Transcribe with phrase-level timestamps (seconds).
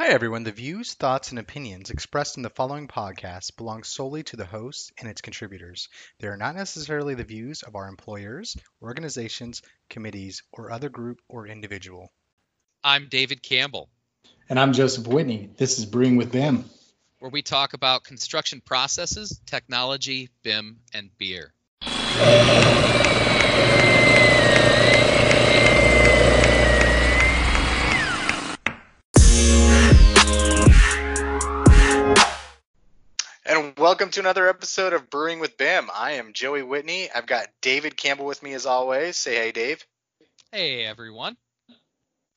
[0.00, 0.44] Hi, everyone.
[0.44, 4.92] The views, thoughts, and opinions expressed in the following podcast belong solely to the host
[4.98, 5.90] and its contributors.
[6.20, 9.60] They are not necessarily the views of our employers, organizations,
[9.90, 12.10] committees, or other group or individual.
[12.82, 13.90] I'm David Campbell,
[14.48, 15.50] And I'm Joseph Whitney.
[15.58, 16.64] This is Brewing with BIM.
[17.18, 21.52] where we talk about construction processes, technology, BIM, and beer.
[34.00, 35.90] Welcome to another episode of Brewing with BIM.
[35.94, 37.10] I am Joey Whitney.
[37.14, 39.18] I've got David Campbell with me as always.
[39.18, 39.86] Say hey, Dave.
[40.50, 41.36] Hey, everyone.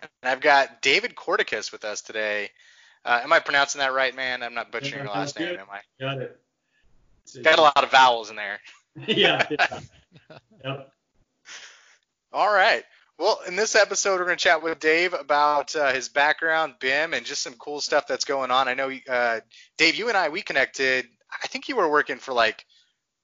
[0.02, 2.50] And I've got David Corticus with us today.
[3.06, 4.44] Uh, am I pronouncing that right, man?
[4.44, 5.60] I'm not butchering your last name, good.
[5.62, 5.80] am I?
[6.02, 6.38] Got it.
[7.42, 8.60] Got a lot of vowels in there.
[9.08, 9.48] yeah.
[9.50, 9.80] yeah.
[10.66, 10.92] Yep.
[12.34, 12.84] All right.
[13.18, 17.14] Well, in this episode, we're going to chat with Dave about uh, his background, BIM,
[17.14, 18.68] and just some cool stuff that's going on.
[18.68, 19.40] I know, uh,
[19.78, 21.08] Dave, you and I, we connected.
[21.42, 22.66] I think you were working for like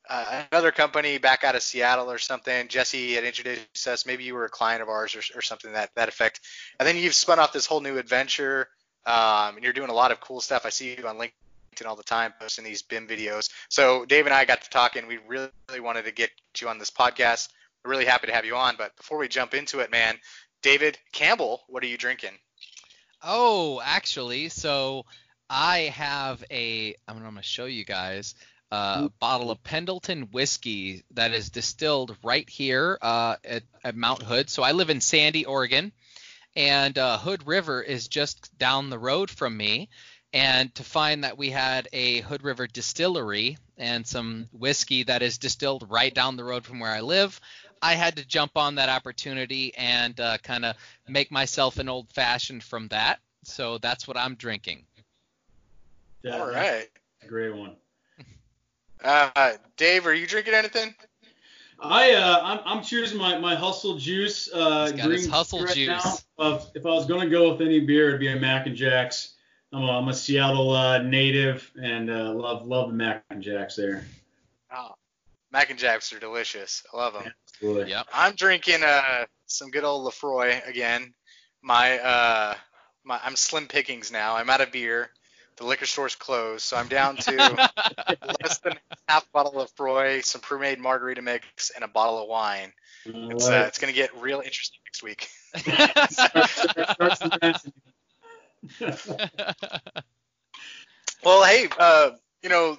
[0.09, 2.67] uh, another company back out of Seattle or something.
[2.67, 4.05] Jesse had introduced us.
[4.05, 6.41] Maybe you were a client of ours or, or something that that effect.
[6.79, 8.67] And then you've spun off this whole new adventure,
[9.05, 10.65] um, and you're doing a lot of cool stuff.
[10.65, 13.49] I see you on LinkedIn all the time posting these BIM videos.
[13.69, 15.07] So Dave and I got to talking.
[15.07, 17.49] We really, really wanted to get you on this podcast.
[17.85, 18.75] We're really happy to have you on.
[18.77, 20.17] But before we jump into it, man,
[20.61, 22.33] David Campbell, what are you drinking?
[23.23, 25.05] Oh, actually, so
[25.49, 26.95] I have a.
[27.07, 28.35] I'm going to show you guys
[28.71, 34.21] uh, a bottle of Pendleton whiskey that is distilled right here uh, at, at Mount
[34.21, 34.49] Hood.
[34.49, 35.91] So I live in Sandy, Oregon,
[36.55, 39.89] and uh, Hood River is just down the road from me.
[40.31, 45.39] And to find that we had a Hood River distillery and some whiskey that is
[45.39, 47.41] distilled right down the road from where I live,
[47.81, 50.75] I had to jump on that opportunity and uh, kind of
[51.07, 53.19] make myself an old fashioned from that.
[53.43, 54.85] So that's what I'm drinking.
[56.23, 56.89] Yeah, All that's right.
[57.23, 57.75] a Great one.
[59.03, 60.93] Uh, Dave, are you drinking anything?
[61.81, 64.49] I uh, I'm, I'm choosing my, my hustle juice.
[64.53, 65.87] Uh, He's got his green Hustle right juice.
[65.87, 66.17] Now.
[66.37, 69.35] Uh, if I was gonna go with any beer, it'd be a Mac and Jacks.
[69.71, 73.77] I'm a, I'm a Seattle uh, native and uh, love love the Mac and Jacks
[73.77, 74.03] there.
[74.75, 74.91] Oh,
[75.51, 76.83] Mac and Jacks are delicious.
[76.93, 77.31] I love them.
[77.53, 77.91] Absolutely.
[77.91, 78.07] Yep.
[78.13, 81.13] I'm drinking uh, some good old Laphroaig again.
[81.61, 82.55] My uh,
[83.05, 84.35] my I'm slim pickings now.
[84.35, 85.11] I'm out of beer.
[85.59, 87.31] The liquor store's closed, so I'm down to
[88.41, 92.71] less than half bottle of Froy, some pre-made margarita mix, and a bottle of wine.
[93.05, 95.29] It's uh, it's gonna get real interesting next week.
[95.57, 97.73] Starts the dancing.
[101.25, 102.77] Well, hey, uh, you know,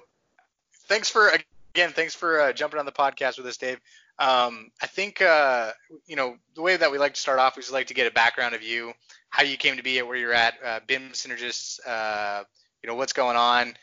[0.88, 1.30] thanks for
[1.74, 3.78] again, thanks for uh, jumping on the podcast with us, Dave.
[4.18, 5.72] Um, I think uh,
[6.06, 8.06] you know the way that we like to start off is we like to get
[8.06, 8.94] a background of you,
[9.28, 12.44] how you came to be at where you're at, uh, BIM Synergistics, uh,
[12.82, 13.74] you know what's going on,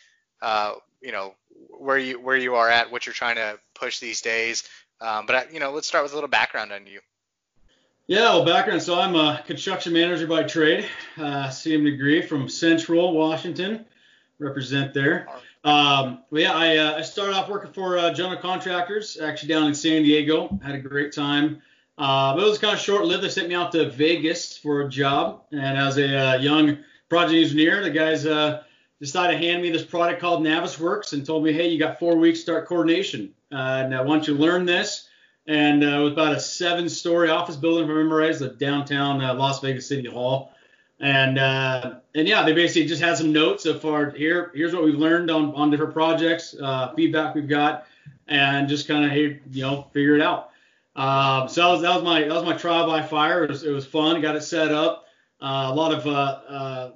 [0.41, 1.33] uh, you know
[1.79, 4.63] where you where you are at, what you're trying to push these days.
[4.99, 6.99] Um, but I, you know, let's start with a little background on you.
[8.07, 8.81] Yeah, well, background.
[8.81, 10.85] So I'm a construction manager by trade,
[11.17, 13.85] uh, same degree from Central Washington,
[14.39, 15.27] represent there.
[15.63, 19.67] Um, but yeah, I, uh, I started off working for uh, general contractors, actually down
[19.67, 20.57] in San Diego.
[20.63, 21.61] Had a great time.
[21.97, 23.23] Uh, but it was kind of short-lived.
[23.23, 26.77] They sent me out to Vegas for a job, and as a uh, young
[27.09, 28.63] project engineer, the guys uh,
[28.99, 32.15] decided to hand me this product called Navisworks and told me, hey, you got four
[32.15, 33.33] weeks to start coordination.
[33.51, 35.07] Uh, I want you learn this
[35.47, 38.49] and uh, it was about a seven-story office building, if I remember right, it's the
[38.49, 40.51] downtown uh, Las Vegas City Hall.
[40.99, 44.51] And uh, and yeah, they basically just had some notes of our here.
[44.55, 47.85] Here's what we've learned on on different projects, uh, feedback we've got,
[48.27, 50.49] and just kind of hey, you know, figure it out.
[50.95, 53.43] Um, so that was that was my that was my trial by fire.
[53.43, 54.19] It was, it was fun.
[54.21, 55.05] Got it set up.
[55.39, 56.91] Uh, a lot of uh, uh,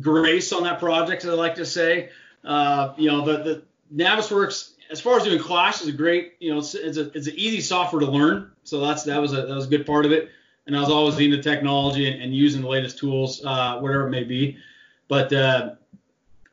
[0.00, 2.10] grace on that project, as I like to say.
[2.44, 3.62] Uh, you know, the the
[3.94, 7.26] Navisworks as far as doing Clash is a great, you know, it's, it's a it's
[7.26, 8.52] an easy software to learn.
[8.64, 10.30] So that's that was a that was a good part of it.
[10.66, 14.10] And I was always into technology and, and using the latest tools, uh, whatever it
[14.10, 14.58] may be.
[15.06, 15.74] But uh,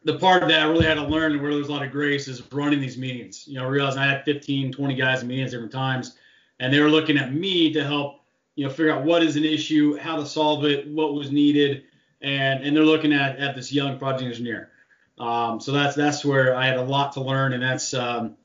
[0.04, 2.44] the part that I really had to learn where there's a lot of grace is
[2.52, 3.48] running these meetings.
[3.48, 6.18] You know, realizing I had 15, 20 guys in meetings different times,
[6.60, 8.22] and they were looking at me to help,
[8.56, 11.86] you know, figure out what is an issue, how to solve it, what was needed,
[12.24, 14.70] and and they're looking at at this young project engineer.
[15.20, 18.36] Um, so that's that's where I had a lot to learn, and that's um,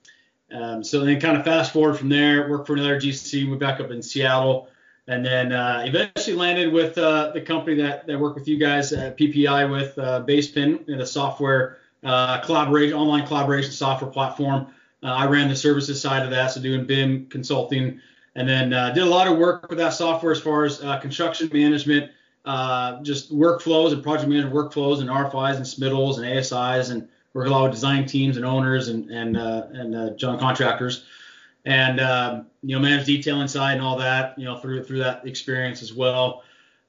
[0.52, 3.80] um, so then kind of fast forward from there, worked for another GC, moved back
[3.80, 4.68] up in Seattle,
[5.06, 8.92] and then uh, eventually landed with uh, the company that that worked with you guys
[8.92, 14.66] at PPI with uh, Basepin, and a software uh, collaboration, online collaboration software platform.
[15.02, 18.00] Uh, I ran the services side of that, so doing BIM consulting,
[18.34, 21.48] and then uh, did a lot of work with that software as far as construction
[21.52, 22.10] management,
[22.48, 27.46] uh, just workflows and project management workflows and RFIs and submittals and ASIs and work
[27.46, 31.04] a lot with design teams and owners and and uh, and uh, general contractors
[31.66, 35.26] and um, you know manage detailing side and all that you know through through that
[35.26, 36.42] experience as well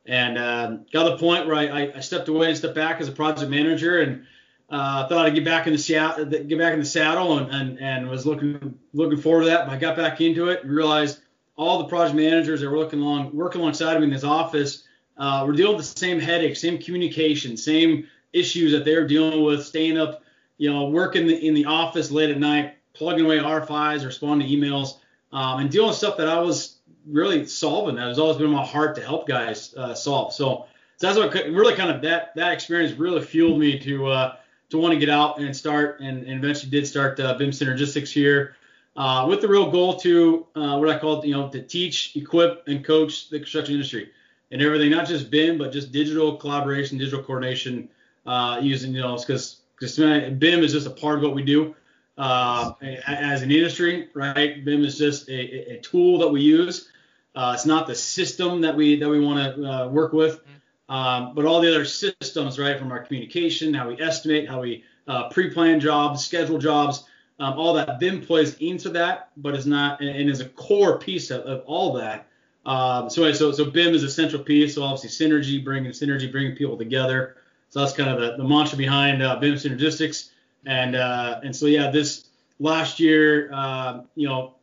[0.06, 3.10] and um, got to the point where I, I stepped away and stepped back as
[3.10, 4.26] a project manager and
[4.70, 8.10] uh, thought I'd get back in the get back in the saddle, and, and, and
[8.10, 9.66] was looking looking forward to that.
[9.66, 11.20] But I got back into it and realized
[11.58, 14.84] all the project managers that were looking along working alongside me in this office
[15.20, 19.66] uh, were dealing with the same headaches, same communication, same issues that they're dealing with,
[19.66, 20.24] staying up,
[20.58, 24.48] you know, working in the, in the office late at night, plugging away RFIs, responding
[24.48, 24.98] to emails,
[25.32, 27.96] um, and dealing with stuff that I was really solving.
[27.96, 30.34] That has always been my heart to help guys uh, solve.
[30.34, 30.68] So,
[30.98, 34.36] so that's what really kind of that that experience really fueled me to uh,
[34.70, 38.12] to want to get out and start, and, and eventually did start uh, BIM Synergistics
[38.12, 38.56] here,
[38.96, 42.68] uh, with the real goal to uh, what I call you know to teach, equip,
[42.68, 44.12] and coach the construction industry
[44.52, 47.90] and everything, not just BIM, but just digital collaboration, digital coordination,
[48.26, 51.76] uh, using you know because BIM is just a part of what we do
[52.18, 52.74] uh,
[53.08, 54.64] as an industry, right?
[54.64, 56.90] BIM is just a, a tool that we use.
[57.36, 60.94] Uh, it's not the system that we that we want to uh, work with, mm-hmm.
[60.94, 62.78] um, but all the other systems, right?
[62.78, 67.06] From our communication, how we estimate, how we uh, pre-plan jobs, schedule jobs,
[67.40, 71.00] um, all that BIM plays into that, but is not and, and is a core
[71.00, 72.28] piece of, of all that.
[72.66, 74.76] Um, so, so so BIM is a central piece.
[74.76, 77.38] So obviously synergy, bringing synergy, bringing people together.
[77.70, 80.30] So that's kind of the, the mantra behind uh, BIM Synergistics.
[80.66, 82.28] And uh, and so yeah, this
[82.60, 84.56] last year, uh, you know,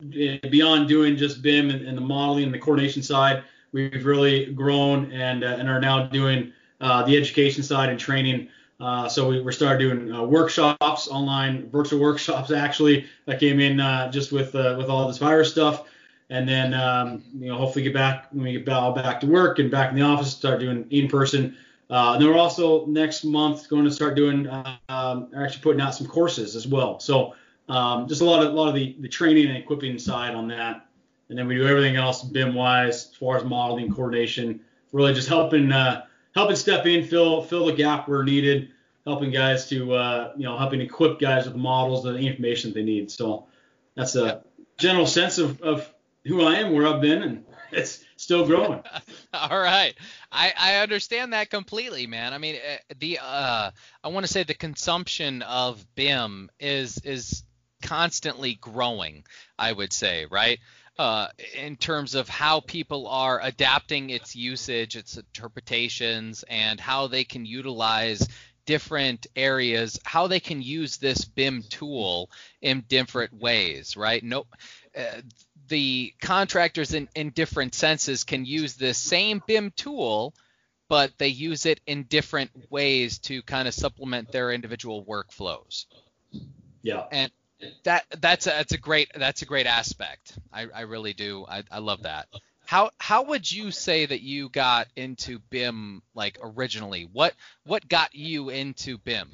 [0.00, 5.12] beyond doing just BIM and, and, the modeling and the coordination side, we've really grown
[5.12, 8.48] and uh, and are now doing uh, the education side and training.
[8.80, 13.78] Uh, so we, we started doing workshops, online virtual workshops actually that came in
[14.10, 15.84] just with with all this virus stuff.
[16.32, 19.58] And then um, you know hopefully get back when we get all back to work
[19.58, 21.54] and back in the office, start doing in person.
[21.90, 24.48] Uh, and then we're also next month going to start doing,
[24.88, 26.98] um, actually putting out some courses as well.
[27.00, 27.34] So
[27.68, 30.48] um, just a lot of a lot of the, the training and equipping side on
[30.48, 30.86] that.
[31.28, 34.60] And then we do everything else BIM wise as far as modeling, coordination,
[34.92, 38.70] really just helping uh, helping step in, fill fill the gap where needed,
[39.04, 42.70] helping guys to uh, you know helping equip guys with the models and the information
[42.70, 43.10] that they need.
[43.10, 43.48] So
[43.96, 44.42] that's a
[44.78, 45.92] general sense of, of
[46.24, 48.82] who I am, where I've been, and it's still growing.
[49.34, 49.94] All right.
[50.30, 52.32] I, I understand that completely, man.
[52.32, 53.70] I mean, eh, the uh,
[54.02, 57.44] I want to say the consumption of BIM is is
[57.82, 59.24] constantly growing.
[59.58, 60.58] I would say, right?
[60.98, 67.24] Uh, in terms of how people are adapting its usage, its interpretations, and how they
[67.24, 68.28] can utilize
[68.66, 72.30] different areas, how they can use this BIM tool
[72.60, 74.22] in different ways, right?
[74.22, 74.46] No,
[74.96, 75.22] uh,
[75.72, 80.34] the contractors in, in different senses can use the same BIM tool,
[80.86, 85.86] but they use it in different ways to kind of supplement their individual workflows.
[86.82, 87.04] Yeah.
[87.10, 87.32] And
[87.84, 90.38] that that's a, that's a great that's a great aspect.
[90.52, 91.46] I, I really do.
[91.48, 92.28] I, I love that.
[92.66, 97.08] How how would you say that you got into BIM like originally?
[97.10, 97.32] What
[97.64, 99.30] what got you into BIM?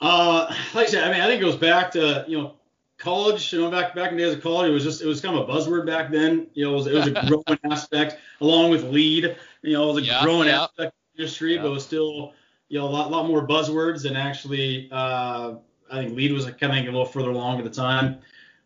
[0.00, 2.54] Uh, like I said, I mean, I think it goes back to you know
[2.98, 5.20] college, you know, back back in the days of college, it was just it was
[5.20, 6.48] kind of a buzzword back then.
[6.54, 9.36] You know, it was, it was a growing aspect along with LEED.
[9.62, 10.64] You know, it was a yeah, growing yeah.
[10.64, 11.62] aspect of the industry, yeah.
[11.62, 12.32] but it was still
[12.68, 15.54] you know a lot lot more buzzwords than actually uh,
[15.90, 18.18] I think LEED was kind of a little further along at the time.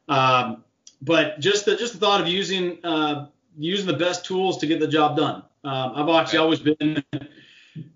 [0.09, 0.65] Um,
[1.01, 4.81] but just the just the thought of using uh, using the best tools to get
[4.81, 5.43] the job done.
[5.65, 7.05] Um, I've actually always been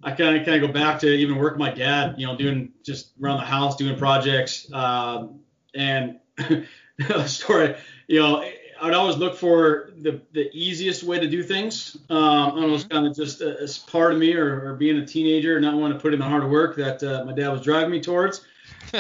[0.02, 2.37] I kind of kind of go back to even work with my dad, you know,
[2.37, 5.26] doing just around the house, doing projects, uh,
[5.75, 6.18] and
[7.26, 7.76] story,
[8.06, 8.44] you know,
[8.80, 11.96] I would always look for the, the easiest way to do things.
[12.10, 15.56] Um, almost kind of just a, as part of me or, or, being a teenager,
[15.56, 17.90] and not wanting to put in the hard work that uh, my dad was driving
[17.90, 18.44] me towards.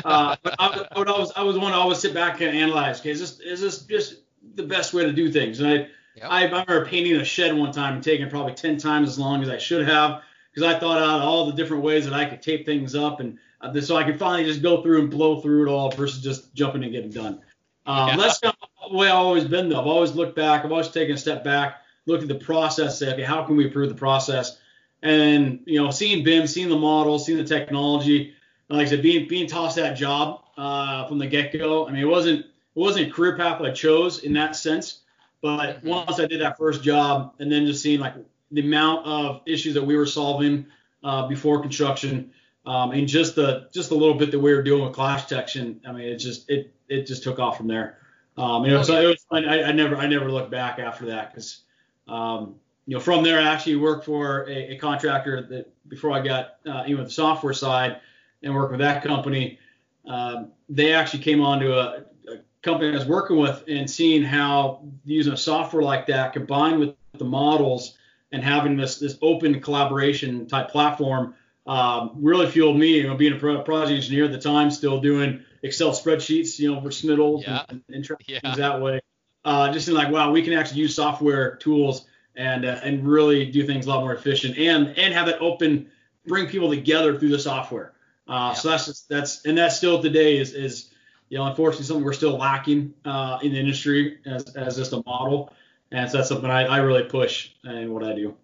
[0.04, 2.98] Uh, but I, I, would always, I was one to always sit back and analyze.
[3.00, 4.16] Okay, is this is this just
[4.56, 5.60] the best way to do things?
[5.60, 5.72] And I,
[6.16, 6.24] yep.
[6.24, 9.42] I, I remember painting a shed one time and taking probably ten times as long
[9.42, 10.22] as I should have
[10.56, 13.38] because I thought out all the different ways that I could tape things up and
[13.60, 16.54] uh, so I could finally just go through and blow through it all versus just
[16.54, 17.40] jumping and getting done.
[17.84, 18.16] Um, yeah.
[18.16, 18.54] That's the
[18.90, 19.80] way I've always been though.
[19.80, 20.64] I've always looked back.
[20.64, 23.66] I've always taken a step back, looked at the process, say, okay, how can we
[23.66, 24.58] improve the process?
[25.02, 28.34] And you know, seeing BIM, seeing the model, seeing the technology,
[28.68, 31.86] like I said, being being tossed that job uh, from the get-go.
[31.86, 35.00] I mean, it wasn't it wasn't a career path I chose in that sense,
[35.42, 35.88] but mm-hmm.
[35.88, 38.14] once I did that first job, and then just seeing like
[38.50, 40.66] the amount of issues that we were solving
[41.02, 42.32] uh, before construction,
[42.64, 45.80] um, and just the just a little bit that we were doing with clash detection,
[45.86, 47.98] I mean, it just it it just took off from there.
[48.36, 49.26] Um, you know, so it was.
[49.30, 51.62] I, I never I never looked back after that because
[52.08, 56.20] um, you know, from there, I actually worked for a, a contractor that before I
[56.20, 58.00] got uh, with the software side
[58.42, 59.58] and worked with that company.
[60.06, 64.22] Um, they actually came on to a, a company I was working with and seeing
[64.22, 67.96] how using a software like that combined with the models
[68.36, 71.34] and having this this open collaboration type platform
[71.66, 72.98] um, really fueled me.
[72.98, 76.80] You know, being a project engineer at the time, still doing Excel spreadsheets, you know,
[76.82, 77.64] for submittals yeah.
[77.70, 78.40] and, and, yeah.
[78.40, 79.00] things that way.
[79.42, 82.04] Uh, just in like, wow, we can actually use software tools
[82.36, 85.90] and uh, and really do things a lot more efficient and and have it open,
[86.26, 87.94] bring people together through the software.
[88.28, 88.52] Uh, yeah.
[88.52, 90.90] So that's just, that's and that still today is is
[91.30, 95.02] you know unfortunately something we're still lacking uh, in the industry as as just a
[95.06, 95.54] model.
[95.92, 98.34] And so that's something I, I really push in what I do.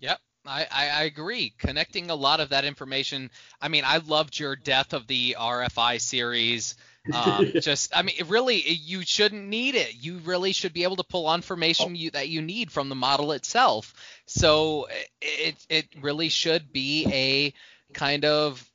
[0.00, 0.18] Yep.
[0.46, 1.52] I, I, agree.
[1.58, 3.30] Connecting a lot of that information.
[3.60, 6.76] I mean, I loved your Death of the RFI series.
[7.12, 10.02] Um, just, I mean, really, you shouldn't need it.
[10.02, 13.32] You really should be able to pull information you, that you need from the model
[13.32, 13.92] itself.
[14.26, 14.88] So
[15.20, 17.52] it, it really should be a
[17.92, 18.66] kind of,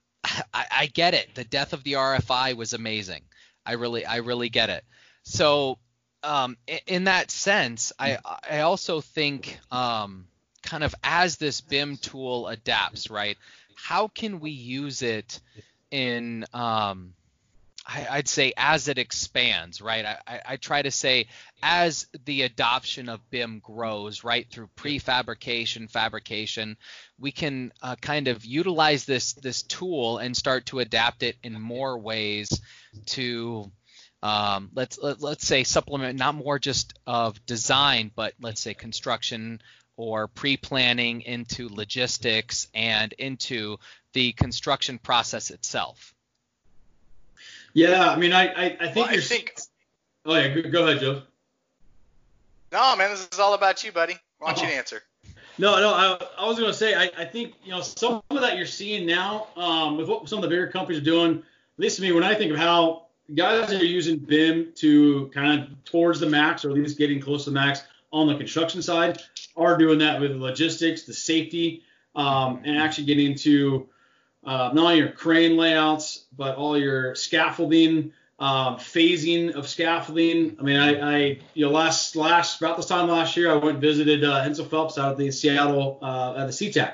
[0.53, 1.33] I, I get it.
[1.33, 3.23] The Death of the RFI was amazing.
[3.65, 4.83] I really, I really get it.
[5.23, 5.79] So
[6.25, 8.17] um, in that sense, I
[8.49, 10.27] I also think um,
[10.63, 13.37] kind of as this BIM tool adapts, right?
[13.75, 15.39] How can we use it
[15.91, 17.13] in um,
[17.87, 20.05] I, would say as it expands, right?
[20.05, 21.27] I, I, try to say
[21.61, 26.77] as the adoption of BIM grows, right, through prefabrication, fabrication,
[27.19, 31.61] we can uh, kind of utilize this this tool and start to adapt it in
[31.61, 32.59] more ways
[33.07, 33.71] to
[34.25, 38.59] um, let's let, us let us say supplement not more just of design, but let's
[38.59, 39.61] say construction
[39.97, 43.77] or pre-planning into logistics and into
[44.13, 46.15] the construction process itself.
[47.73, 49.21] Yeah, I mean, I I, I think well, you're.
[49.21, 49.59] I think.
[50.25, 51.21] Oh yeah, go ahead, Joe.
[52.71, 54.15] No, man, this is all about you, buddy.
[54.39, 54.67] Why don't oh.
[54.67, 55.03] you answer?
[55.59, 58.41] No, no, I, I was going to say, I, I think, you know, some of
[58.41, 61.43] that you're seeing now um, with what some of the bigger companies are doing, at
[61.77, 65.63] least to me, when I think of how guys that are using BIM to kind
[65.63, 68.81] of towards the max or at least getting close to the max on the construction
[68.81, 69.21] side
[69.57, 71.83] are doing that with logistics, the safety,
[72.15, 73.87] um, and actually getting into
[74.45, 80.55] uh, not only your crane layouts, but all your scaffolding, um, phasing of scaffolding.
[80.59, 83.69] I mean, I, I, you know, last last about this time last year, I went
[83.69, 86.93] and visited uh, Hensel Phelps out at the Seattle uh, at the SeaTac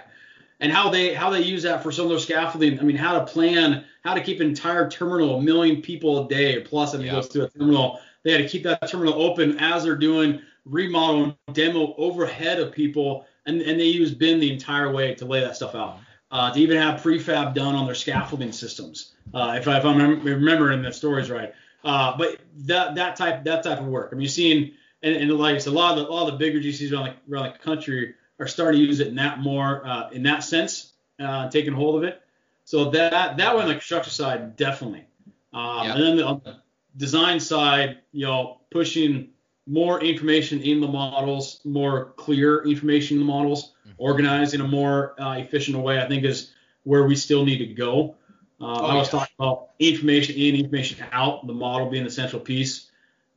[0.62, 2.80] and how they how they use that for some of their scaffolding.
[2.80, 6.30] I mean, how to plan, how to keep an entire terminal, a million people a
[6.30, 6.96] day plus.
[6.96, 8.00] I mean, goes through a terminal.
[8.24, 12.72] They had to keep that terminal open as they're doing remodel and demo overhead of
[12.72, 15.98] people, and and they use BIM the entire way to lay that stuff out.
[16.30, 20.24] Uh, to even have prefab done on their scaffolding systems, uh, if, I, if I'm
[20.24, 21.54] remembering the stories right.
[21.84, 24.10] Uh, but that that type that type of work.
[24.12, 26.34] I mean, you're seeing, and, and like it's a lot of the, a lot of
[26.34, 29.40] the bigger GCs around the, around the country are starting to use it in that
[29.40, 32.22] more uh, in that sense, uh, taking hold of it.
[32.66, 35.06] So that that one on the construction side definitely.
[35.54, 35.94] Um, yeah.
[35.94, 36.58] And then the, on the
[36.98, 39.30] design side, you know, pushing
[39.68, 43.92] more information in the models, more clear information in the models, mm-hmm.
[43.98, 46.02] organized in a more uh, efficient way.
[46.02, 46.52] I think is
[46.84, 48.16] where we still need to go.
[48.60, 49.20] Uh, oh, I was yeah.
[49.20, 52.90] talking about information in, information out, the model being the central piece.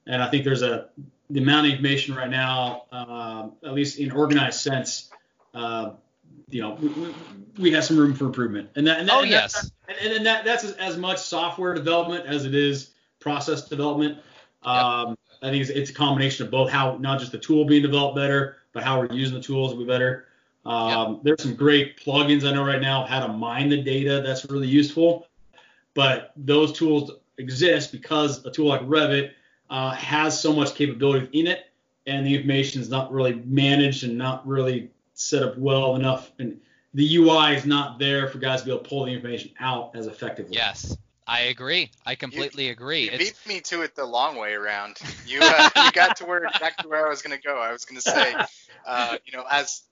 [0.06, 0.88] And I think there's a
[1.30, 5.10] the amount of information right now, uh, at least in organized sense,
[5.54, 5.90] uh,
[6.50, 7.14] you know, we,
[7.58, 8.70] we, have some room for improvement.
[8.76, 11.74] And that, and that, oh and yes, and, and that that's as, as, much software
[11.74, 12.90] development as it is
[13.20, 14.18] process development.
[14.62, 15.18] Um, yep.
[15.42, 16.70] I think it's, it's, a combination of both.
[16.70, 19.78] How not just the tool being developed better, but how we're using the tools to
[19.78, 20.26] be better.
[20.66, 21.20] Um, yep.
[21.22, 24.22] There's some great plugins I know right now how to mine the data.
[24.24, 25.26] That's really useful.
[25.94, 29.32] But those tools exist because a tool like Revit
[29.70, 31.66] uh, has so much capability in it,
[32.06, 36.60] and the information is not really managed and not really set up well enough, and
[36.92, 39.96] the UI is not there for guys to be able to pull the information out
[39.96, 40.54] as effectively.
[40.54, 40.96] Yes.
[41.26, 41.90] I agree.
[42.04, 43.04] I completely you, agree.
[43.04, 43.24] You it's...
[43.24, 44.98] beat me to it the long way around.
[45.26, 47.56] You uh, you got to where exactly where I was going to go.
[47.56, 48.34] I was going to say,
[48.86, 49.82] uh, you know, as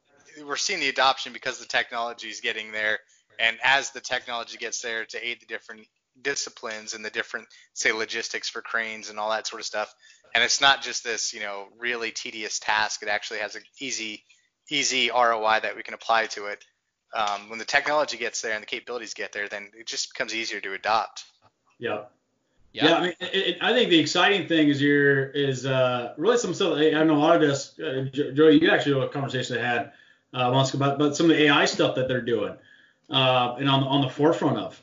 [0.45, 2.99] we're seeing the adoption because the technology is getting there,
[3.39, 5.87] and as the technology gets there to aid the different
[6.21, 9.95] disciplines and the different say logistics for cranes and all that sort of stuff.
[10.35, 13.03] And it's not just this you know really tedious task.
[13.03, 14.25] It actually has an easy
[14.71, 16.65] easy roi that we can apply to it.
[17.15, 20.35] Um, when the technology gets there and the capabilities get there then it just becomes
[20.35, 21.25] easier to adopt.
[21.79, 22.05] Yeah.
[22.73, 26.15] Yeah, yeah I mean, it, it, I think the exciting thing is your is uh,
[26.17, 26.79] really some stuff.
[26.79, 28.49] I know a lot of this, uh, Joe.
[28.49, 29.93] You actually have a conversation I had
[30.33, 32.57] uh, once about, about some of the AI stuff that they're doing,
[33.11, 34.82] uh, and on on the forefront of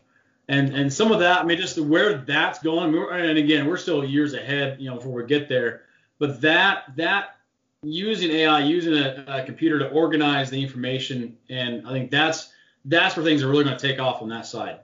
[0.50, 2.96] and and some of that, I mean, just where that's going.
[2.96, 5.84] And again, we're still years ahead, you know, before we get there.
[6.18, 7.38] But that that
[7.84, 12.52] using AI, using a, a, computer to organize the information, and I think that's
[12.84, 14.80] that's where things are really going to take off on that side.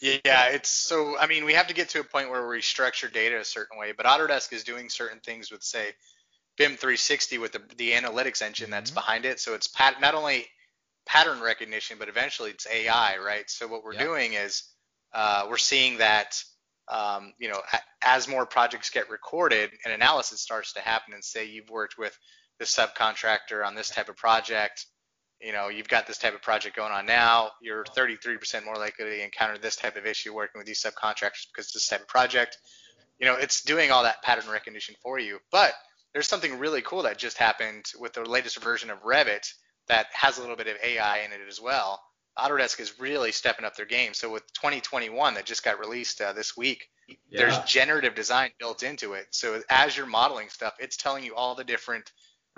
[0.00, 1.18] Yeah, it's so.
[1.18, 3.76] I mean, we have to get to a point where we structure data a certain
[3.78, 5.88] way, but Autodesk is doing certain things with, say,
[6.56, 9.00] BIM 360 with the, the analytics engine that's mm-hmm.
[9.00, 9.40] behind it.
[9.40, 10.46] So it's pat, not only
[11.06, 13.48] pattern recognition, but eventually it's AI, right?
[13.48, 14.02] So what we're yep.
[14.02, 14.64] doing is
[15.14, 16.42] uh, we're seeing that
[16.88, 17.60] um, you know,
[18.02, 22.16] as more projects get recorded and analysis starts to happen, and say you've worked with
[22.58, 24.86] this subcontractor on this type of project,
[25.40, 29.04] you know, you've got this type of project going on now, you're 33% more likely
[29.04, 32.56] to encounter this type of issue working with these subcontractors because this type of project.
[33.18, 35.38] You know, it's doing all that pattern recognition for you.
[35.50, 35.72] But
[36.12, 39.46] there's something really cool that just happened with the latest version of Revit
[39.88, 42.02] that has a little bit of AI in it as well.
[42.38, 44.12] Autodesk is really stepping up their game.
[44.12, 47.14] So with 2021 that just got released uh, this week, yeah.
[47.32, 49.26] there's generative design built into it.
[49.30, 52.10] So as you're modeling stuff, it's telling you all the different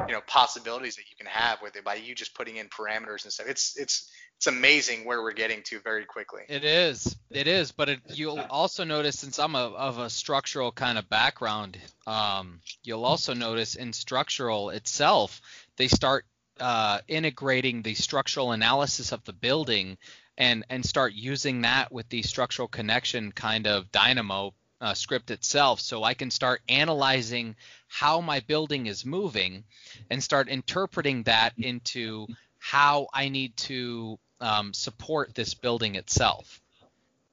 [0.06, 3.24] you know possibilities that you can have with it by you just putting in parameters
[3.24, 3.46] and stuff.
[3.48, 6.42] It's it's it's amazing where we're getting to very quickly.
[6.48, 10.70] It is, it is, but it, you'll also notice since I'm a, of a structural
[10.70, 15.40] kind of background, um, you'll also notice in structural itself
[15.76, 16.24] they start
[16.60, 19.98] uh, integrating the structural analysis of the building
[20.36, 25.80] and and start using that with the structural connection kind of dynamo uh, script itself
[25.80, 27.56] so I can start analyzing
[27.88, 29.64] how my building is moving
[30.10, 32.26] and start interpreting that into
[32.58, 36.60] how I need to um, support this building itself.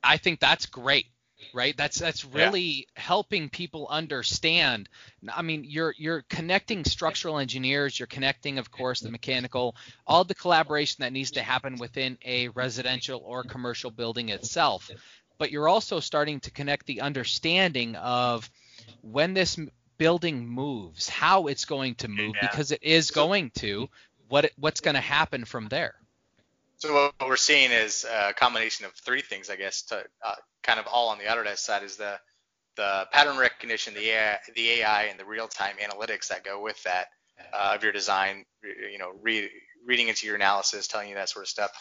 [0.03, 1.07] I think that's great
[1.53, 2.83] right that's that's really yeah.
[2.95, 4.87] helping people understand
[5.33, 9.75] i mean you're you're connecting structural engineers you're connecting of course the mechanical
[10.07, 14.89] all the collaboration that needs to happen within a residential or commercial building itself
[15.37, 18.49] but you're also starting to connect the understanding of
[19.01, 19.59] when this
[19.97, 22.47] building moves how it's going to move yeah.
[22.49, 23.89] because it is going to
[24.27, 25.95] what what's going to happen from there
[26.87, 30.79] so what we're seeing is a combination of three things, I guess, to uh, kind
[30.79, 32.19] of all on the Autodesk side is the
[32.75, 37.07] the pattern recognition, the AI, the AI and the real-time analytics that go with that
[37.53, 39.49] uh, of your design, you know, read,
[39.85, 41.71] reading into your analysis, telling you that sort of stuff.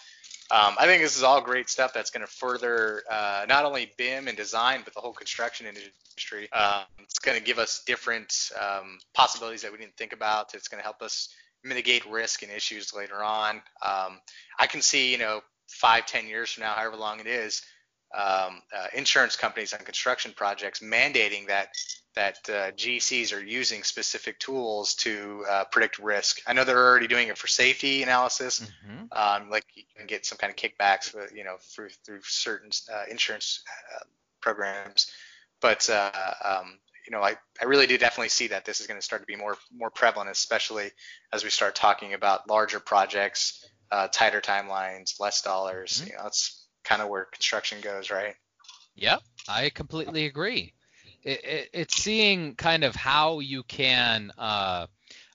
[0.51, 3.91] Um, I think this is all great stuff that's going to further uh, not only
[3.97, 6.53] BIM and design, but the whole construction industry.
[6.53, 10.55] Um, it's going to give us different um, possibilities that we didn't think about.
[10.55, 11.29] It's going to help us
[11.65, 13.57] mitigate risk and issues later on.
[13.83, 14.21] Um,
[14.59, 17.63] I can see, you know, five, ten years from now, however long it is,
[18.15, 21.69] um, uh, insurance companies on construction projects mandating that
[22.15, 26.41] that uh, GCs are using specific tools to uh, predict risk.
[26.47, 29.07] I know they're already doing it for safety analysis, mm-hmm.
[29.11, 32.71] um, like you can get some kind of kickbacks, for, you know, through through certain
[32.93, 33.65] uh, insurance
[33.97, 34.05] uh,
[34.41, 35.11] programs.
[35.61, 36.13] But uh,
[36.45, 39.23] um, you know, I, I really do definitely see that this is going to start
[39.23, 40.91] to be more more prevalent, especially
[41.33, 45.99] as we start talking about larger projects, uh, tighter timelines, less dollars.
[45.99, 46.07] Mm-hmm.
[46.09, 48.35] You know, that's kind of where construction goes, right?
[48.97, 50.73] Yep, I completely agree.
[51.23, 54.87] It, it, it's seeing kind of how you can uh,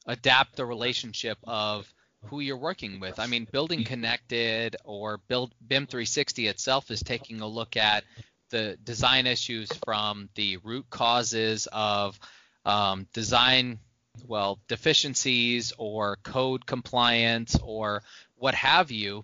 [0.05, 1.91] adapt the relationship of
[2.25, 3.19] who you're working with.
[3.19, 8.03] I mean, Building Connected or Build BIM 360 itself is taking a look at
[8.50, 12.20] the design issues from the root causes of
[12.66, 13.80] um, design
[14.28, 18.04] well deficiencies or code compliance or
[18.36, 19.24] what have you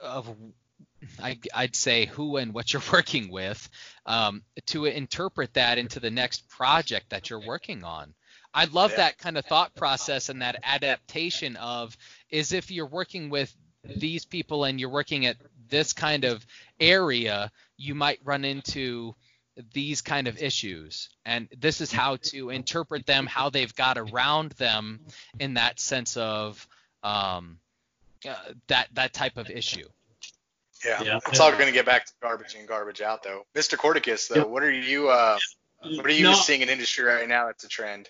[0.00, 0.34] of
[1.22, 3.68] I, would say who and what you're working with
[4.06, 8.14] um, to interpret that into the next project that you're working on.
[8.54, 11.96] I love that kind of thought process and that adaptation of
[12.30, 13.54] is if you're working with
[13.84, 15.36] these people and you're working at
[15.68, 16.44] this kind of
[16.80, 19.14] area, you might run into
[19.72, 21.08] these kind of issues.
[21.24, 25.00] And this is how to interpret them how they've got around them
[25.38, 26.66] in that sense of
[27.02, 27.58] um,
[28.28, 28.34] uh,
[28.68, 29.88] that that type of issue.
[30.84, 31.18] Yeah, yeah.
[31.28, 33.46] it's all going to get back to garbage in garbage out though.
[33.54, 35.38] Mr Corticus, though what are you uh,
[35.80, 36.34] what are you no.
[36.34, 38.08] seeing in industry right now that's a trend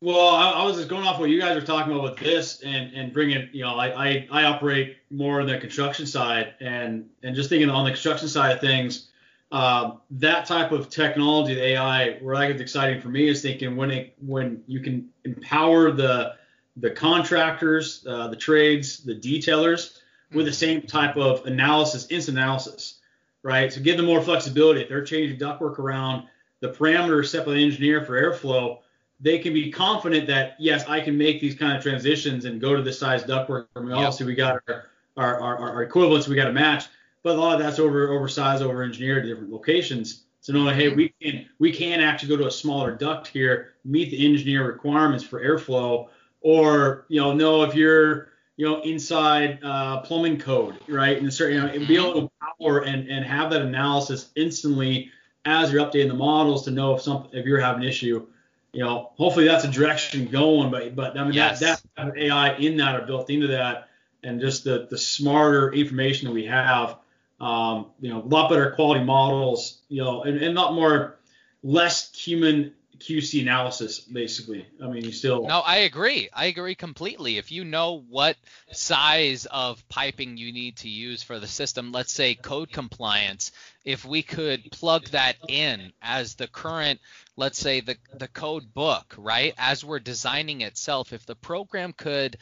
[0.00, 2.62] well, I, I, was just going off what you guys were talking about with this
[2.62, 7.08] and, and bringing, you know, I, I, I operate more on the construction side and,
[7.22, 9.08] and just thinking on the construction side of things,
[9.52, 13.76] uh, that type of technology, the AI, where that gets exciting for me is thinking
[13.76, 16.34] when it, when you can empower the,
[16.76, 19.98] the contractors, uh, the trades, the detailers
[20.32, 23.00] with the same type of analysis, instant analysis,
[23.42, 23.70] right?
[23.72, 24.80] So give them more flexibility.
[24.80, 26.28] If they're changing ductwork around,
[26.60, 28.78] the parameters set by the engineer for airflow,
[29.20, 32.74] they can be confident that yes, I can make these kind of transitions and go
[32.74, 33.66] to the size ductwork.
[33.76, 36.86] I mean, obviously we got our our, our, our equivalents we got to match,
[37.22, 40.24] but a lot of that's over oversized, over engineered, different locations.
[40.40, 44.10] So knowing, hey, we can we can actually go to a smaller duct here, meet
[44.10, 46.08] the engineer requirements for airflow,
[46.40, 51.56] or you know, know if you're you know inside uh, plumbing code, right, and certain
[51.56, 55.10] you know, and be able to power and and have that analysis instantly
[55.44, 58.26] as you're updating the models to know if something if you're having an issue.
[58.72, 61.60] You know, hopefully that's a direction going, but but I mean Yes.
[61.60, 63.88] that that AI in that are built into that,
[64.22, 66.96] and just the the smarter information that we have
[67.40, 71.18] um, you know, a lot better quality models, you know, and, and not more,
[71.62, 74.66] less human QC analysis, basically.
[74.82, 75.46] I mean, you still.
[75.46, 76.28] No, I agree.
[76.34, 77.38] I agree completely.
[77.38, 78.36] If you know what
[78.72, 83.52] size of piping you need to use for the system, let's say code compliance,
[83.86, 87.00] if we could plug that in as the current,
[87.40, 89.54] let's say the the code book, right?
[89.58, 92.36] As we're designing itself, if the program could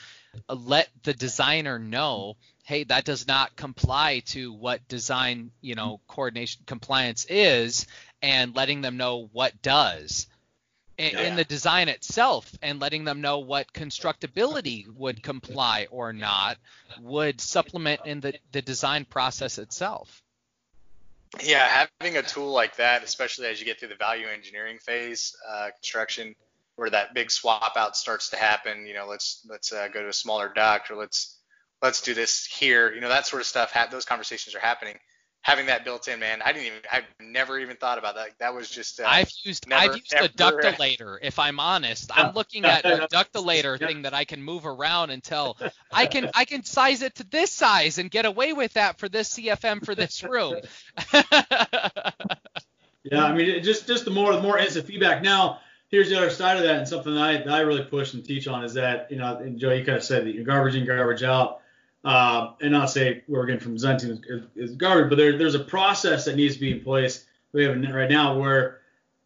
[0.48, 6.00] uh, let the designer know, hey, that does not comply to what design, you know,
[6.08, 7.86] coordination compliance is
[8.20, 10.26] and letting them know what does
[10.98, 16.58] in, in the design itself and letting them know what constructability would comply or not
[17.00, 20.22] would supplement in the, the design process itself.
[21.42, 25.36] Yeah, having a tool like that, especially as you get through the value engineering phase,
[25.48, 26.34] uh, construction,
[26.76, 28.86] where that big swap out starts to happen.
[28.86, 31.38] You know, let's let's uh, go to a smaller duct or let's
[31.82, 32.92] let's do this here.
[32.92, 33.72] You know, that sort of stuff.
[33.72, 34.98] Ha- those conversations are happening.
[35.42, 38.30] Having that built in, man, I didn't even, I've never even thought about that.
[38.38, 39.00] That was just.
[39.00, 41.18] Uh, I've used never- I've used a never- Ductulator.
[41.22, 45.56] If I'm honest, I'm looking at a Ductulator thing that I can move around until
[45.92, 49.08] I can I can size it to this size and get away with that for
[49.08, 50.56] this CFM for this room.
[53.04, 55.22] Yeah, I mean, it just just the more the more instant feedback.
[55.22, 58.12] Now, here's the other side of that, and something that I, that I really push
[58.12, 60.44] and teach on is that you know, and Joe, you kind of said that you're
[60.44, 61.60] garbage in, garbage out,
[62.04, 65.60] uh, and not say we're getting from team is, is garbage, but there, there's a
[65.60, 67.26] process that needs to be in place.
[67.52, 68.80] We have right now where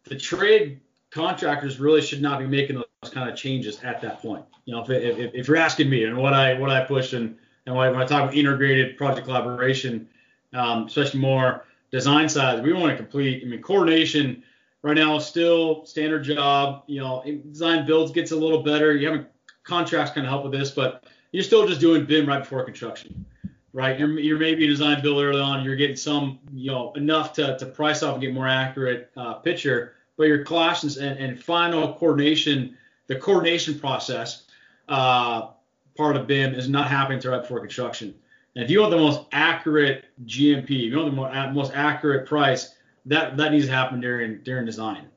[0.05, 0.79] the trade
[1.11, 4.45] contractors really should not be making those kind of changes at that point.
[4.65, 7.37] You know, if, if, if you're asking me and what I what I push and
[7.65, 10.09] and when I, talk about integrated project collaboration,
[10.53, 13.43] um, especially more design side, we want to complete.
[13.43, 14.43] I mean, coordination
[14.81, 16.83] right now is still standard job.
[16.87, 18.95] You know, design builds gets a little better.
[18.95, 19.25] You have
[19.63, 23.25] contracts kind of help with this, but you're still just doing BIM right before construction,
[23.73, 23.99] right?
[23.99, 25.65] You're you're maybe a design build early on.
[25.65, 29.33] You're getting some, you know, enough to, to price off and get more accurate uh,
[29.33, 34.45] picture, but your clashes and, and final coordination, the coordination process
[34.87, 35.49] uh,
[35.97, 38.13] part of BIM is not happening until right before construction.
[38.55, 42.75] And if you want the most accurate GMP, you want the more, most accurate price,
[43.07, 45.07] that that needs to happen during during design.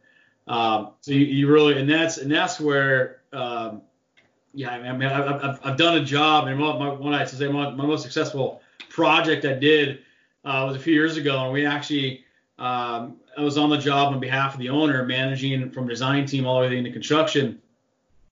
[0.48, 3.83] Um, so you, you really, and that's and that's where, um,
[4.56, 7.68] yeah, I mean, I've, I've, I've done a job, and my, one I say my,
[7.70, 9.98] my most successful project I did
[10.46, 12.24] uh, was a few years ago, and we actually,
[12.58, 16.46] um, I was on the job on behalf of the owner, managing from design team
[16.46, 17.60] all the way into construction,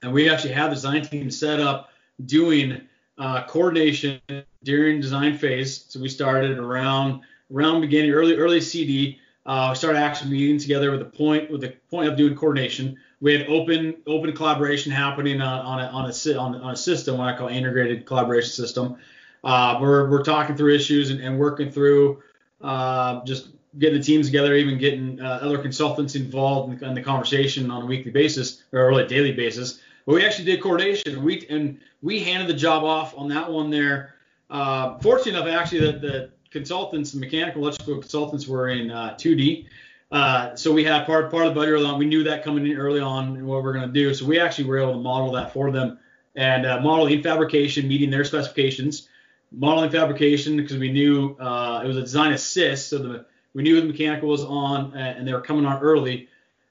[0.02, 1.90] and we actually had the design team set up
[2.24, 2.80] doing
[3.18, 4.18] uh, coordination
[4.62, 5.84] during design phase.
[5.90, 7.20] So we started around
[7.52, 9.18] around beginning early early CD.
[9.44, 12.96] Uh, we started actually meeting together with the point with the point of doing coordination.
[13.20, 17.18] We had open open collaboration happening on, on a on a on, on a system
[17.18, 18.96] what I call integrated collaboration system.
[19.42, 22.22] Uh, we're we're talking through issues and, and working through
[22.61, 23.48] uh, just
[23.79, 27.83] getting the teams together, even getting uh, other consultants involved in, in the conversation on
[27.83, 29.81] a weekly basis or really daily basis.
[30.07, 31.22] But we actually did coordination.
[31.22, 34.14] We and we handed the job off on that one there.
[34.50, 39.66] Uh, enough, actually, that the consultants, the mechanical electrical consultants, were in uh, 2D.
[40.14, 41.98] Uh, so we had part part of the budget early on.
[41.98, 44.14] We knew that coming in early on and what we are going to do.
[44.14, 45.98] So we actually were able to model that for them
[46.37, 49.09] and uh, model in fabrication, meeting their specifications.
[49.50, 53.81] Modeling fabrication because we knew uh, it was a design assist, so the, we knew
[53.81, 56.29] the mechanical was on and they were coming on early.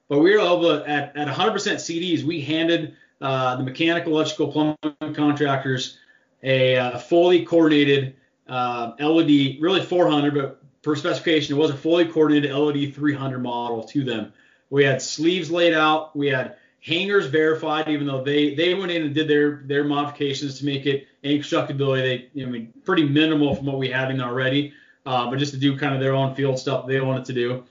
[0.07, 4.51] But we were able to, at, at 100% CDs, we handed uh, the mechanical, electrical,
[4.51, 5.97] plumbing contractors
[6.43, 8.15] a uh, fully coordinated
[8.47, 13.83] uh, LOD, really 400, but per specification, it was a fully coordinated LOD 300 model
[13.85, 14.33] to them.
[14.69, 19.03] We had sleeves laid out, we had hangers verified, even though they they went in
[19.03, 22.29] and did their their modifications to make it any constructability.
[22.35, 24.73] They, I mean, pretty minimal from what we had in already,
[25.05, 27.63] uh, but just to do kind of their own field stuff they wanted to do.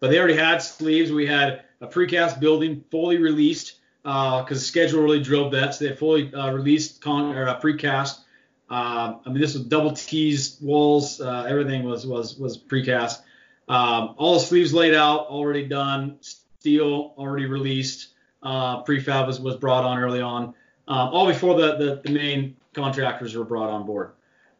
[0.00, 1.12] But they already had sleeves.
[1.12, 5.74] We had a precast building fully released because the schedule really drove that.
[5.74, 8.20] So they fully uh, released con or uh, precast.
[8.74, 13.20] Um, I mean, this was double tees, walls, uh, everything was was was precast.
[13.68, 16.18] Um, all the sleeves laid out, already done.
[16.20, 18.08] Steel already released.
[18.42, 20.54] Uh, prefab was, was brought on early on,
[20.88, 24.10] um, all before the, the the main contractors were brought on board.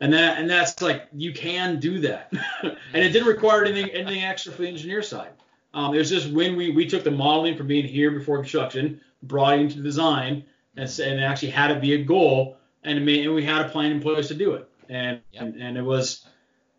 [0.01, 4.23] And that and that's like you can do that, and it didn't require anything anything
[4.23, 5.33] extra for the engineer side.
[5.73, 9.01] Um, it was just when we we took the modeling from being here before construction,
[9.25, 10.45] brought it into design,
[10.77, 13.69] and, and actually had it be a goal, and, it made, and we had a
[13.69, 15.43] plan in place to do it, and Yep.
[15.43, 16.27] and, and it was,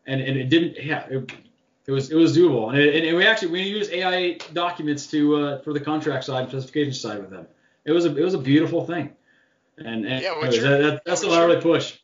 [0.05, 1.31] and, and it didn't, yeah, it,
[1.87, 5.35] it was it was doable, and, it, and we actually we used AI documents to
[5.35, 7.47] uh, for the contract side and specification side with them.
[7.85, 9.13] It was a it was a beautiful thing,
[9.77, 11.97] and, and Yeah, what that, that, that's what what I really push.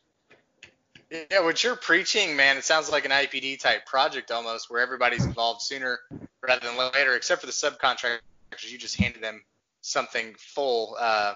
[1.10, 5.26] Yeah, what you're preaching, man, it sounds like an IPD type project almost, where everybody's
[5.26, 5.98] involved sooner
[6.40, 8.20] rather than later, except for the subcontractors.
[8.66, 9.42] You just handed them
[9.82, 10.96] something full.
[10.98, 11.34] Uh,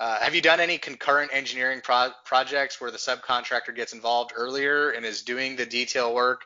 [0.00, 4.90] uh, have you done any concurrent engineering pro- projects where the subcontractor gets involved earlier
[4.90, 6.40] and is doing the detail work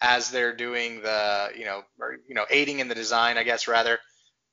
[0.00, 3.66] as they're doing the, you know, or, you know, aiding in the design, I guess
[3.66, 3.98] rather,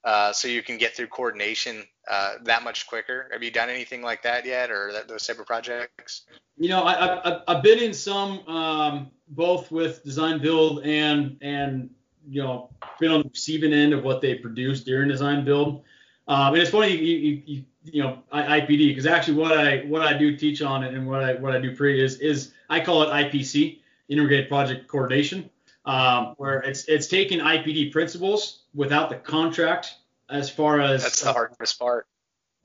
[0.03, 3.29] uh, so you can get through coordination uh, that much quicker?
[3.31, 6.23] Have you done anything like that yet, or that, those type of projects?
[6.57, 11.89] You know, I, I've been in some, um, both with design build and and
[12.29, 15.83] you know, been on the receiving end of what they produce during design build.
[16.27, 19.79] Um, and it's funny, you you, you, you know, I, IPD because actually what I
[19.79, 22.53] what I do teach on it and what I what I do pre is is
[22.69, 25.49] I call it IPC, Integrated Project Coordination,
[25.85, 29.95] um, where it's it's taking IPD principles without the contract
[30.29, 32.07] as far as That's the hardest part.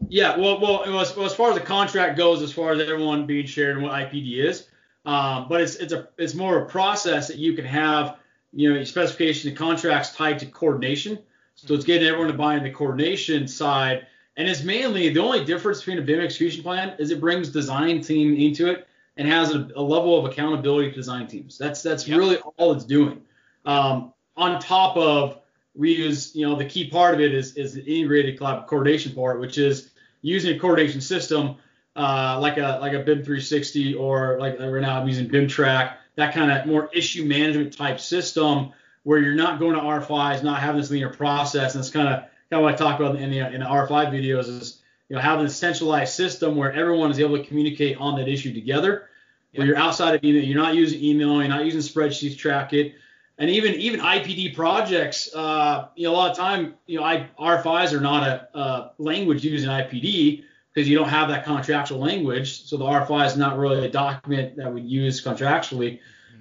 [0.09, 3.27] yeah, well, well, was, well, as far as the contract goes, as far as everyone
[3.27, 4.67] being shared and what IPD is,
[5.05, 8.19] um, but it's it's a it's more of a process that you can have,
[8.53, 11.19] you know, your specification and contracts tied to coordination.
[11.55, 15.45] So it's getting everyone to buy in the coordination side, and it's mainly the only
[15.45, 19.55] difference between a BIM execution plan is it brings design team into it and has
[19.55, 21.59] a, a level of accountability to design teams.
[21.59, 22.19] That's that's Yep.
[22.19, 23.23] really all it's doing.
[23.65, 25.39] Um, on top of
[25.75, 29.15] we use, you know, the key part of it is is the integrated collab coordination
[29.15, 29.91] part, which is
[30.23, 31.57] using a coordination system
[31.97, 35.99] uh, like a like a BIM 360 or like right now I'm using BIM Track,
[36.17, 40.61] that kind of more issue management type system where you're not going to RFIs, not
[40.61, 43.31] having this linear process, and it's kind of kind of what I talk about in
[43.31, 47.19] the in the RFI videos is you know having a centralized system where everyone is
[47.19, 49.09] able to communicate on that issue together.
[49.55, 52.75] Where you're outside of email, you're not using email, you're not using spreadsheets to track
[52.75, 52.95] it,
[53.39, 57.29] and even even IPD projects, uh, you know, a lot of time, you know, I,
[57.41, 62.01] RFIs are not a, a language used in IPD because you don't have that contractual
[62.01, 62.65] language.
[62.65, 66.01] So the RFI is not really a document that we use contractually.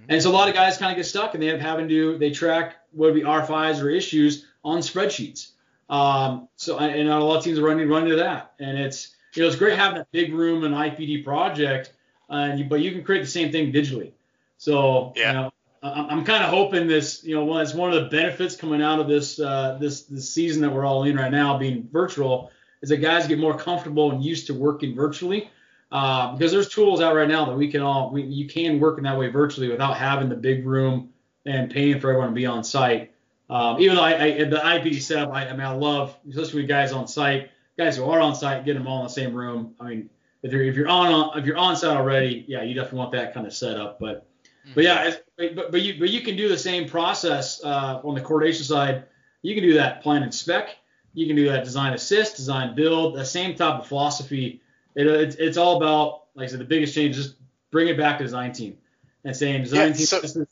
[0.09, 1.87] And so a lot of guys kind of get stuck and they end up having
[1.87, 5.51] to they track what would be RFIs or issues on spreadsheets.
[5.91, 9.43] Um, so and a lot of teams are running run into that, and it's you
[9.43, 11.91] know it's great having a big room and IPD project,
[12.29, 14.13] and you, but you can create the same thing digitally.
[14.57, 15.27] So Yeah.
[15.27, 15.51] you know,
[15.83, 18.99] I'm kind of hoping this, you know, well, it's one of the benefits coming out
[18.99, 22.51] of this uh, this this season that we're all in right now, being virtual,
[22.81, 25.49] is that guys get more comfortable and used to working virtually.
[25.91, 28.97] Uh, because there's tools out right now that we can all we, you can work
[28.97, 31.09] in that way virtually without having the big room
[31.45, 33.10] and paying for everyone to be on site.
[33.51, 36.69] Um, even though I, I the IPD setup, I, I mean I love especially with
[36.69, 39.75] guys on site, guys who are on site, get them all in the same room.
[39.79, 40.09] I mean
[40.41, 43.33] if you're if you're on if you're on site already, yeah, you definitely want that
[43.33, 43.99] kind of setup.
[43.99, 44.25] But
[44.73, 48.15] but yeah, it's, but but you but you can do the same process uh, on
[48.15, 49.03] the coordination side.
[49.41, 50.75] You can do that plan and spec.
[51.13, 54.61] You can do that design assist, design build, the same type of philosophy.
[54.95, 57.37] It, it's, it's all about, like I said, the biggest change is just
[57.69, 58.77] bring it back to design team
[59.25, 60.05] and saying design Yeah, team.
[60.05, 60.47] so- this is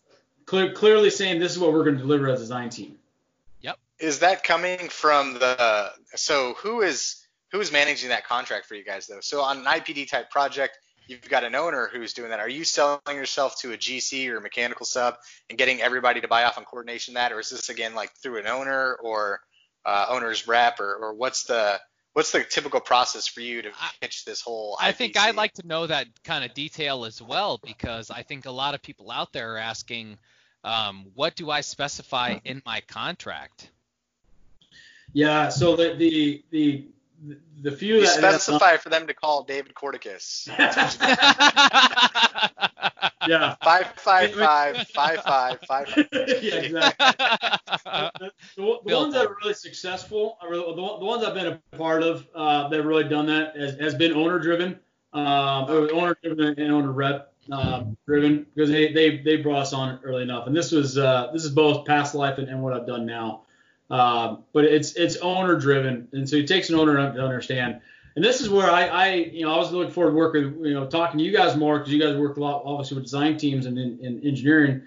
[0.49, 2.97] clear, clearly saying this is what we're going to deliver as a design team.
[3.62, 3.77] Yep.
[3.99, 5.91] Is that coming from the?
[6.15, 9.19] So who is who is managing that contract for you guys though?
[9.21, 12.39] So on an IPD type project, you've got an owner who's doing that.
[12.39, 15.17] Are you selling yourself to a GC or a mechanical sub
[15.49, 18.39] and getting everybody to buy off on coordination that, or is this again like through
[18.39, 19.41] an owner or
[19.85, 21.79] uh, owner's rep, or, or what's the
[22.13, 24.77] what's the typical process for you to pitch this whole?
[24.81, 28.45] I think I'd like to know that kind of detail as well because I think
[28.45, 30.17] a lot of people out there are asking,
[30.63, 33.72] um, what do I specify in my contract?
[35.13, 35.50] Yeah.
[35.50, 36.86] So the the the
[37.62, 40.48] the few You that specify for them to call David Corticus.
[43.28, 43.56] yeah.
[43.62, 45.93] Five five five five five five.
[46.13, 47.06] yeah, exactly.
[47.86, 48.12] the,
[48.56, 51.78] the Built ones that are really successful, are really, the, the ones I've been a
[51.78, 54.80] part of uh, that have really done that has, has been owner driven,
[55.13, 59.73] um, or owner driven and owner rep uh, driven because they, they they brought us
[59.73, 62.73] on early enough, and this was uh, this is both past life and, and what
[62.73, 63.41] I've done now.
[63.89, 67.81] Um, but it's it's owner driven, and so it takes an owner to understand.
[68.15, 70.73] And this is where I, I you know I was looking forward to working you
[70.73, 73.38] know talking to you guys more because you guys work a lot obviously with design
[73.38, 74.83] teams and in, in engineering.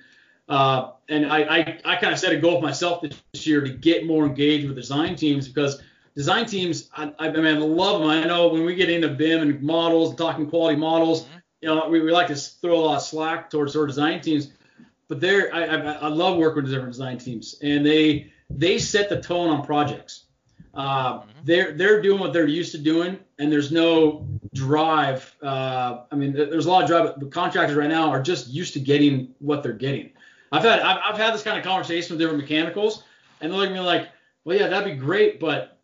[0.48, 3.70] Uh, and I, I, I kind of set a goal for myself this year to
[3.70, 5.81] get more engaged with design teams because
[6.14, 8.11] design teams, I, I mean, I love them.
[8.11, 11.42] I know when we get into BIM and models talking quality models, Mhm.
[11.62, 14.53] You know, we, we like to throw a lot of slack towards our design teams.
[15.09, 19.09] but they're I, I, I love working with different design teams, and they they set
[19.09, 20.25] the tone on projects.
[20.75, 21.29] Uh, mm-hmm.
[21.44, 25.35] They're they're doing what they're used to doing, and there's no drive.
[25.42, 28.75] Uh, I mean, there's a lot of drive, but contractors right now are just used
[28.75, 30.11] to getting what they're getting.
[30.51, 33.05] I've had I've, I've had this kind of conversation with different mechanicals,
[33.40, 34.09] and they're looking at me like,
[34.44, 35.79] well, yeah, that'd be great, but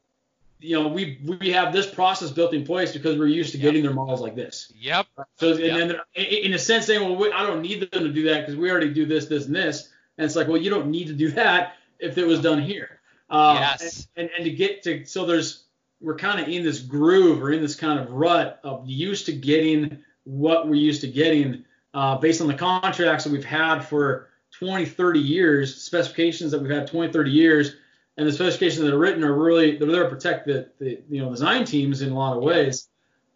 [0.61, 3.83] you know, we we have this process built in place because we're used to getting
[3.83, 4.73] their models like this.
[4.77, 5.07] Yep.
[5.37, 5.77] So and yep.
[6.15, 8.71] then in a sense saying, well, I don't need them to do that because we
[8.71, 9.91] already do this, this, and this.
[10.17, 13.01] And it's like, well, you don't need to do that if it was done here.
[13.31, 14.09] Um, yes.
[14.17, 15.65] And, and, and to get to so there's
[16.01, 19.33] we're kind of in this groove or in this kind of rut of used to
[19.33, 24.29] getting what we're used to getting uh, based on the contracts that we've had for
[24.59, 27.77] 20, 30 years, specifications that we've had 20, 30 years
[28.19, 31.23] and the specifications that are written are really they're there to protect the, the you
[31.23, 32.89] know design teams in a lot of ways.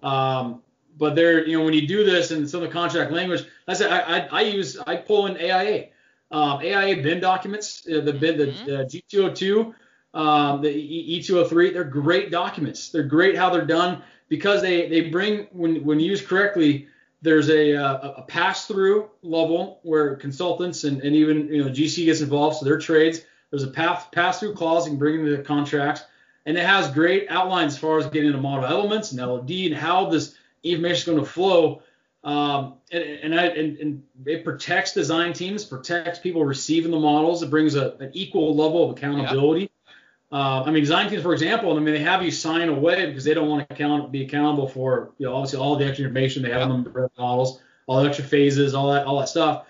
[0.02, 0.60] Um,
[0.98, 3.74] but they're you know when you do this and some of the contract language, I
[3.74, 5.86] said I, I, I use I pull in AIA,
[6.32, 8.66] um, AIA BIM documents, uh, the BIM the, mm-hmm.
[8.66, 9.74] the G202,
[10.14, 12.90] um, the E203, they're great documents.
[12.90, 16.88] They're great how they're done because they they bring when when used correctly.
[17.24, 22.06] There's a, a, a pass through level where consultants and, and even you know GC
[22.06, 23.20] gets involved, so their trades
[23.52, 26.02] there's a path pass through clause you can bring into the contracts,
[26.46, 29.74] and it has great outlines as far as getting into model elements and LOD and
[29.74, 30.34] how this
[30.64, 31.82] information is going to flow.
[32.24, 37.42] Um, and, and, I, and, and, it protects design teams, protects people receiving the models.
[37.42, 39.70] It brings a, an equal level of accountability.
[40.30, 43.24] Uh, I mean, design teams, for example, I mean, they have you sign away because
[43.24, 46.42] they don't want to account, be accountable for, you know, obviously all the extra information
[46.42, 49.66] they have on the models, all the extra phases, all that, all that stuff.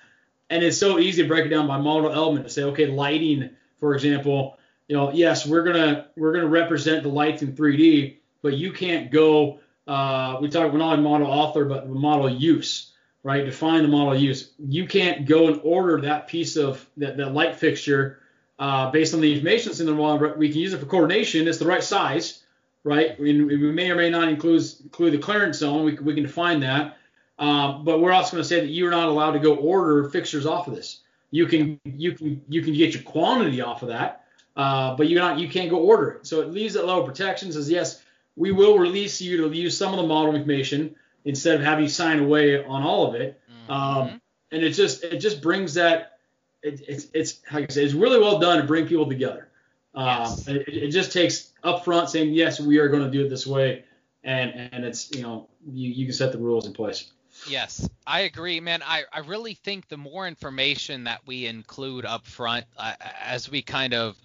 [0.51, 3.51] And it's so easy to break it down by model element to say, okay, lighting
[3.83, 8.55] for example, you know, yes, we're gonna we're gonna represent the lights in 3D, but
[8.55, 9.59] you can't go.
[9.89, 12.93] Uh, we talk we're not a model author, but the model use,
[13.25, 13.45] right?
[13.45, 14.53] Define the model use.
[14.57, 18.21] You can't go and order that piece of that, that light fixture
[18.61, 20.33] uh, based on the information that's in the model.
[20.37, 21.49] We can use it for coordination.
[21.49, 22.45] It's the right size,
[22.85, 23.19] right?
[23.19, 25.85] We, we may or may not include include the clearance zone.
[25.85, 26.99] We, we can define that.
[27.37, 30.47] Um, but we're also going to say that you're not allowed to go order fixtures
[30.47, 31.01] off of this.
[31.33, 35.19] You can you can you can get your quantity off of that, uh, but you
[35.19, 36.27] not you can't go order it.
[36.27, 37.51] So it leaves that level of protection.
[37.51, 38.03] Says yes,
[38.37, 41.91] we will release you to use some of the model information instead of having you
[41.91, 43.41] sign away on all of it.
[43.51, 43.73] Mm-hmm.
[43.73, 44.21] Um,
[44.53, 46.19] and it just it just brings that
[46.63, 49.49] it, it's it's like I say, it's really well done to bring people together.
[49.95, 50.49] Um, yes.
[50.49, 53.85] it, it, just takes upfront saying yes, we are going to do it this way,
[54.23, 57.11] and and it's you know you, you can set the rules in place.
[57.49, 58.83] Yes, I agree, man.
[58.85, 63.63] I, I really think the more information that we include up front uh, as we
[63.63, 64.17] kind of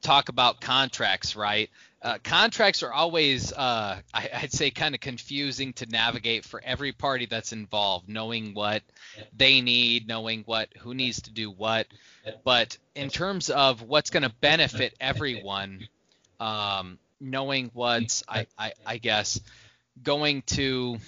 [0.00, 1.70] talk about contracts, right?
[2.02, 6.92] Uh, contracts are always, uh, I, would say, kind of confusing to navigate for every
[6.92, 8.82] party that's involved, knowing what
[9.36, 11.86] they need, knowing what who needs to do what.
[12.42, 15.86] But in terms of what's going to benefit everyone,
[16.40, 19.40] um, knowing what's, I, I, I guess,
[20.02, 20.98] going to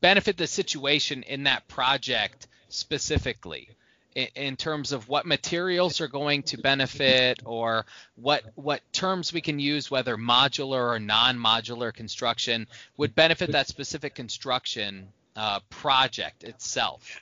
[0.00, 3.68] benefit the situation in that project specifically
[4.14, 7.86] in, in terms of what materials are going to benefit or
[8.16, 14.14] what what terms we can use whether modular or non-modular construction would benefit that specific
[14.14, 17.20] construction uh, project itself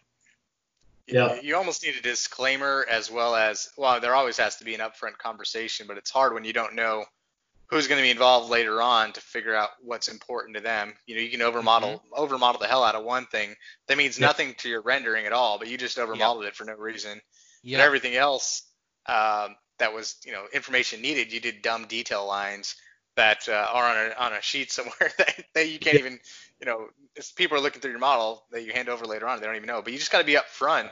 [1.10, 1.40] yeah.
[1.40, 3.98] You almost need a disclaimer as well as well.
[3.98, 7.06] There always has to be an upfront conversation, but it's hard when you don't know
[7.68, 10.94] who's going to be involved later on to figure out what's important to them.
[11.06, 12.14] You know, you can overmodel mm-hmm.
[12.14, 13.54] overmodel the hell out of one thing
[13.86, 14.28] that means yep.
[14.28, 16.52] nothing to your rendering at all, but you just overmodeled yep.
[16.52, 17.20] it for no reason.
[17.62, 17.78] Yep.
[17.78, 18.62] But everything else
[19.06, 22.76] um, that was you know information needed, you did dumb detail lines
[23.16, 26.06] that uh, are on a on a sheet somewhere that, that you can't yep.
[26.06, 26.18] even
[26.60, 26.86] you know
[27.36, 29.66] people are looking through your model that you hand over later on they don't even
[29.66, 29.82] know.
[29.82, 30.90] But you just got to be upfront.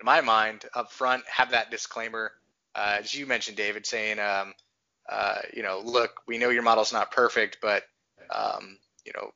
[0.00, 2.30] In my mind, upfront, have that disclaimer.
[2.72, 4.54] Uh, as you mentioned, David, saying um,
[5.08, 7.84] uh, you know, look, we know your model's not perfect, but
[8.30, 9.30] um, you know,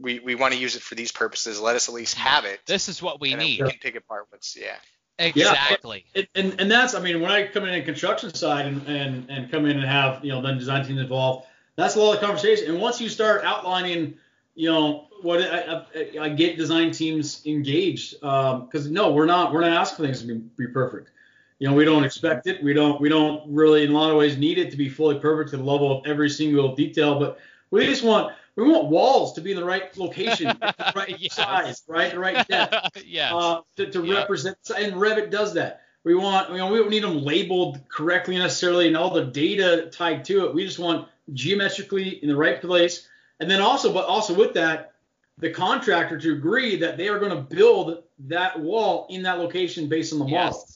[0.00, 1.60] we, we want to use it for these purposes.
[1.60, 2.60] Let us at least have it.
[2.66, 3.62] This is what we need.
[3.62, 4.76] We can pick apart what's yeah.
[5.18, 6.04] Exactly.
[6.14, 9.28] Yeah, and, and that's I mean when I come in in construction side and, and
[9.28, 12.20] and come in and have you know then design teams involved, that's a lot of
[12.20, 12.70] conversation.
[12.70, 14.14] And once you start outlining,
[14.54, 19.52] you know what I, I, I get design teams engaged because um, no we're not
[19.52, 21.10] we're not asking things to be, be perfect.
[21.58, 22.62] You know, we don't expect it.
[22.62, 25.18] We don't we don't really in a lot of ways need it to be fully
[25.18, 27.38] perfect to the level of every single detail, but
[27.70, 31.34] we just want we want walls to be in the right location, the right yes.
[31.34, 33.02] size, right, the right depth.
[33.06, 33.34] yeah.
[33.34, 34.14] Uh, to, to yeah.
[34.14, 35.82] represent and Revit does that.
[36.04, 39.88] We want you know we don't need them labeled correctly necessarily and all the data
[39.90, 40.54] tied to it.
[40.54, 43.08] We just want geometrically in the right place.
[43.40, 44.94] And then also, but also with that,
[45.38, 49.88] the contractor to agree that they are going to build that wall in that location
[49.88, 50.67] based on the model.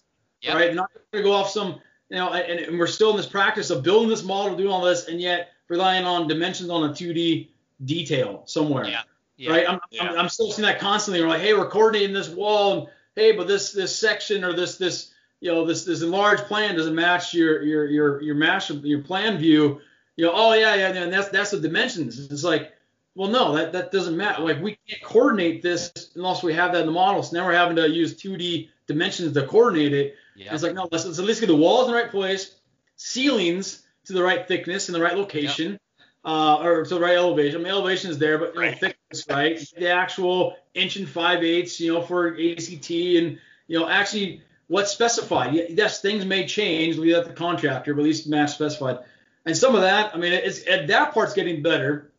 [0.42, 0.54] Yep.
[0.54, 0.74] Right?
[0.74, 3.70] Not going to go off some, you know, and, and we're still in this practice
[3.70, 7.48] of building this model, doing all this, and yet relying on dimensions on a 2D
[7.84, 8.86] detail somewhere.
[8.86, 9.02] Yeah.
[9.36, 9.50] Yeah.
[9.50, 9.68] Right?
[9.68, 10.04] I'm, Yeah.
[10.04, 11.22] I'm, I'm still seeing that constantly.
[11.22, 14.76] We're like, hey, we're coordinating this wall, and hey, but this this section or this
[14.76, 19.02] this you know this this enlarged plan doesn't match your your your your match your
[19.02, 19.80] plan view.
[20.16, 22.18] You know, oh yeah, yeah, yeah, and that's that's the dimensions.
[22.18, 22.72] It's like,
[23.14, 24.42] well, no, that that doesn't matter.
[24.42, 27.22] Like we can't coordinate this unless we have that in the model.
[27.22, 30.16] So now we're having to use 2D dimensions to coordinate it.
[30.44, 30.54] Yeah.
[30.54, 32.54] It's like, no, let's, let's at least get the walls in the right place,
[32.96, 35.78] ceilings to the right thickness in the right location,
[36.24, 37.60] uh, or to the right elevation.
[37.60, 38.78] I mean, elevation is there, but you know, Right.
[38.78, 39.72] thickness, right?
[39.76, 43.38] The actual inch and five eighths, you know, for ACT, and
[43.68, 45.54] you know, actually what's specified.
[45.54, 46.96] Yes, things may change.
[46.96, 48.98] Leave that to the contractor, but at least match specified.
[49.44, 52.10] And some of that, I mean, it's and that part's getting better.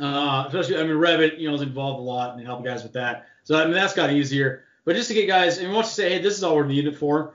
[0.00, 2.94] Uh, especially, I mean, Revit, you know, is involved a lot and help guys with
[2.94, 3.28] that.
[3.44, 4.64] So I mean, that's got easier.
[4.84, 6.66] But just to get guys, I mean, once you say, hey, this is all we're
[6.66, 7.34] needed for.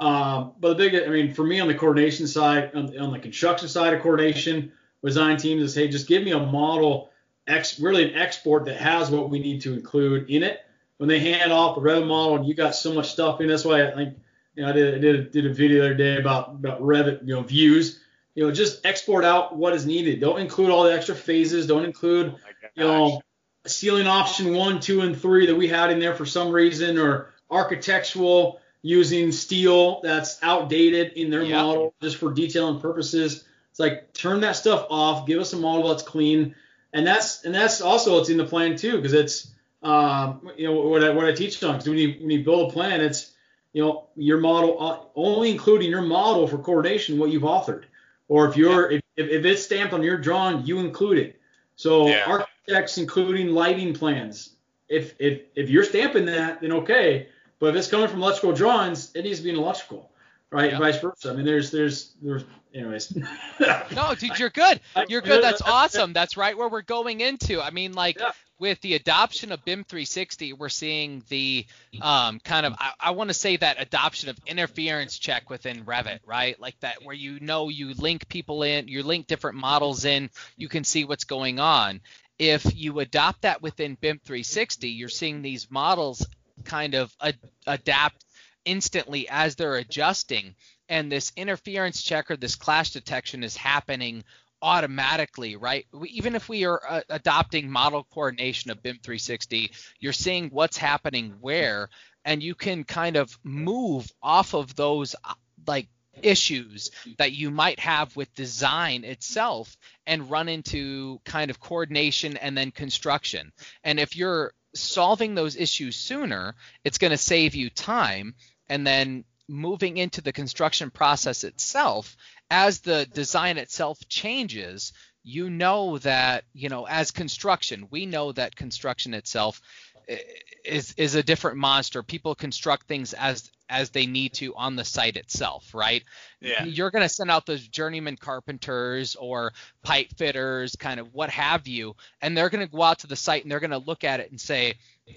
[0.00, 3.18] Um, but the big, I mean, for me on the coordination side, on, on the
[3.18, 4.72] construction side of coordination,
[5.02, 7.10] with design teams is, hey, just give me a model,
[7.46, 10.60] ex, really an export that has what we need to include in it.
[10.96, 13.64] When they hand off a Revit model and you got so much stuff in, that's
[13.64, 14.18] why I think,
[14.54, 17.26] you know, I did, I did, did a video the other day about, about Revit,
[17.26, 18.00] you know, views.
[18.34, 20.20] You know, just export out what is needed.
[20.20, 21.66] Don't include all the extra phases.
[21.66, 22.36] Don't include
[22.76, 23.22] Oh you know,
[23.66, 27.32] ceiling option one, two, and three that we had in there for some reason, or
[27.50, 31.56] architectural using steel that's outdated in their Yep.
[31.56, 33.44] model just for detailing purposes.
[33.70, 36.54] It's like turn that stuff off, give us a model that's clean,
[36.92, 39.52] and that's and that's also what's in the plan too, because it's
[39.82, 41.72] um, you know what I, what I teach on.
[41.72, 43.32] Because when you when you build a plan, it's
[43.72, 47.84] you know your model uh, only including your model for coordination what you've authored,
[48.28, 51.40] or if you're if, if, if it's stamped on your drawing, you include it.
[51.76, 52.24] So Yeah.
[52.26, 54.54] architects including lighting plans.
[54.88, 57.28] If if if you're stamping that, then okay.
[57.60, 60.10] But if it's coming from electrical drawings, it needs to be an electrical,
[60.50, 60.72] right?
[60.72, 60.78] Yeah.
[60.78, 61.30] Vice versa.
[61.30, 62.44] I mean, there's there's there's
[62.74, 63.16] anyways.
[63.94, 64.80] No, dude, you're good.
[65.08, 65.42] You're good.
[65.44, 66.12] That's awesome.
[66.12, 67.60] That's right where we're going into.
[67.60, 68.30] I mean, like Yeah.
[68.58, 71.66] with the adoption of BIM 360, we're seeing the
[72.00, 76.20] um, kind of I, I want to say that adoption of interference check within Revit,
[76.24, 76.58] right?
[76.58, 80.68] Like that where you know you link people in, you link different models in, you
[80.68, 82.00] can see what's going on.
[82.38, 86.26] If you adopt that within BIM 360, you're seeing these models
[86.64, 88.24] kind of ad- adapt
[88.64, 90.54] instantly as they're adjusting
[90.90, 94.24] and this interference check or this clash detection is happening
[94.60, 95.86] automatically, right?
[95.92, 100.76] We, even if we are uh, adopting model coordination of BIM 360, you're seeing what's
[100.76, 101.88] happening where,
[102.24, 105.32] and you can kind of move off of those uh,
[105.66, 105.88] like
[106.22, 112.58] issues that you might have with design itself and run into kind of coordination and
[112.58, 113.52] then construction.
[113.84, 116.54] And if you're solving those issues sooner,
[116.84, 118.34] it's going to save you time.
[118.68, 122.16] And then moving into the construction process itself
[122.50, 124.92] as the design itself changes
[125.22, 129.60] you know that you know as construction we know that construction itself
[130.08, 130.18] eh,
[130.64, 132.02] is is a different monster.
[132.02, 136.04] People construct things as as they need to on the site itself right?
[136.40, 136.64] Yeah.
[136.64, 139.52] you're going to send out those journeyman carpenters or
[139.82, 143.16] pipe fitters kind of what have you and they're going to go out to the
[143.16, 144.74] site and they're going to look at it and say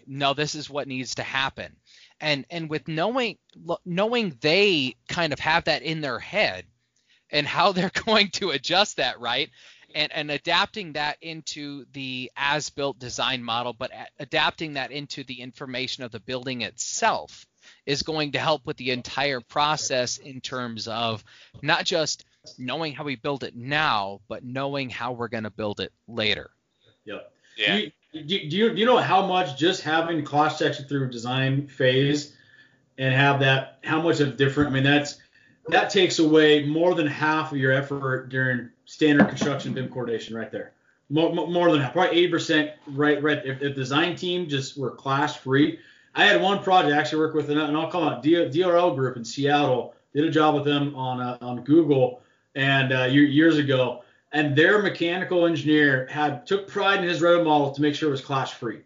[0.07, 1.75] no this is what needs to happen.
[2.19, 3.37] And and with knowing
[3.85, 6.65] knowing they kind of have that in their head
[7.29, 9.49] and how they're going to adjust that right?
[9.95, 15.41] And and adapting that into the as built design model but adapting that into the
[15.41, 17.45] information of the building itself
[17.85, 21.23] is going to help with the entire process in terms of
[21.61, 22.25] not just
[22.57, 26.49] knowing how we build it now but knowing how we're going to build it later
[27.05, 27.31] Yep.
[27.57, 27.75] Yeah.
[27.75, 27.81] Do
[28.13, 32.35] you, do, you, do you know how much just having clash detection through design phase
[32.97, 34.69] and have that how much of different?
[34.69, 35.19] I mean that's
[35.67, 40.51] that takes away more than half of your effort during standard construction BIM coordination right
[40.51, 40.73] there.
[41.09, 42.71] More, more, more than half, probably eighty percent.
[42.87, 43.39] Right, right.
[43.45, 45.79] If, if design team just were clash free,
[46.15, 49.17] I had one project I actually worked with, an, and I'll call it DRL group
[49.17, 49.95] in Seattle.
[50.13, 52.21] Did a job with them on uh, on Google
[52.55, 54.03] and uh, years ago
[54.33, 58.11] and their mechanical engineer had took pride in his Revit model to make sure it
[58.11, 58.81] was clash free.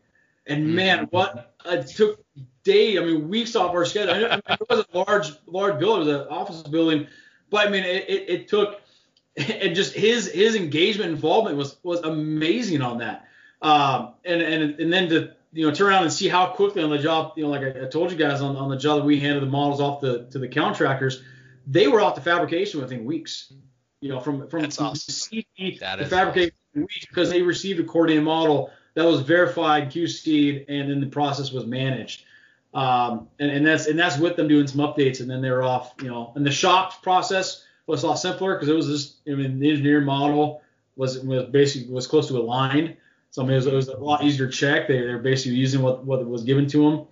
[0.46, 2.24] And man, what it took
[2.64, 4.14] day, I mean weeks off our schedule.
[4.14, 7.08] I mean, it was a large large building, it was an office building,
[7.50, 8.82] but I mean it, it, it took
[9.38, 13.28] and just his his engagement involvement was was amazing on that.
[13.62, 16.90] Um, and and and then to you know turn around and see how quickly on
[16.90, 19.06] the job, you know, like I, I told you guys on, on the job that
[19.06, 21.24] we handed the models off the to the contractors,
[21.66, 23.54] they were off to fabrication within weeks.
[24.02, 25.42] You know, from from That's awesome.
[25.80, 29.92] That the is fabrication in weeks because they received a coordinated model that was verified,
[29.92, 32.24] QC'd, and then the process was managed.
[32.74, 35.94] Um, and, and that's and that's with them doing some updates, and then they're off.
[36.02, 39.36] You know, and the shop process was a lot simpler because it was just I
[39.36, 40.62] mean the engineering model
[40.96, 42.98] was was basically was close to aligned.
[43.32, 44.88] So I mean it was, it was a lot easier to check.
[44.88, 47.08] They they're basically using what what was given to them.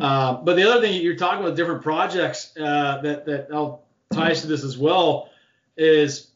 [0.00, 4.42] Uh, but the other thing you're talking about different projects uh, that that I'll ties
[4.42, 5.30] to this as well
[5.76, 6.30] is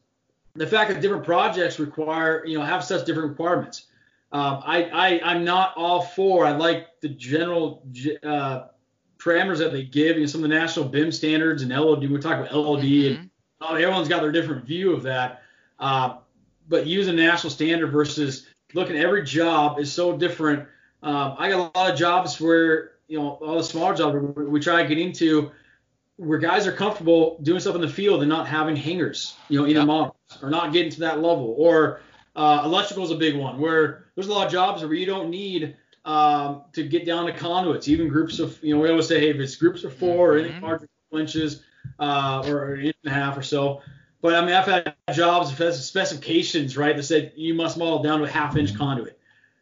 [0.55, 3.87] the fact that different projects require you know have such different requirements.
[4.33, 6.47] Um, I, I I'm not all for.
[6.47, 7.83] I like the general
[8.23, 8.67] uh,
[9.19, 10.17] parameters that they give.
[10.17, 12.09] You know, some of the national BIM standards and LOD.
[12.09, 13.23] We talk about LOD, mm-hmm.
[13.23, 15.43] and everyone's got their different view of that.
[15.79, 16.19] Uh,
[16.69, 20.67] but using national standard versus looking at every job is so different.
[21.03, 24.45] Um, I got a lot of jobs where you know all the smaller jobs we,
[24.45, 25.51] we try to get into
[26.21, 29.65] where guys are comfortable doing stuff in the field and not having hangers, you know,
[29.65, 29.87] in yep.
[29.87, 31.55] models or not getting to that level.
[31.57, 32.03] Or
[32.37, 35.31] uh, electrical is a big one where there's a lot of jobs where you don't
[35.31, 39.19] need um, to get down to conduits, even groups of, you know, we always say,
[39.19, 40.21] hey, if it's groups of 4 mm-hmm.
[40.21, 41.63] or any larger than inches
[41.99, 43.81] uh, or an inch and a half or so.
[44.23, 48.19] But I mean, I've had jobs that specifications, right, that said you must model down
[48.19, 49.19] to a half inch conduit.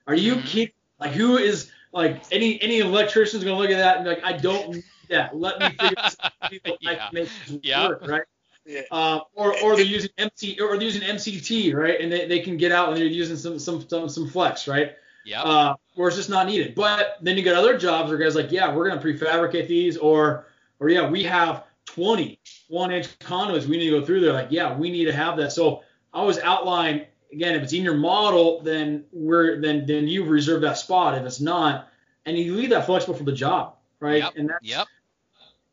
[0.06, 0.46] Are you mm-hmm.
[0.46, 0.74] kidding?
[0.98, 4.32] Like, who is like any any electrician's gonna look at that and be like, I
[4.32, 5.36] don't need that.
[5.36, 6.32] Let me figure this out.
[6.80, 6.90] yeah.
[6.90, 7.88] I can make this yeah.
[7.88, 8.22] work, right?
[8.66, 8.82] Yeah.
[8.90, 12.00] Uh, or or they're using MC or they're using MCT, right?
[12.00, 14.96] And they, they can get out and they're using some some some, some flex, right?
[15.24, 15.42] Yeah.
[15.42, 16.74] Uh, where it's just not needed.
[16.74, 20.46] But then you got other jobs where guys like, yeah, we're gonna prefabricate these, or
[20.80, 21.64] or yeah, we have
[21.98, 22.38] 20
[22.68, 24.32] one inch conduits we need to go through there.
[24.32, 25.52] Like, yeah, we need to have that.
[25.52, 25.82] So
[26.12, 30.64] I always outline again, if it's in your model, then we're then then you've reserved
[30.64, 31.16] that spot.
[31.18, 31.88] If it's not,
[32.26, 34.22] and you leave that flexible for the job, right?
[34.22, 34.32] Yep.
[34.36, 34.86] And that's yep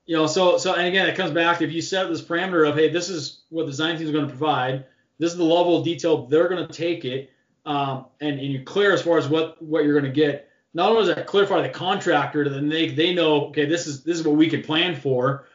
[0.06, 2.76] you know, so so and again, it comes back if you set this parameter of
[2.76, 4.86] hey, this is what the design team is going to provide,
[5.18, 7.32] this is the level of detail they're going to take it,
[7.66, 10.50] um, and and you're clear as far as what what you're going to get.
[10.74, 14.20] Not only does that clarify the contractor, then they they know okay, this is this
[14.20, 15.48] is what we can plan for,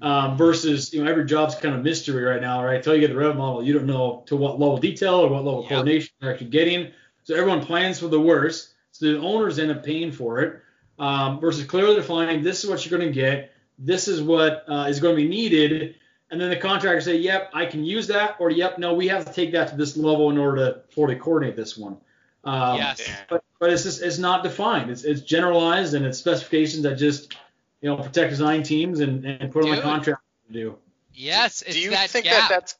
[0.00, 2.76] um, versus you know every job's kind of mystery right now, right?
[2.76, 5.44] Until you get the rev model, you don't know to what level detail or what
[5.44, 6.92] level of coordination you're actually getting.
[7.24, 10.62] So everyone plans for the worst, so the owners end up paying for it.
[10.98, 14.86] Um, versus clearly defining this is what you're going to get this is what uh,
[14.88, 15.94] is going to be needed.
[16.30, 19.24] And then the contractor say, yep, I can use that, or yep, no, we have
[19.24, 21.96] to take that to this level in order to fully coordinate this one.
[22.44, 23.08] Um, yes.
[23.28, 24.90] But, but it's just it's not defined.
[24.90, 27.34] It's it's generalized and it's specifications that just
[27.80, 29.70] you know protect design teams and, and put Dude.
[29.70, 30.78] on the contract to do.
[31.14, 32.48] Yes, it's do you that think gap.
[32.48, 32.76] that that's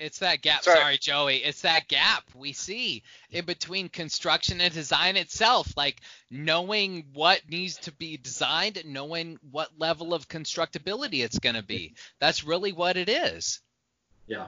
[0.00, 0.62] it's that gap.
[0.62, 0.78] Sorry.
[0.78, 0.98] Sorry.
[0.98, 1.36] Joey.
[1.36, 5.76] It's that gap we see in between construction and design itself.
[5.76, 11.62] Like knowing what needs to be designed, knowing what level of constructability it's going to
[11.62, 11.94] be.
[12.18, 13.60] That's really what it is.
[14.26, 14.46] Yeah.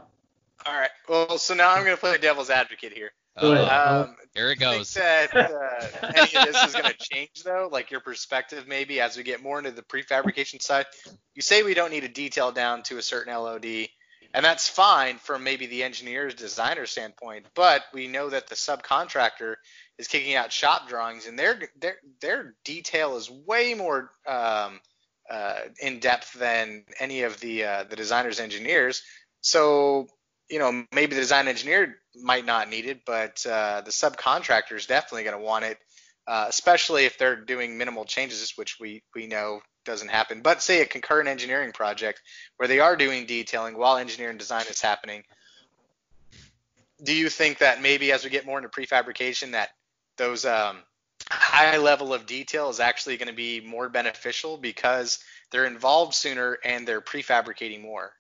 [0.65, 0.91] All right.
[1.07, 3.13] Well, so now I'm going to play the devil's advocate here.
[3.37, 4.93] Oh, um, here it goes.
[4.93, 9.01] Think that uh, any of this is going to change though, like your perspective maybe
[9.01, 10.87] as we get more into the prefabrication side.
[11.35, 13.89] You say we don't need a detail down to a certain LOD
[14.35, 19.57] and that's fine from maybe the engineer's designer standpoint but we know that the subcontractor
[19.99, 24.81] is kicking out shop drawings and their their their detail is way more um,
[25.31, 29.03] uh, in depth than any of the uh, the designer's engineers
[29.41, 30.07] so
[30.49, 34.87] you know maybe the design engineer might not need it but uh, the subcontractor is
[34.87, 35.79] definitely going to want it
[36.27, 40.43] uh, especially if they're doing minimal changes which we we know doesn't happen.
[40.43, 42.21] But say a concurrent engineering project
[42.57, 45.25] where they are doing detailing while engineering design is happening.
[47.03, 49.71] Do you think that maybe as we get more into prefabrication that
[50.17, 50.79] those um,
[51.29, 55.19] high level of detail is actually going to be more beneficial because
[55.51, 58.13] they're involved sooner and they're prefabricating more?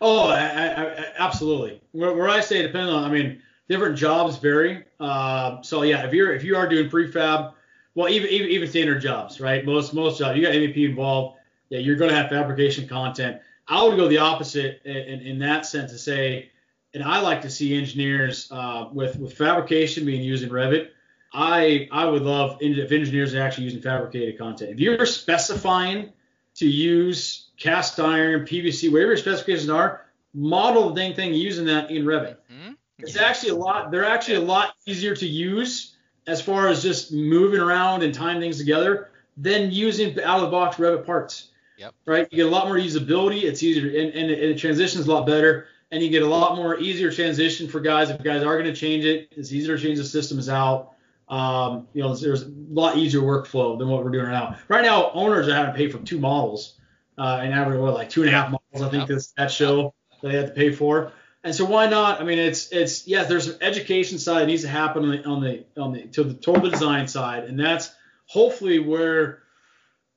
[0.00, 1.80] Oh, I, I, absolutely.
[1.92, 4.84] Where, where, I say depends on, I mean, different jobs vary.
[5.00, 7.54] Uh, so yeah, if you're if you are doing prefab,
[7.94, 9.64] well, even, even even standard jobs, right?
[9.64, 11.38] Most most jobs, you got MEP involved.
[11.70, 13.40] Yeah, you're going to have fabrication content.
[13.66, 16.50] I would go the opposite in, in, in that sense to say,
[16.92, 20.88] and I like to see engineers uh, with with fabrication being used in Revit.
[21.32, 24.72] I I would love if engineers are actually using fabricated content.
[24.72, 26.12] If you're specifying
[26.56, 31.90] to use cast iron, PVC, whatever your specifications are, model the dang thing using that
[31.90, 32.36] in Revit.
[32.52, 32.72] Mm-hmm.
[32.98, 33.90] It's actually a lot.
[33.90, 35.96] They're actually a lot easier to use
[36.26, 40.50] as far as just moving around and tying things together than using out of the
[40.50, 41.48] box Revit parts.
[41.76, 41.94] Yep.
[42.06, 42.28] Right.
[42.30, 43.42] You get a lot more usability.
[43.42, 45.66] It's easier and, and, it, and it transitions a lot better.
[45.90, 48.74] And you get a lot more easier transition for guys if guys are going to
[48.74, 49.28] change it.
[49.32, 50.93] It's easier to change the systems out.
[51.28, 54.58] Um, you know, there's a lot easier workflow than what we're doing right now.
[54.68, 56.74] Right now, owners are having to pay for two models,
[57.16, 58.82] uh, and average what like two and a half models.
[58.82, 61.12] I think this that show that they had to pay for.
[61.42, 62.20] And so why not?
[62.20, 63.24] I mean, it's it's yeah.
[63.24, 66.24] There's an education side that needs to happen on the on the on the to
[66.24, 67.90] the the design side, and that's
[68.26, 69.42] hopefully where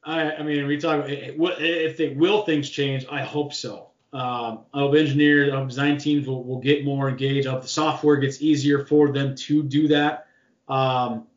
[0.03, 3.05] I I mean we talk about if they will things change.
[3.09, 3.87] I hope so.
[4.13, 7.45] Um, I hope engineers, I hope design teams will, will get more engaged.
[7.45, 10.26] I hope the software gets easier for them to do that.
[10.67, 11.27] Um,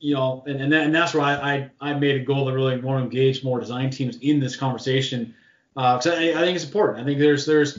[0.00, 2.52] you know, and and, that, and that's why I, I I made a goal to
[2.52, 5.34] really want to engage more design teams in this conversation
[5.74, 7.00] because uh, I, I think it's important.
[7.00, 7.78] I think there's there's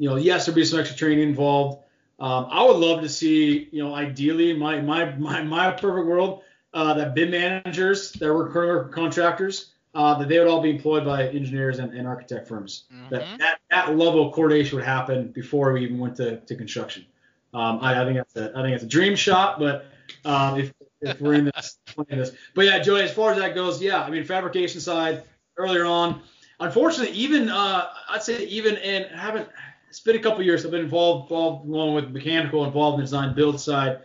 [0.00, 1.82] you know, yes, there'll be some extra training involved.
[2.18, 6.42] Um, I would love to see, you know, ideally, my my my my perfect world,
[6.72, 11.04] uh, that BIM managers that were current contractors, uh, that they would all be employed
[11.04, 12.84] by engineers and, and architect firms.
[12.92, 13.14] Mm-hmm.
[13.14, 17.04] That, that that level of coordination would happen before we even went to, to construction.
[17.52, 19.84] Um, I, I, think that's a I think it's a dream shot, but
[20.24, 23.54] um, if if we're in this, in this, but yeah, Joey, as far as that
[23.54, 25.22] goes, yeah, I mean fabrication side
[25.56, 26.22] earlier on,
[26.58, 29.48] unfortunately, even uh, I'd say even in I haven't
[29.90, 30.64] it's been a couple years.
[30.64, 33.98] I've been involved, involved along with mechanical, involved in the design build side,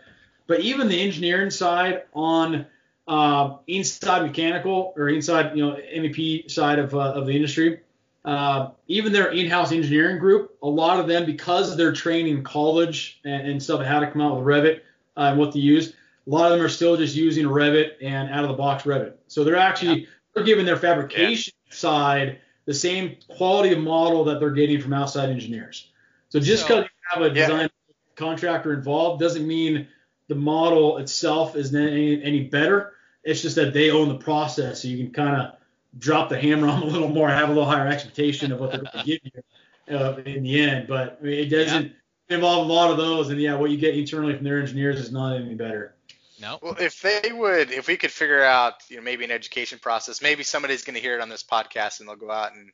[0.48, 2.66] but even the engineering side on
[3.06, 7.80] uh, inside mechanical or inside you know MEP side of, uh, of the industry,
[8.24, 13.20] uh, even their in-house engineering group, a lot of them because they're trained in college
[13.24, 14.80] and, and stuff how to come out with Revit
[15.16, 15.92] uh, and what to use.
[16.26, 19.14] A lot of them are still just using Revit and out of the box Revit.
[19.28, 20.06] So they're actually yeah.
[20.34, 21.74] they're giving their fabrication yeah.
[21.74, 25.90] side the same quality of model that they're getting from outside engineers.
[26.30, 27.94] So just because so, you have a design yeah.
[28.16, 29.86] contractor involved doesn't mean
[30.28, 32.94] the model itself is any, any better.
[33.22, 35.54] It's just that they own the process, so you can kind of
[35.98, 38.70] drop the hammer on them a little more, have a little higher expectation of what
[38.70, 40.86] they're going to give you uh, in the end.
[40.86, 41.92] But I mean, it doesn't
[42.28, 42.34] yeah.
[42.36, 45.10] involve a lot of those, and yeah, what you get internally from their engineers is
[45.10, 45.95] not any better.
[46.40, 46.58] No.
[46.62, 50.20] Well, if they would, if we could figure out, you know, maybe an education process,
[50.20, 52.70] maybe somebody's going to hear it on this podcast and they'll go out and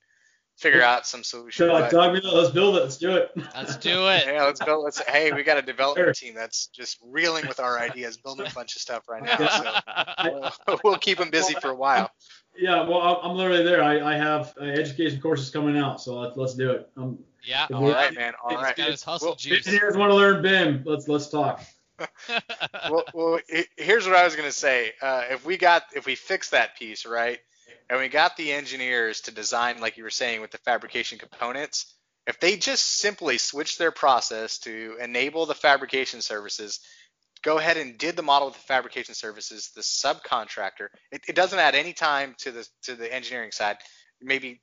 [0.56, 1.66] figure out some solution.
[1.66, 2.80] So, but, let's build it.
[2.80, 3.30] Let's do it.
[3.54, 4.24] Let's do it.
[4.32, 4.84] Yeah, let's build.
[4.84, 5.00] Let's.
[5.00, 8.76] Hey, we got a development team that's just reeling with our ideas, building a bunch
[8.76, 9.36] of stuff right now.
[9.36, 12.10] So we'll, we'll keep them busy for a while.
[12.56, 13.82] Yeah, well, I'm literally there.
[13.82, 16.90] I, I have uh, education courses coming out, so let's let's do it.
[16.96, 17.66] Um, yeah.
[17.72, 18.34] All right, man.
[18.42, 18.76] All right.
[18.76, 19.66] Got hustle well, juice.
[19.66, 20.82] Engineers want to learn BIM.
[20.84, 21.62] Let's let's talk
[22.90, 23.40] well, well,
[23.76, 24.92] here's what I was gonna say.
[25.00, 27.38] Uh, if we got, if we fix that piece right,
[27.88, 31.94] and we got the engineers to design, like you were saying, with the fabrication components,
[32.26, 36.80] if they just simply switch their process to enable the fabrication services,
[37.42, 41.58] go ahead and did the model with the fabrication services, the subcontractor, it, it doesn't
[41.58, 43.76] add any time to the to the engineering side.
[44.20, 44.60] Maybe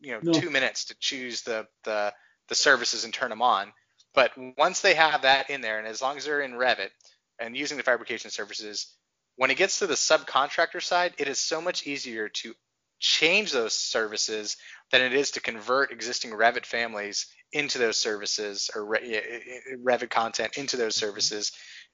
[0.00, 0.32] you know no.
[0.32, 2.12] two minutes to choose the the
[2.48, 3.72] the services and turn them on.
[4.14, 6.90] But once they have that in there, and as long as they're in Revit
[7.38, 8.94] and using the fabrication services,
[9.36, 12.54] when it gets to the subcontractor side, it is so much easier to
[12.98, 14.56] change those services
[14.92, 20.76] than it is to convert existing Revit families into those services or Revit content into
[20.76, 21.06] those mm-hmm.
[21.06, 21.52] services.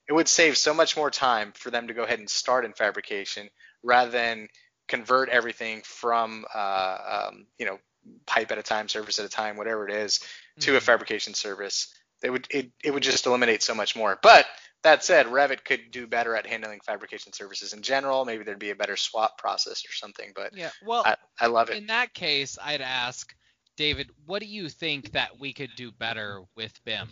[0.09, 2.73] It would save so much more time for them to go ahead and start in
[2.73, 3.49] fabrication
[3.83, 4.47] rather than
[4.87, 7.77] convert everything from, uh, um, you know,
[8.25, 10.19] pipe at a time, service at a time, whatever it is,
[10.59, 10.77] to mm-hmm.
[10.77, 11.93] a fabrication service
[12.23, 14.17] it would it, it would just eliminate so much more.
[14.21, 14.45] But
[14.83, 18.25] that said, Revit could do better at handling fabrication services in general.
[18.25, 20.31] Maybe there'd be a better swap process or something.
[20.35, 21.77] But yeah, well, I, I love it.
[21.77, 23.35] In that case, I'd ask
[23.75, 27.07] David, what do you think that we could do better with BIM?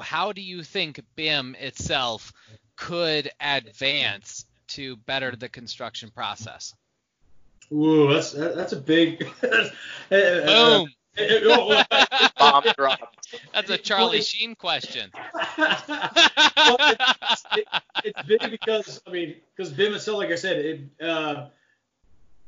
[0.00, 2.32] How do you think BIM itself
[2.76, 6.74] could advance to better the construction process?
[7.72, 9.26] Ooh, that's that's a big.
[10.10, 10.88] Boom.
[12.38, 13.14] Bomb drop.
[13.52, 15.10] That's a Charlie Sheen question.
[15.58, 17.66] well, it's, it,
[18.04, 21.46] it's big because I mean, because BIM itself, like I said, it, uh,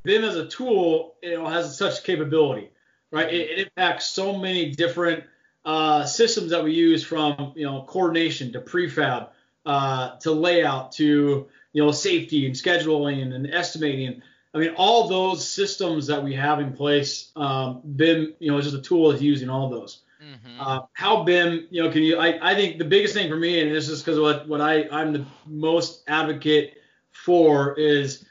[0.03, 2.69] BIM as a tool, you know, has such capability,
[3.11, 3.31] right?
[3.31, 5.23] It, it impacts so many different
[5.65, 9.29] uh, systems that we use, from you know coordination to prefab
[9.65, 14.21] uh, to layout to you know safety and scheduling and estimating.
[14.53, 18.65] I mean, all those systems that we have in place, um, BIM, you know, is
[18.65, 20.01] just a tool that's using all those.
[20.21, 20.59] Mm-hmm.
[20.59, 22.17] Uh, how BIM, you know, can you?
[22.17, 24.87] I, I think the biggest thing for me, and this is because what what I
[24.91, 26.75] I'm the most advocate
[27.11, 28.25] for is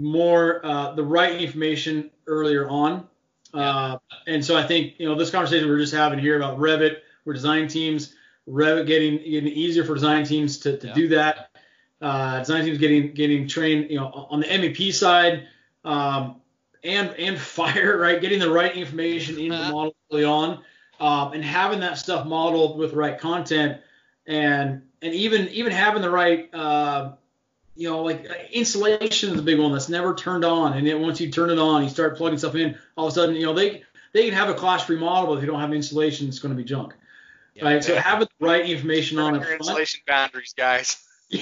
[0.00, 3.06] more uh, the right information earlier on.
[3.52, 6.98] Uh, and so I think you know this conversation we're just having here about Revit,
[7.24, 8.14] we're design teams,
[8.48, 10.94] Revit getting getting easier for design teams to, to yeah.
[10.94, 11.50] do that.
[12.00, 15.48] Uh, design teams getting getting trained, you know, on the MEP side
[15.84, 16.40] um,
[16.82, 19.66] and and fire right, getting the right information into uh-huh.
[19.66, 20.62] the model early on,
[21.00, 23.80] um, and having that stuff modeled with the right content,
[24.26, 27.12] and and even even having the right uh,
[27.76, 31.00] you know, like uh, insulation is a big one that's never turned on, and then
[31.00, 32.78] once you turn it on, you start plugging stuff in.
[32.96, 33.82] All of a sudden, you know, they
[34.12, 36.56] they can have a clash-free model, but if you don't have insulation, it's going to
[36.56, 36.94] be junk.
[37.54, 37.64] Yeah.
[37.64, 37.84] right?
[37.84, 39.46] So having the right information on Your it.
[39.46, 41.02] front- insulation boundaries, guys.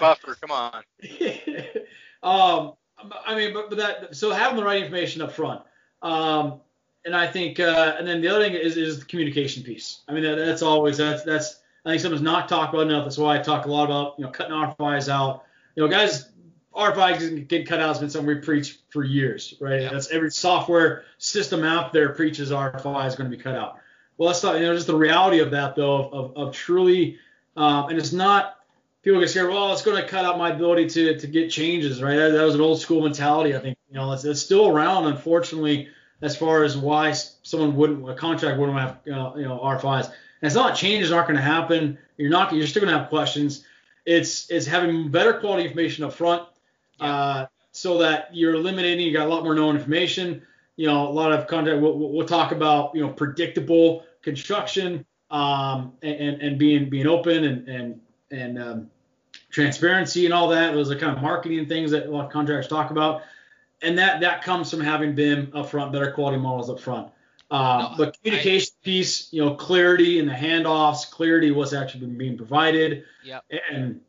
[0.00, 0.82] Buffer, come on.
[2.22, 5.62] um, I mean, but, but that so having the right information up front.
[6.02, 6.60] Um,
[7.04, 10.00] and I think, uh, and then the other thing is is the communication piece.
[10.08, 13.04] I mean, that, that's always that's that's I think something's not talked about enough.
[13.04, 15.44] That's why I talk a lot about you know cutting RFIs out.
[15.76, 16.28] You know, guys,
[16.74, 19.82] RFIs getting cut out has been something we preach for years, right?
[19.82, 19.92] Yeah.
[19.92, 23.78] That's every software system out there preaches RFI is going to be cut out.
[24.18, 27.18] Well, that's not you know just the reality of that though of of, of truly,
[27.56, 28.55] um, and it's not
[29.06, 29.50] people get scared.
[29.50, 32.16] Well, it's going to cut out my ability to to get changes, right?
[32.16, 33.54] That, that was an old school mentality.
[33.54, 35.88] I think you know it's, it's still around, unfortunately,
[36.22, 40.06] as far as why someone wouldn't a contract wouldn't have uh, you know RFIs.
[40.06, 41.96] And it's not changes aren't going to happen.
[42.16, 43.64] You're not you're still going to have questions.
[44.06, 46.42] It's it's having better quality information up front,
[46.98, 49.06] uh, so that you're eliminating.
[49.06, 50.42] You got a lot more known information.
[50.74, 51.80] You know, a lot of content.
[51.80, 57.06] We'll, we'll we'll talk about you know predictable construction um, and, and and being being
[57.06, 58.00] open and and
[58.32, 58.90] and um,
[59.56, 60.74] transparency and all that.
[60.74, 63.22] Those are kind of marketing things that a lot of contractors talk about,
[63.80, 67.08] and that that comes from having BIM up front, better quality models up front.
[67.50, 72.36] Uh, No, but communication piece, you know, clarity in the handoffs, clarity what's actually being
[72.36, 73.44] provided, Yep.
[73.72, 74.00] and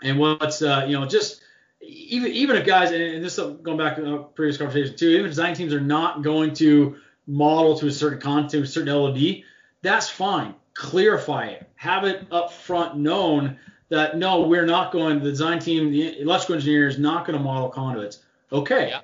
[0.00, 1.42] and what's uh, you know just
[1.80, 5.08] even even if guys and, and this is going back to a previous conversation too,
[5.08, 8.94] even if design teams are not going to model to a certain content, a certain
[8.94, 9.42] LOD,
[9.82, 10.54] that's fine.
[10.74, 11.68] Clarify it.
[11.74, 13.56] Have it up front known
[13.94, 15.20] that no, we're not going.
[15.20, 18.20] The design team, the electrical engineer is not going to model conduits.
[18.52, 18.88] Okay.
[18.88, 19.00] Yeah.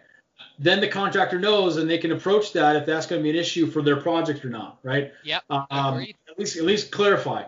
[0.59, 3.37] Then the contractor knows, and they can approach that if that's going to be an
[3.37, 5.13] issue for their project or not, right?
[5.25, 5.43] Yep.
[5.49, 6.17] Um, Agreed.
[6.29, 7.45] at least at least clarify.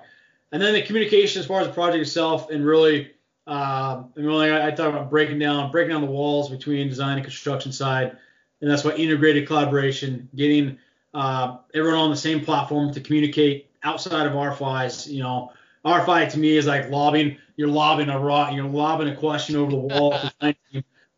[0.51, 3.13] And then the communication as far as the project itself, and really,
[3.47, 7.17] um, and really, I, I talk about breaking down breaking down the walls between design
[7.17, 8.17] and construction side,
[8.61, 10.79] and that's why integrated collaboration, getting
[11.13, 15.07] uh, everyone on the same platform to communicate outside of RFIs.
[15.11, 15.53] You know,
[15.85, 17.37] RFI to me is like lobbing.
[17.57, 18.55] You're lobbing a rock.
[18.55, 20.11] You're lobbing a question over the wall,
[20.41, 20.57] letting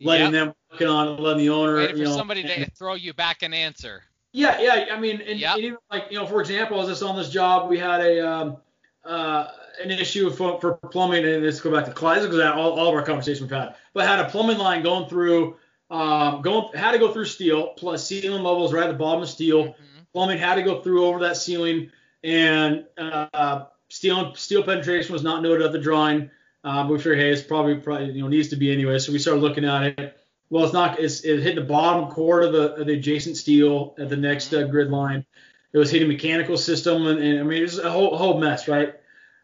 [0.01, 0.33] Yep.
[0.33, 1.77] them working on it, letting the owner.
[1.77, 4.03] Waiting you for know, somebody and- to throw you back an answer.
[4.33, 4.87] yeah, yeah.
[4.95, 5.55] I mean, and, Yep.
[5.55, 8.27] and even like you know, for example, as this on this job, we had a
[8.29, 8.57] um,
[9.05, 9.49] uh,
[9.83, 12.23] an issue for, for plumbing, and let's go back to Clyde.
[12.23, 14.83] This goes out all, all of our conversations we've had, but had a plumbing line
[14.83, 15.57] going through,
[15.91, 19.29] um, going had to go through steel, plus ceiling levels right at the bottom of
[19.29, 19.65] steel.
[19.69, 19.75] Mhm.
[20.13, 21.91] Plumbing had to go through over that ceiling,
[22.23, 26.31] and uh, steel steel penetration was not noted at the drawing.
[26.63, 28.99] Um, we figured, hey, it's probably probably you know needs to be anyway.
[28.99, 30.17] So we started looking at it.
[30.51, 30.99] Well, it's not.
[30.99, 34.53] It's, it hit the bottom core of the of the adjacent steel at the next
[34.53, 35.25] uh, grid line.
[35.73, 38.69] It was hitting mechanical system, and, and I mean, it was a whole, whole mess,
[38.69, 38.95] right?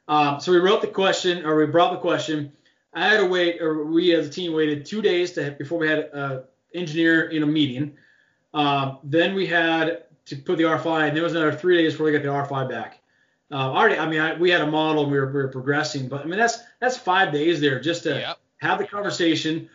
[0.07, 2.53] Um, so we wrote the question, or we brought the question.
[2.95, 5.89] I had to wait, or we as a team waited two days to before we
[5.89, 7.97] had an engineer in a meeting.
[8.55, 12.07] Um, then we had to put the RFI, and there was another three days before
[12.07, 13.00] we got the RFI back.
[13.53, 16.09] Uh, already, I mean, I, we had a model and we were, we were progressing,
[16.09, 18.39] but I mean, that's that's five days there just to Yep.
[18.59, 19.69] have the conversation.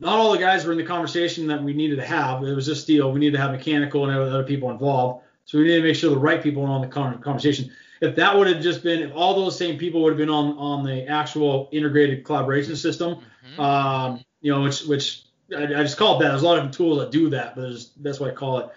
[0.00, 2.42] Not all the guys were in the conversation that we needed to have.
[2.42, 3.12] It was just deal.
[3.12, 5.22] We needed to have mechanical and other people involved.
[5.44, 7.70] So we needed to make sure the right people were on the conversation.
[8.00, 10.58] If that would have just been, if all those same people would have been on
[10.58, 13.18] on the actual integrated collaboration system,
[13.56, 13.58] Mhm.
[13.60, 15.22] um, you know, which which
[15.56, 16.30] I, I just call it that.
[16.30, 18.68] There's a lot of tools that do that, but that's what I call it.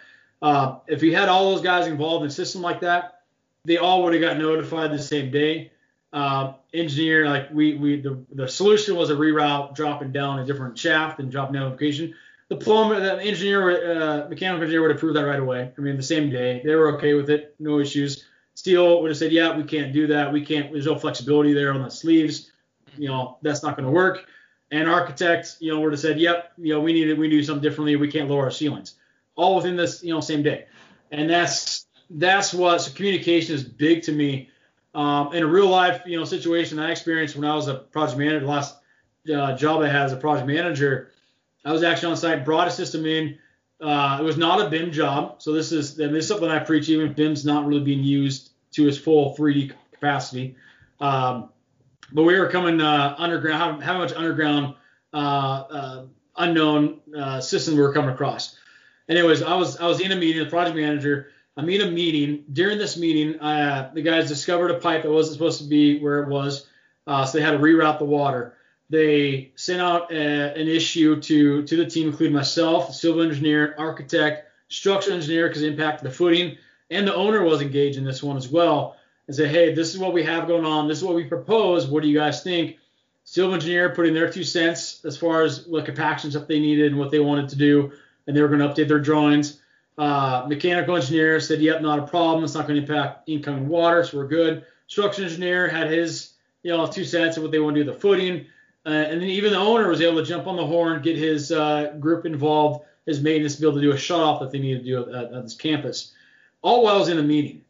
[0.43, 3.16] Uh, if you had all those guys involved in a system like that,
[3.67, 5.71] they all would have got notified the same day.
[6.13, 10.77] Uh, engineer, like we we the, the solution was a reroute, dropping down a different
[10.77, 12.15] shaft and dropping down location.
[12.47, 15.69] The plumber, the engineer, uh, mechanical engineer would approve that right away.
[15.77, 18.23] I mean, the same day, they were okay with it, no issues.
[18.53, 20.31] Steel would have said, yeah, we can't do that.
[20.31, 20.71] We can't.
[20.71, 22.49] There's no flexibility there on the sleeves.
[22.97, 24.25] You know, that's not going to work.
[24.71, 27.17] And architect, you know, would have said, yep, you know, we need it.
[27.17, 27.97] We do something differently.
[27.97, 28.95] We can't lower our ceilings.
[29.35, 30.65] All within this, you know, same day.
[31.11, 34.49] And that's that's what so communication is big to me.
[34.95, 38.17] Um, in a real life, you know, situation I experienced when I was a project
[38.17, 38.75] manager, last
[39.33, 41.11] uh, job I had as a project manager,
[41.63, 43.37] I was actually on site, brought a system in.
[43.79, 46.89] Uh, it was not a BIM job, so this is this is something I preach.
[46.89, 50.55] Even BIM's not really being used to its full 3D capacity,
[50.99, 51.49] um,
[52.11, 53.83] but we were coming uh, underground.
[53.83, 54.75] How, how much underground
[55.13, 56.05] uh, uh,
[56.37, 58.57] unknown uh, system we were coming across?
[59.09, 61.31] Anyways, I was I was in a meeting, the project manager.
[61.57, 62.43] I'm in a meeting.
[62.53, 66.21] During this meeting, uh, the guys discovered a pipe that wasn't supposed to be where
[66.21, 66.67] it was,
[67.07, 68.53] uh, so they had to reroute the water.
[68.89, 74.49] They sent out a, an issue to to the team, including myself, civil engineer, architect,
[74.69, 76.57] structural engineer, because it impacted the footing,
[76.91, 78.95] and the owner was engaged in this one as well,
[79.25, 80.87] and said, hey, this is what we have going on.
[80.87, 81.87] This is what we propose.
[81.87, 82.77] What do you guys think?
[83.23, 86.91] Civil engineer put in their two cents as far as what compaction stuff they needed
[86.91, 87.91] and what they wanted to do,
[88.25, 89.59] and they were going to update their drawings.
[89.97, 92.43] Uh, mechanical engineer said, "Yep, not a problem.
[92.43, 96.33] It's not going to impact incoming water, so we're good." Structural engineer had his,
[96.63, 98.45] you know, two cents of what they want to do the footing,
[98.85, 101.51] uh, and then even the owner was able to jump on the horn, get his
[101.51, 104.59] uh, group involved, his maintenance, to be able to do a shut off that they
[104.59, 106.13] need to do at, at this campus,
[106.61, 107.63] all while I was in a meeting.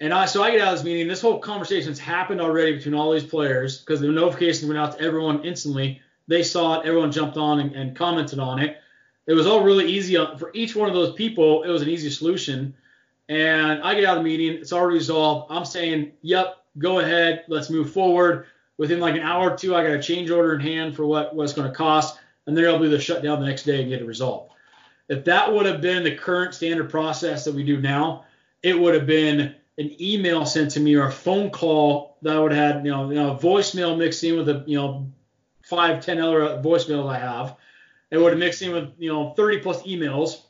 [0.00, 1.08] And I so I get out of this meeting.
[1.08, 5.04] This whole conversation's happened already between all these players because the notifications went out to
[5.04, 6.02] everyone instantly.
[6.28, 6.86] They saw it.
[6.86, 8.78] Everyone jumped on and, and commented on it.
[9.26, 11.62] It was all really easy for each one of those people.
[11.64, 12.74] It was an easy solution.
[13.28, 14.60] And I get out of the meeting.
[14.60, 15.50] It's already resolved.
[15.50, 17.44] I'm saying, yep, go ahead.
[17.48, 18.46] Let's move forward.
[18.78, 21.34] Within like an hour or two, I got a change order in hand for what
[21.34, 23.88] what's going to cost, and they're able to do the shutdown the next day and
[23.88, 24.52] get it resolved.
[25.08, 28.24] If that would have been the current standard process that we do now,
[28.62, 32.40] it would have been an email sent to me or a phone call that I
[32.40, 35.10] would have had, you know, you know, voicemail mixed in with a, you know,
[35.62, 37.56] five, ten other voicemails I have.
[38.10, 40.42] It would have mixed in with, you know, 30 plus emails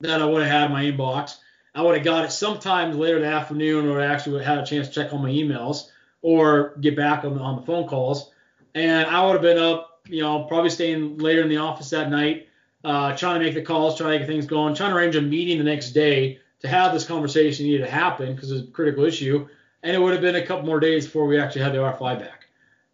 [0.00, 1.36] that I would have had in my inbox.
[1.74, 4.66] I would have got it sometime later the afternoon or actually would have had a
[4.66, 5.88] chance to check on my emails
[6.22, 8.30] or get back on, on the phone calls.
[8.74, 12.10] And I would have been up, you know, probably staying later in the office that
[12.10, 12.48] night,
[12.84, 15.22] uh, trying to make the calls, trying to get things going, trying to arrange a
[15.22, 19.04] meeting the next day to have this conversation needed to happen because it's a critical
[19.04, 19.48] issue.
[19.82, 22.18] And it would have been a couple more days before we actually had the RFI
[22.18, 22.46] back,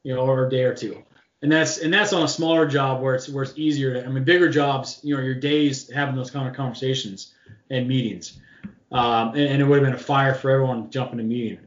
[0.02, 1.02] you know, or a day or two.
[1.42, 4.04] And that's and that's on a smaller job where it's where it's easier to.
[4.04, 7.32] I mean, bigger jobs, you know, your days having those kind of conversations
[7.70, 8.38] and meetings,
[8.92, 11.60] um, and, and, it would have been a fire for everyone jumping a meeting.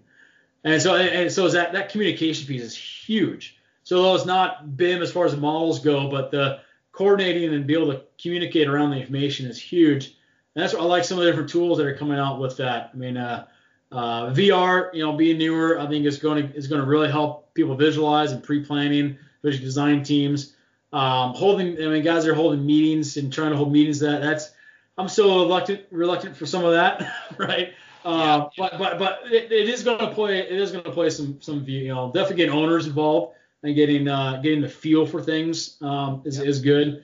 [0.63, 3.57] And so and so is that that communication piece is huge.
[3.83, 6.59] So though it's not BIM as far as the models go, but the
[6.91, 10.15] coordinating and be able to communicate around the information is huge
[10.55, 12.57] and that's what I like some of the different tools that are coming out with
[12.57, 12.91] that.
[12.93, 13.45] I mean, uh,
[13.91, 17.09] uh, VR, you know, being newer, I think is going to is going to really
[17.09, 20.55] help people visualize and pre-planning, visual design teams.
[20.91, 23.99] Um, holding, I mean, guys are holding meetings and trying to hold meetings.
[23.99, 24.51] That that's,
[24.97, 27.73] I'm still reluctant reluctant for some of that, right?
[28.05, 30.91] Uh, yeah, But but but it, it is going to play it is going to
[30.91, 35.05] play some some you know definitely getting owners involved and getting uh, getting the feel
[35.05, 36.45] for things um, is yeah.
[36.45, 37.03] is good.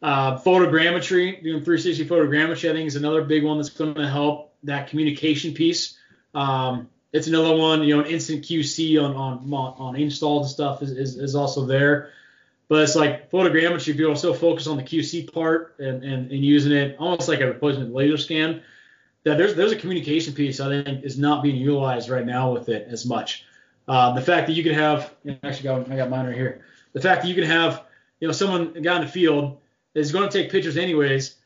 [0.00, 4.54] Uh, photogrammetry, doing 360 photogrammetry, I think is another big one that's going to help
[4.62, 5.98] that communication piece.
[6.34, 10.82] Um, it's another one, you know, an instant QC on on on installs and stuff
[10.82, 12.10] is, is, is also there.
[12.68, 16.44] But it's like photogrammetry, people are so focused on the QC part and, and, and
[16.44, 18.62] using it almost like a replacement laser scan
[19.24, 22.68] that there's there's a communication piece I think is not being utilized right now with
[22.68, 23.44] it as much.
[23.86, 26.64] Uh, the fact that you can have actually got I got mine right here.
[26.92, 27.84] The fact that you can have
[28.20, 29.58] you know someone guy in the field
[29.94, 31.36] is going to take pictures anyways.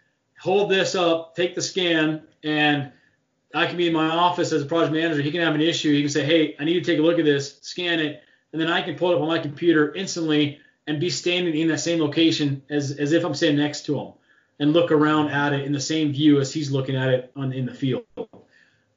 [0.41, 2.91] Hold this up, take the scan, and
[3.55, 5.23] I can be in my office as a project manager.
[5.23, 5.93] He can have an issue.
[5.93, 8.23] He can say, hey, I need to take a look at this, scan it,
[8.53, 11.69] and then I can pull it up on my computer instantly and be standing in
[11.69, 14.13] that same location as, as if I'm standing next to him
[14.59, 17.53] and look around at it in the same view as he's looking at it on,
[17.53, 18.05] in the field.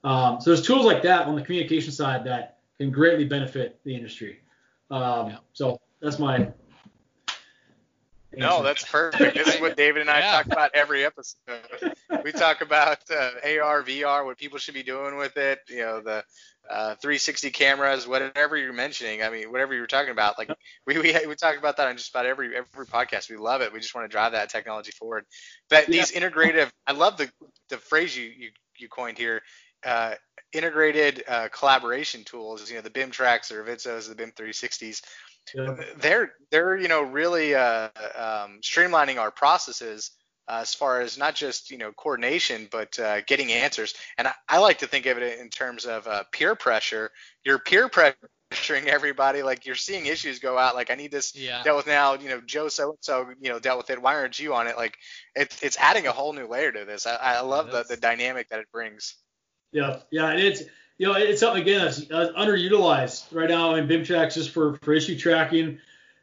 [0.04, 3.96] Um, so there's tools like that on the communication side that can greatly benefit the
[3.96, 4.40] industry.
[4.92, 5.38] Um, yeah.
[5.54, 6.52] So that's my
[8.38, 9.36] no, that's perfect.
[9.36, 10.32] This is what David and I yeah.
[10.32, 11.38] talk about every episode.
[12.24, 15.60] We talk about uh, AR, VR, what people should be doing with it.
[15.70, 16.24] You know, the
[16.70, 19.24] uh, 360 cameras, whatever you're mentioning.
[19.24, 20.38] I mean, whatever you're talking about.
[20.38, 20.50] Like
[20.86, 23.30] we we we talk about that on just about every every podcast.
[23.30, 23.72] We love it.
[23.74, 25.26] We just want to drive that technology forward.
[25.70, 26.00] But yeah.
[26.00, 27.30] these integrative, I love the
[27.70, 29.42] the phrase you you, you coined here.
[29.86, 30.16] Uh,
[30.52, 35.02] integrated uh, collaboration tools, you know, the BIM tracks or Reviztos, the BIM 360s
[35.54, 35.76] yeah.
[35.98, 40.12] they're they're you know really uh, um, streamlining our processes
[40.48, 43.94] uh, as far as not just you know coordination but uh, getting answers.
[44.18, 47.12] And I, I, like to think of it in terms of uh, peer pressure.
[47.44, 49.44] You're peer pressuring everybody.
[49.44, 50.76] Like you're seeing issues go out.
[50.76, 51.64] Like i need this yeah.
[51.64, 54.02] dealt with now you know joe so and so you know dealt with it.
[54.02, 54.78] Why aren't you on it?
[54.78, 54.98] Like
[55.36, 57.08] it, it's adding a whole new layer to this.
[57.08, 59.16] I, I love yeah, the, the dynamic that it brings.
[59.72, 60.00] Yeah.
[60.12, 60.30] Yeah.
[60.30, 60.64] And it's
[60.98, 64.94] you know, it's something again that's uh, underutilized right now in BIMTracks just for, for
[64.94, 65.80] issue tracking.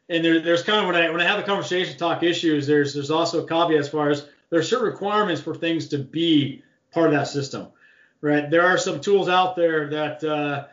[0.09, 2.93] And there, there's kind of when I when I have a conversation talk issues, there's
[2.93, 6.63] there's also a caveat as far as there are certain requirements for things to be
[6.91, 7.67] part of that system,
[8.21, 8.49] right?
[8.49, 10.65] There are some tools out there that uh,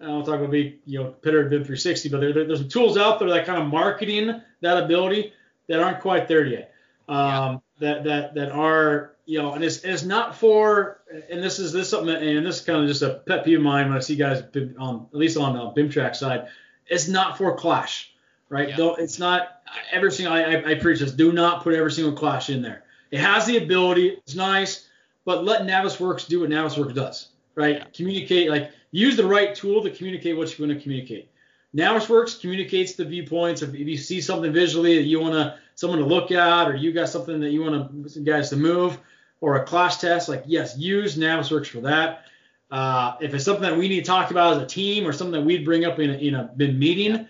[0.00, 2.68] I don't talk about be you know Pitter BIM 360, but there, there, there's some
[2.68, 5.32] tools out there that kind of marketing that ability
[5.68, 6.72] that aren't quite there yet.
[7.08, 7.58] Um, yeah.
[7.78, 11.00] That that that are you know, and it's, it's not for,
[11.30, 13.58] and this is this is something, and this is kind of just a pet peeve
[13.58, 14.42] of mine when I see guys
[14.78, 16.46] on at least on the BIMTrack side,
[16.86, 18.12] it's not for clash,
[18.48, 18.68] right?
[18.68, 18.76] Yeah.
[18.76, 21.10] Though it's not every single I, I, I preach this.
[21.10, 22.84] Do not put every single clash in there.
[23.10, 24.88] It has the ability, it's nice,
[25.24, 27.76] but let Navisworks do what Navisworks does, right?
[27.76, 27.84] Yeah.
[27.94, 31.30] Communicate, like use the right tool to communicate what you want to communicate.
[31.74, 33.62] Navisworks communicates the viewpoints.
[33.62, 36.74] If, if you see something visually that you want to someone to look at, or
[36.74, 38.98] you got something that you want to guys to move,
[39.40, 42.24] or a clash test, like yes, use Navisworks for that.
[42.70, 45.40] Uh, if it's something that we need to talk about as a team or something
[45.40, 47.28] that we'd bring up in a, in a meeting,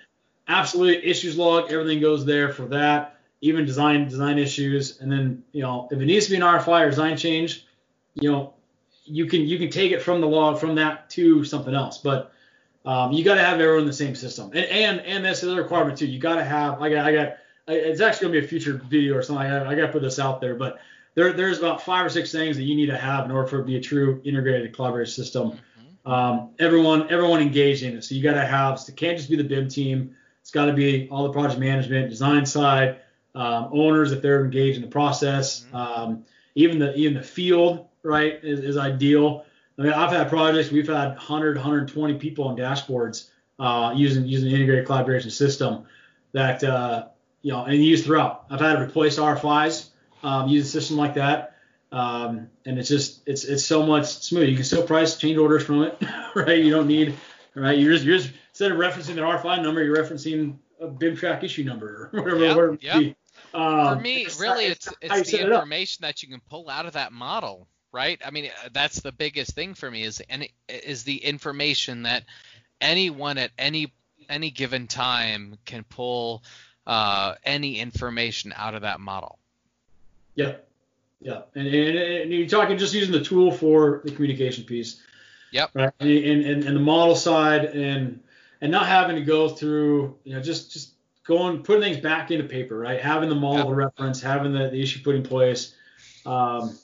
[0.48, 3.18] absolutely issues log, everything goes there for that.
[3.42, 6.86] Even design design issues, and then you know if it needs to be an RFI
[6.86, 7.66] or design change,
[8.14, 8.54] you know
[9.04, 11.98] you can you can take it from the log from that to something else.
[11.98, 12.32] But
[12.86, 14.50] um, you got to have everyone in the same system.
[14.54, 16.06] And and and that's another requirement too.
[16.06, 16.80] You got to have.
[16.80, 17.36] I got I got.
[17.68, 19.44] It's actually gonna be a future video or something.
[19.44, 20.78] I, I got to put this out there, but
[21.16, 23.56] there there's about five or six things that you need to have in order for
[23.56, 25.52] it to be a true integrated collaborative system.
[25.52, 26.12] Mm-hmm.
[26.12, 28.04] Um, everyone everyone engaged in it.
[28.04, 28.78] So you got to have.
[28.78, 30.14] So it can't just be the BIM team.
[30.42, 33.00] It's got to be all the project management, design side,
[33.34, 35.76] um, owners if they're engaged in the process, mm-hmm.
[35.76, 39.44] um, even the even the field right is, is ideal.
[39.78, 44.48] I mean, I've had projects we've had 100, 120 people on dashboards uh, using using
[44.48, 45.84] the integrated collaboration system
[46.32, 47.08] that uh,
[47.42, 48.46] you know and used throughout.
[48.50, 49.90] I've had to replace RFIs,
[50.26, 51.56] um, use a system like that,
[51.92, 54.48] um, and it's just it's it's so much smooth.
[54.48, 55.96] You can still price change orders from it,
[56.34, 56.58] right?
[56.58, 57.14] You don't need
[57.54, 57.78] right.
[57.78, 61.44] You're just, you're just instead of referencing the RFI number, you're referencing a BIM track
[61.44, 62.76] issue number or whatever.
[62.80, 63.12] Yeah, yeah.
[63.54, 67.12] Um, For me, really, it's it's the information that you can pull out of that
[67.12, 68.20] model right?
[68.24, 72.24] I mean, uh, that's the biggest thing for me is any is the information that
[72.78, 73.94] anyone at any
[74.28, 76.42] any given time can pull
[76.86, 79.38] uh, any information out of that model.
[80.36, 80.56] Yeah,
[81.20, 85.02] yeah, and, and, and, you're talking just using the tool for the communication piece.
[85.52, 85.70] Yep.
[85.74, 88.20] Right, and, and, and the model side, and
[88.60, 90.92] and not having to go through, you know, just just
[91.26, 93.00] going putting things back into paper, right?
[93.00, 93.76] Having the model yep.
[93.76, 95.74] reference, having the, the issue put in place.
[96.24, 96.78] Um,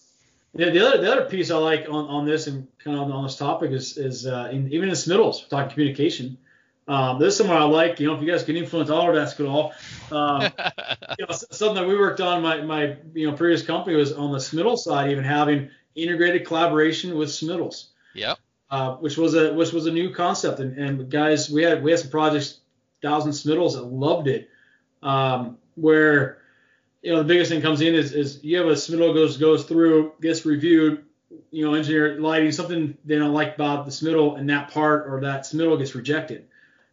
[0.55, 3.25] yeah, the other the other piece I like on, on this and kind of on
[3.25, 6.37] this topic is is uh, in, even in submittals, talking communication.
[6.89, 8.01] Um, this is something I like.
[8.01, 9.73] You know, if you guys can influence Autodesk at all,
[10.11, 10.43] um,
[11.19, 14.33] you know, something that we worked on my my you know previous company was on
[14.33, 17.89] the submittal side, even having integrated collaboration with submittals.
[18.15, 18.39] Yep.
[18.71, 21.91] Uh, which was a which was a new concept, and, and guys, we had we
[21.91, 22.61] had some projects,
[23.03, 24.49] thousand submittals that loved it,
[25.03, 26.43] um, where
[27.03, 29.65] you know, the biggest thing comes in is, is you have a submittal goes goes
[29.65, 31.05] through, gets reviewed,
[31.51, 35.21] you know, engineer lighting, something they don't like about the submittal and that part or
[35.21, 36.47] that submittal gets rejected.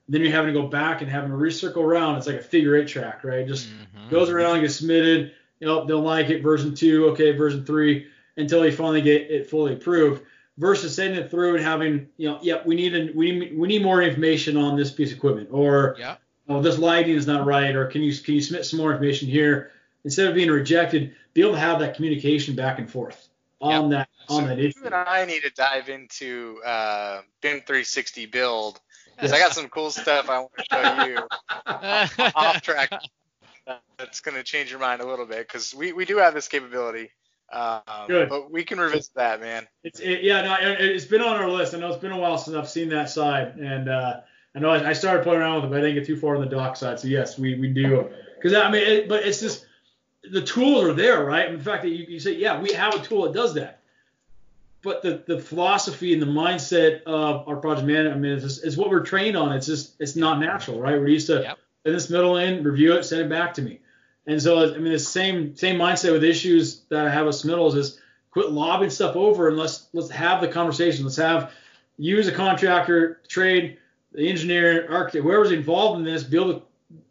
[0.10, 2.18] Then you're having to go back and having to recircle around.
[2.18, 3.48] It's like a figure eight track, right?
[3.48, 4.10] Just mm-hmm.
[4.10, 5.34] goes around, and gets submitted.
[5.60, 9.50] You know, they'll like it, version two, okay, version three, until you finally get it
[9.50, 10.24] fully approved.
[10.58, 13.68] Versus sending it through and having, you know, yeah, we need a, we need we
[13.68, 16.16] need more information on this piece of equipment, or yeah.
[16.50, 19.30] oh, this lighting is not right, or can you can you submit some more information
[19.30, 19.72] here?
[20.04, 23.28] instead of being rejected, be able to have that communication back and forth
[23.62, 24.08] on yep.
[24.08, 24.80] that on so that issue.
[24.80, 28.80] You and I need to dive into uh, BIM 360 build
[29.20, 32.92] because I got some cool stuff I want to show you off track.
[33.98, 36.48] That's going to change your mind a little bit because we, we do have this
[36.48, 37.12] capability.
[37.52, 38.30] Um, Good.
[38.30, 39.68] But we can revisit that, man.
[39.84, 41.74] It's it, yeah, no, it, has been on our list.
[41.74, 44.22] I know it's been a while since I've seen that side, and uh,
[44.56, 46.36] I know I, I started playing around with it, but I didn't get too far
[46.36, 47.00] on the dock side.
[47.00, 49.66] So yes, we, we do because I mean, it, but it's just
[50.24, 51.50] the tools are there, right?
[51.50, 53.79] And the fact that you, you say, yeah, we have a tool that does that.
[54.82, 58.66] But the, the philosophy and the mindset of our project management, I mean, it's, just,
[58.66, 59.52] it's what we're trained on.
[59.52, 60.94] It's just, it's not natural, right?
[60.94, 61.60] We're used to, yep.
[61.84, 63.82] in this middle end, review it, send it back to me.
[64.26, 67.76] And so, I mean, the same same mindset with issues that I have with submittals
[67.76, 68.00] is
[68.32, 71.04] quit lobbing stuff over and let's let's have the conversation.
[71.04, 71.52] Let's have
[71.98, 73.80] use a contractor, trade,
[74.12, 76.62] the engineer, architect, whoever's involved in this, build.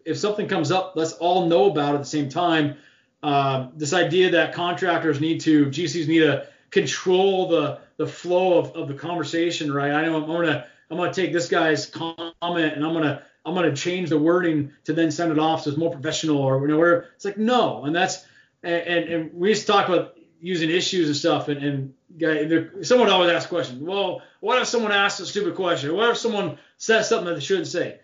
[0.05, 2.77] if something comes up, let's all know about it at the same time
[3.23, 8.77] um, this idea that contractors need to, GCs need to control the the flow of,
[8.77, 9.91] of the conversation, right?
[9.91, 13.75] I know I'm gonna I'm gonna take this guy's comment and I'm gonna I'm gonna
[13.75, 16.79] change the wording to then send it off so it's more professional or you know
[16.79, 18.25] where it's like no, and that's
[18.63, 22.83] and, and, and we used to talk about using issues and stuff and, and guy,
[22.83, 23.83] someone always asks questions.
[23.83, 25.95] Well, what if someone asks a stupid question?
[25.95, 28.01] What if someone says something that they shouldn't say?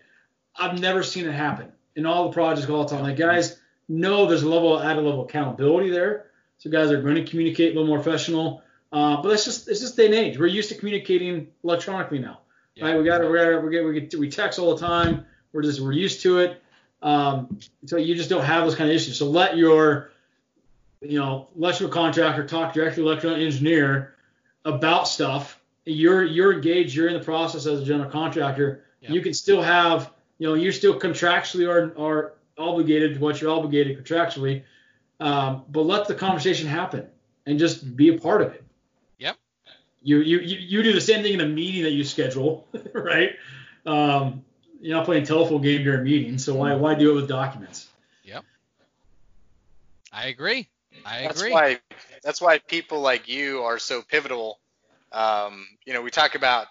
[0.57, 3.03] I've never seen it happen in all the projects all the time.
[3.03, 3.57] Like guys
[3.87, 6.27] know there's a level added level of accountability there.
[6.57, 8.63] So guys are going to communicate a little more professional.
[8.91, 10.37] Uh, but that's just it's just day and age.
[10.37, 12.39] We're used to communicating electronically now.
[12.75, 12.85] Yeah.
[12.85, 12.97] Right?
[12.97, 15.25] We got we got we get we get we text all the time.
[15.51, 16.61] We're just we're used to it.
[17.01, 19.17] Um, so you just don't have those kind of issues.
[19.17, 20.11] So let your
[21.01, 24.15] you know electrical contractor talk directly to the electrical engineer
[24.63, 25.59] about stuff.
[25.85, 26.95] You're you're engaged.
[26.95, 28.85] You're in the process as a general contractor.
[29.01, 29.11] Yeah.
[29.11, 33.51] You can still have you know you're still contractually or are obligated to what you're
[33.51, 34.63] obligated contractually.
[35.19, 37.07] Um, but let the conversation happen
[37.45, 38.63] and just be a part of it.
[39.17, 39.37] Yep.
[40.01, 43.31] You you you do the same thing in a meeting that you schedule, right?
[43.85, 44.43] Um,
[44.81, 47.87] you're not playing telephone game during a meeting, so why why do it with documents?
[48.23, 48.43] Yep.
[50.11, 50.67] I agree.
[51.05, 51.51] I that's agree.
[51.51, 51.79] Why,
[52.23, 54.59] that's why people like you are so pivotal.
[55.11, 56.67] Um, you know, we talk about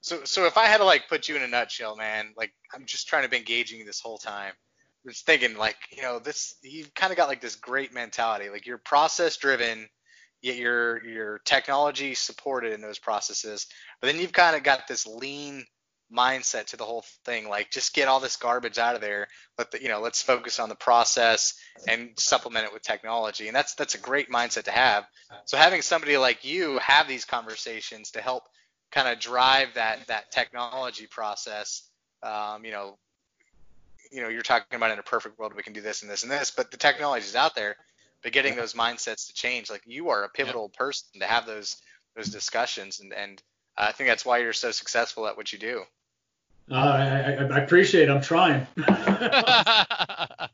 [0.00, 2.84] so so if I had to like put you in a nutshell, man, like I'm
[2.84, 4.52] just trying to be engaging this whole time.
[5.06, 8.48] Just thinking like, you know, this you've kind of got like this great mentality.
[8.48, 9.88] Like you're process driven,
[10.40, 13.66] yet you're you're technology supported in those processes.
[14.00, 15.64] But then you've kind of got this lean
[16.14, 17.48] mindset to the whole thing.
[17.48, 19.28] Like just get all this garbage out of there.
[19.58, 21.54] Let the, you know, let's focus on the process
[21.88, 23.48] and supplement it with technology.
[23.48, 25.04] And that's that's a great mindset to have.
[25.44, 28.44] So having somebody like you have these conversations to help
[28.92, 31.88] kind of drive that that technology process.
[32.22, 32.96] Um, you know,
[34.14, 36.22] you know, you're talking about in a perfect world we can do this and this
[36.22, 37.76] and this, but the technology is out there.
[38.22, 41.76] But getting those mindsets to change, like you are a pivotal person to have those
[42.16, 43.42] those discussions, and and
[43.76, 45.82] I think that's why you're so successful at what you do.
[46.70, 48.12] Uh, I, I, appreciate it.
[48.12, 48.66] I'm trying.
[48.76, 50.50] but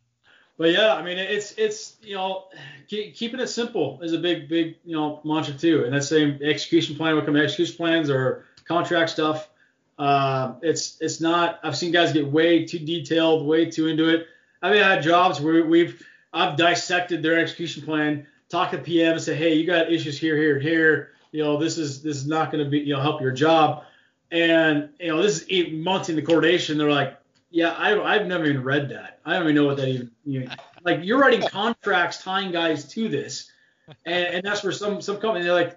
[0.59, 2.47] yeah, I mean, it's it's you know,
[2.89, 5.85] keep, keeping it simple is a big big you know mantra too.
[5.85, 9.49] And that same execution plan, what come execution plans or contract stuff.
[10.01, 11.61] Uh, it's it's not.
[11.62, 14.28] I've seen guys get way too detailed, way too into it.
[14.62, 19.12] I mean, I had jobs where we've I've dissected their execution plan, talk to PM
[19.12, 21.11] and say, hey, you got issues here, here, here.
[21.32, 23.84] You know, this is this is not going to be you know help your job.
[24.30, 26.78] And you know, this is eight months into coordination.
[26.78, 27.18] They're like,
[27.51, 29.20] yeah, I, I've never even read that.
[29.26, 30.11] I don't even know what that even.
[30.24, 33.53] You know, like you're writing contracts tying guys to this,
[34.07, 35.76] and, and that's where some some companies they're like,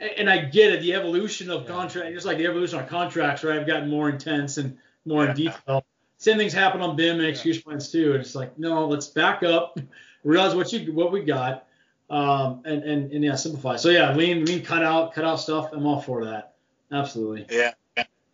[0.00, 0.80] and I get it.
[0.80, 3.58] The evolution of contract, just like the evolution of contracts, right?
[3.58, 5.84] I've gotten more intense and more in detail.
[6.18, 8.12] Same things happen on BIM and execution plans too.
[8.12, 9.78] And it's like, no, let's back up,
[10.24, 11.66] realize what you what we got,
[12.08, 13.76] um, and and and yeah, simplify.
[13.76, 15.70] So yeah, lean lean cut out cut out stuff.
[15.72, 16.54] I'm all for that.
[16.92, 17.46] Absolutely.
[17.50, 17.72] Yeah.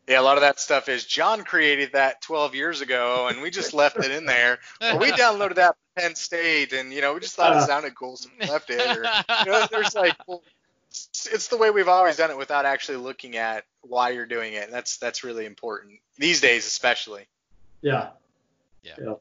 [0.09, 3.51] Yeah, a lot of that stuff is John created that 12 years ago, and we
[3.51, 4.61] just left it in there.
[4.81, 7.67] Or we downloaded that from Penn State, and you know we just thought it uh.
[7.67, 8.81] sounded cool, so we left it.
[8.81, 10.45] Or, you know, there's like, well,
[11.29, 14.64] it's the way we've always done it without actually looking at why you're doing it.
[14.64, 17.27] And that's that's really important these days, especially.
[17.83, 18.11] Yeah.
[18.83, 18.95] Yeah.
[19.01, 19.14] Yeah.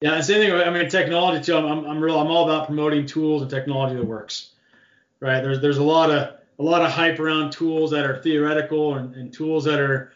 [0.00, 0.52] Yeah, and same thing.
[0.52, 1.56] I mean, technology too.
[1.56, 2.18] I'm, I'm real.
[2.18, 4.50] I'm all about promoting tools and technology that works.
[5.20, 5.40] Right.
[5.40, 9.14] There's there's a lot of a lot of hype around tools that are theoretical and,
[9.14, 10.12] and tools that are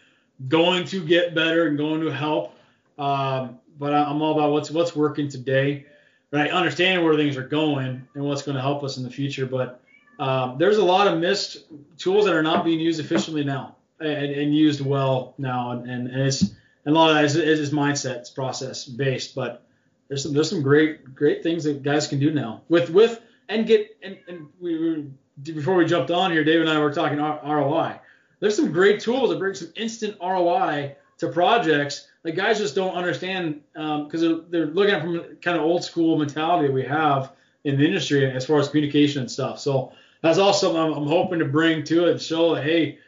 [0.49, 2.55] going to get better and going to help.
[2.99, 5.87] Um, but I'm all about what's what's working today,
[6.33, 6.51] right?
[6.51, 9.47] Understanding where things are going and what's going to help us in the future.
[9.47, 9.81] But
[10.19, 11.65] um, there's a lot of missed
[11.99, 16.09] tools that are not being used efficiently now and, and used well now, and, and,
[16.09, 19.35] and, it's and a lot of that is, is mindset, it's process based.
[19.35, 19.67] But
[20.09, 23.67] there's some there's some great great things that guys can do now with with and
[23.67, 25.07] get and, and we,
[25.43, 28.01] before we jumped on here, Dave and I were talking ROI.
[28.41, 32.95] There's some great tools that bring some instant ROI to projects that guys just don't
[32.95, 36.85] understand because um, they're, they're looking at from kind of old school mentality that we
[36.85, 37.33] have
[37.65, 39.59] in the industry as far as communication and stuff.
[39.59, 39.93] So
[40.23, 42.99] that's also I'm, I'm hoping to bring to it and show that hey,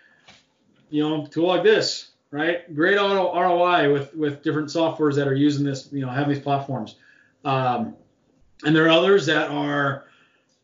[0.91, 2.75] you know, tool like this, right?
[2.75, 6.41] Great auto ROI with with different softwares that are using this, you know, have these
[6.41, 6.97] platforms.
[7.45, 7.95] Um,
[8.65, 10.09] and there are others that are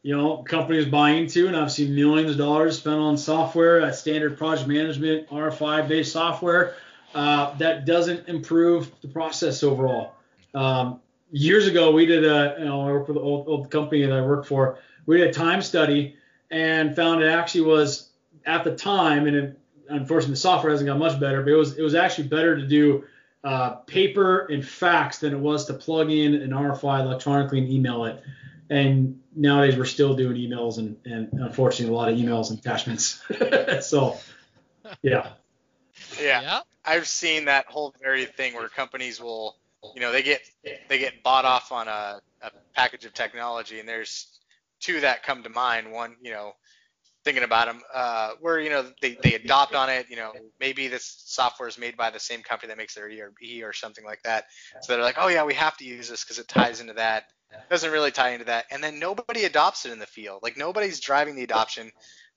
[0.04, 4.36] you know, companies buying into, and I've seen millions of dollars spent on software, standard
[4.36, 6.74] project management, RFI based software
[7.14, 10.12] uh, that doesn't improve the process overall.
[10.54, 14.04] Um, years ago, we did a, you know, I work for the old, old company
[14.04, 14.78] that I worked for.
[15.06, 16.16] We did a time study
[16.50, 18.10] and found it actually was
[18.46, 21.76] at the time, and it, unfortunately the software hasn't got much better, but it was
[21.76, 23.04] it was actually better to do
[23.42, 28.04] uh, paper and fax than it was to plug in an RFI electronically and email
[28.04, 28.22] it
[28.70, 33.22] and nowadays we're still doing emails and, and unfortunately a lot of emails and attachments.
[33.86, 34.18] so,
[35.02, 35.30] yeah.
[36.20, 36.40] yeah.
[36.40, 36.60] Yeah.
[36.84, 39.56] I've seen that whole very thing where companies will,
[39.94, 40.42] you know, they get
[40.88, 44.33] they get bought off on a, a package of technology, and there's
[44.84, 45.90] two that come to mind.
[45.92, 46.52] One, you know,
[47.24, 50.06] thinking about them, uh, where you know they, they adopt on it.
[50.10, 53.62] You know, maybe this software is made by the same company that makes their ERP
[53.64, 54.44] or something like that.
[54.82, 57.24] So they're like, oh yeah, we have to use this because it ties into that
[57.70, 58.66] doesn't really tie into that.
[58.70, 60.40] And then nobody adopts it in the field.
[60.42, 61.90] Like nobody's driving the adoption.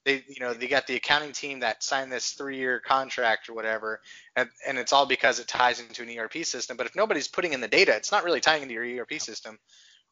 [0.05, 3.99] They, you know, they got the accounting team that signed this three-year contract or whatever,
[4.37, 6.77] and, and it's all because it ties into an ERP system.
[6.77, 9.59] But if nobody's putting in the data, it's not really tying into your ERP system.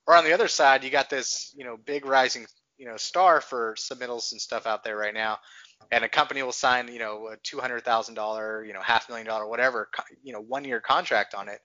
[0.08, 2.46] Or on the other side, you got this, you know, big rising,
[2.78, 5.40] you know, star for submittals and stuff out there right now,
[5.92, 9.10] and a company will sign, you know, a two hundred thousand dollar, you know, half
[9.10, 9.90] million dollar, whatever,
[10.24, 11.60] you know, one-year contract on it,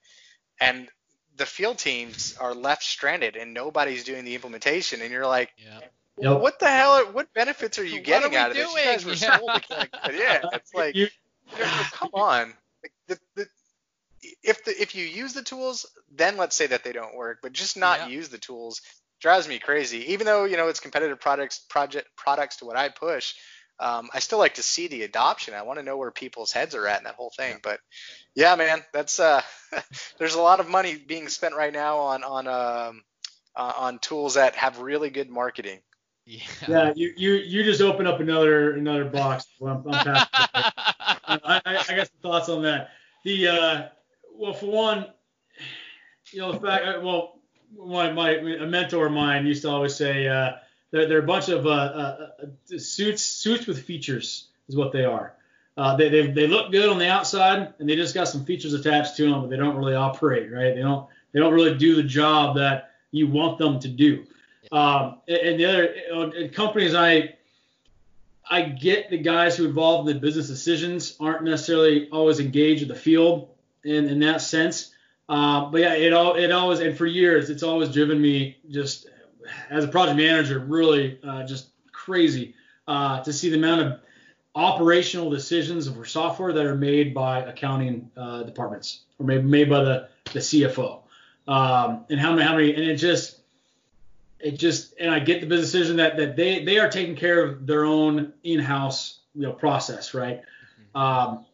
[0.61, 0.89] and
[1.37, 5.81] the field teams are left stranded and nobody's doing the implementation, and you're like, yeah.
[6.17, 6.43] Well, yep.
[6.43, 6.93] what the hell?
[6.93, 8.69] Are, what benefits are you getting are out of doing?
[8.75, 8.85] this?
[8.85, 9.39] You guys were yeah.
[9.39, 11.09] sold yeah, it's like, you,
[11.57, 12.53] you know, come on.
[13.07, 13.47] The, the,
[14.43, 17.53] if the if you use the tools, then let's say that they don't work, but
[17.53, 18.09] just not yeah.
[18.09, 18.81] use the tools
[19.21, 20.13] drives me crazy.
[20.13, 23.35] Even though you know it's competitive products project products to what I push,
[23.79, 25.55] um, I still like to see the adoption.
[25.55, 27.59] I want to know where people's heads are at in that whole thing.
[27.63, 27.81] But
[28.35, 29.43] yeah, man, that's uh,
[30.19, 33.03] there's a lot of money being spent right now on on um,
[33.55, 35.81] uh, on tools that have really good marketing.
[36.27, 36.43] Yeah.
[36.69, 39.47] yeah, you, you you just open up another another box.
[39.61, 42.91] I'm, I'm I, I, I got some thoughts on that.
[43.25, 43.89] The uh,
[44.41, 45.07] well, for one,
[46.33, 47.39] you know, the fact, uh, well,
[47.77, 50.53] my, my a mentor of mine used to always say uh,
[50.91, 55.05] they're, they're a bunch of uh, uh, uh, suits suits with features is what they
[55.05, 55.35] are.
[55.77, 58.73] Uh, they, they they look good on the outside and they just got some features
[58.73, 60.75] attached to them, but they don't really operate right.
[60.75, 64.25] They don't they don't really do the job that you want them to do.
[64.73, 67.35] Um, and the other companies I
[68.51, 72.89] I get the guys who involved in the business decisions aren't necessarily always engaged in
[72.89, 73.51] the field
[73.85, 74.93] in, in that sense.
[75.29, 79.09] Uh, but yeah, it all it always and for years it's always driven me just
[79.71, 82.55] as a project manager really uh, just crazy
[82.89, 84.01] uh, to see the amount of
[84.57, 89.85] operational decisions for software that are made by accounting uh, departments or maybe made by
[89.85, 91.03] the the CFO
[91.47, 93.39] um, and how many how many and it just
[94.41, 97.43] it just and I get the business decision that that they they are taking care
[97.45, 100.43] of their own in-house you know process right
[100.95, 100.99] mm-hmm.
[100.99, 101.45] um,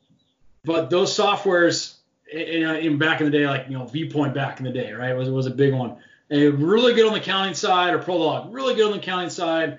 [0.64, 1.95] but those softwares
[2.32, 5.10] in, in back in the day, like you know, Viewpoint back in the day, right?
[5.10, 5.96] It was was a big one.
[6.28, 9.78] And really good on the accounting side, or Prolog, really good on the accounting side,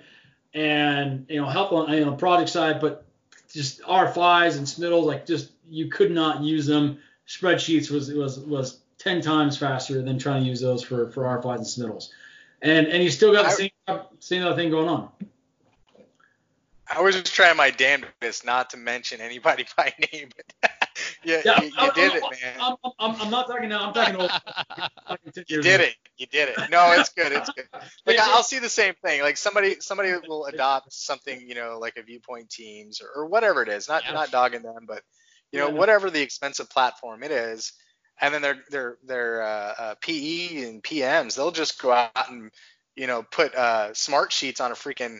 [0.53, 3.05] and you know, help on you know project side, but
[3.51, 6.99] just RFIs and submittals, like just you could not use them.
[7.27, 11.57] Spreadsheets was was was ten times faster than trying to use those for for RFIs
[11.57, 12.09] and submittals,
[12.61, 15.09] and and you still got the same same other thing going on.
[16.89, 20.29] I was just trying my damnedest not to mention anybody by name.
[21.23, 22.53] Yeah, yeah, you, you I'm, did I'm, it, man.
[22.59, 23.87] I'm, I'm, I'm, not talking now.
[23.87, 24.31] I'm talking old.
[25.47, 25.95] you did it.
[26.17, 26.57] You did it.
[26.69, 27.31] No, it's good.
[27.31, 27.65] It's good.
[28.05, 29.21] Like I'll see the same thing.
[29.21, 33.61] Like somebody somebody will adopt something, you know, like a viewpoint teams or, or whatever
[33.61, 33.87] it is.
[33.89, 34.13] Not yeah.
[34.13, 35.03] not dogging them, but
[35.51, 35.73] you know, yeah.
[35.73, 37.73] whatever the expensive platform it is.
[38.19, 42.51] And then their their their uh, uh, PE and PMs, they'll just go out and
[42.95, 45.19] you know put uh, smart sheets on a freaking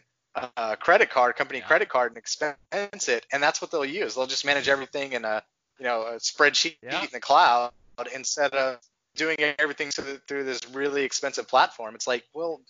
[0.55, 1.67] uh, credit card, company yeah.
[1.67, 4.15] credit card, and expense it, and that's what they'll use.
[4.15, 5.43] They'll just manage everything in a
[5.79, 7.01] you know a spreadsheet yeah.
[7.01, 7.71] in the cloud
[8.13, 8.79] instead of
[9.15, 11.95] doing everything through this really expensive platform.
[11.95, 12.61] It's like, well,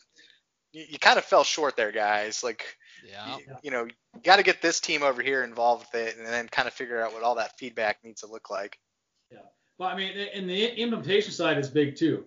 [0.71, 2.43] you, you kind of fell short there, guys.
[2.43, 2.63] Like,
[3.07, 3.37] yeah.
[3.37, 6.25] you, you know, you got to get this team over here involved with it, and
[6.25, 8.79] then kind of figure out what all that feedback needs to look like.
[9.31, 9.39] Yeah.
[9.77, 12.25] Well, I mean, and the implementation side is big too.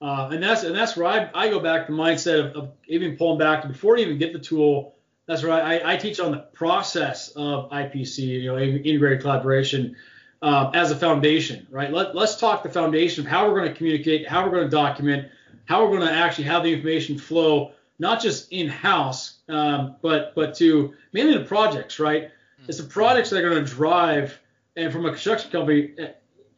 [0.00, 2.72] Uh, and that's and that's where I, I go back to the mindset of, of
[2.86, 4.95] even pulling back to before you even get the tool.
[5.26, 5.82] That's right.
[5.82, 9.96] I, I teach on the process of IPC, you know, integrated collaboration
[10.40, 11.92] uh, as a foundation, right?
[11.92, 14.70] Let, let's talk the foundation of how we're going to communicate, how we're going to
[14.70, 15.28] document,
[15.64, 20.34] how we're going to actually have the information flow, not just in house, um, but
[20.34, 22.30] but to mainly the projects, right?
[22.68, 24.38] It's the projects that are going to drive,
[24.76, 25.94] and from a construction company,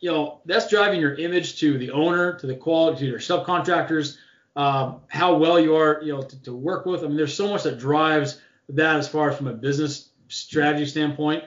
[0.00, 4.16] you know, that's driving your image to the owner, to the quality, to your subcontractors,
[4.56, 7.04] um, how well you are, you know, to, to, work with.
[7.04, 8.40] I mean, there's so much that drives
[8.70, 11.44] that as far as from a business strategy standpoint.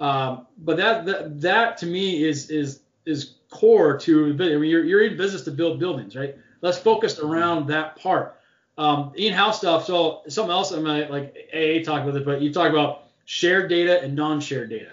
[0.00, 4.26] Um, but that, that that to me is is is core to.
[4.28, 6.36] I mean, you're you're in business to build buildings, right?
[6.60, 8.34] Let's focus around that part.
[8.78, 9.86] Um, in-house stuff.
[9.86, 13.70] So something else I'm gonna like AA talk about it, but you talk about shared
[13.70, 14.92] data and non-shared data.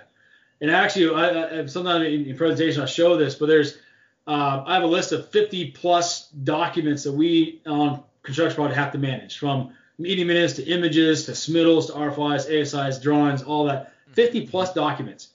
[0.61, 3.77] And actually, I, I, sometimes in, in presentation I show this, but there's
[4.25, 8.91] uh, I have a list of 50 plus documents that we on construction project have
[8.93, 13.93] to manage, from meeting minutes to images to submittals to RFIs, ASIs, drawings, all that.
[14.13, 15.29] 50 plus documents.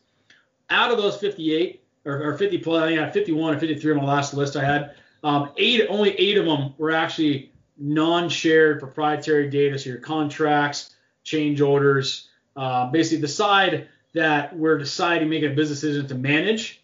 [0.70, 3.92] Out of those 58 or, or 50 plus, I think I had 51 or 53
[3.92, 4.94] on my last list I had.
[5.24, 9.78] Um, eight, only eight of them were actually non-shared proprietary data.
[9.78, 10.94] So your contracts,
[11.24, 16.82] change orders, uh, basically the side that we're deciding making a business decision to manage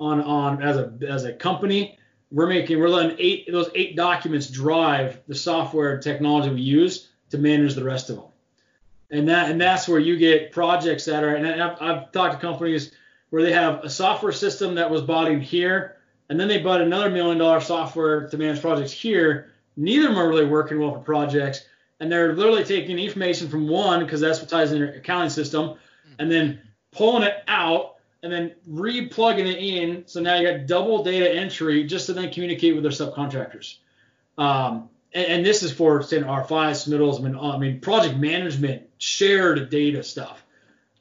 [0.00, 1.98] on on as a as a company.
[2.30, 7.38] We're making we're letting eight those eight documents drive the software technology we use to
[7.38, 8.26] manage the rest of them.
[9.10, 12.40] And that and that's where you get projects that are and I've, I've talked to
[12.40, 12.92] companies
[13.30, 15.96] where they have a software system that was bought in here,
[16.28, 19.50] and then they bought another million dollar software to manage projects here.
[19.76, 21.66] Neither of them are really working well for projects,
[21.98, 25.70] and they're literally taking information from one because that's what ties in their accounting system,
[25.70, 26.14] hmm.
[26.20, 26.60] and then
[26.92, 27.93] pulling it out
[28.24, 30.02] and then re-plugging it in.
[30.06, 33.76] So now you got double data entry just to then communicate with their subcontractors.
[34.38, 38.88] Um, and, and, this is for say RFIs, middles, I mean, I mean project management,
[38.96, 40.42] shared data stuff.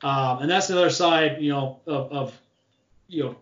[0.04, 2.42] Um, and that's the other side, you know, of, of
[3.08, 3.36] you know,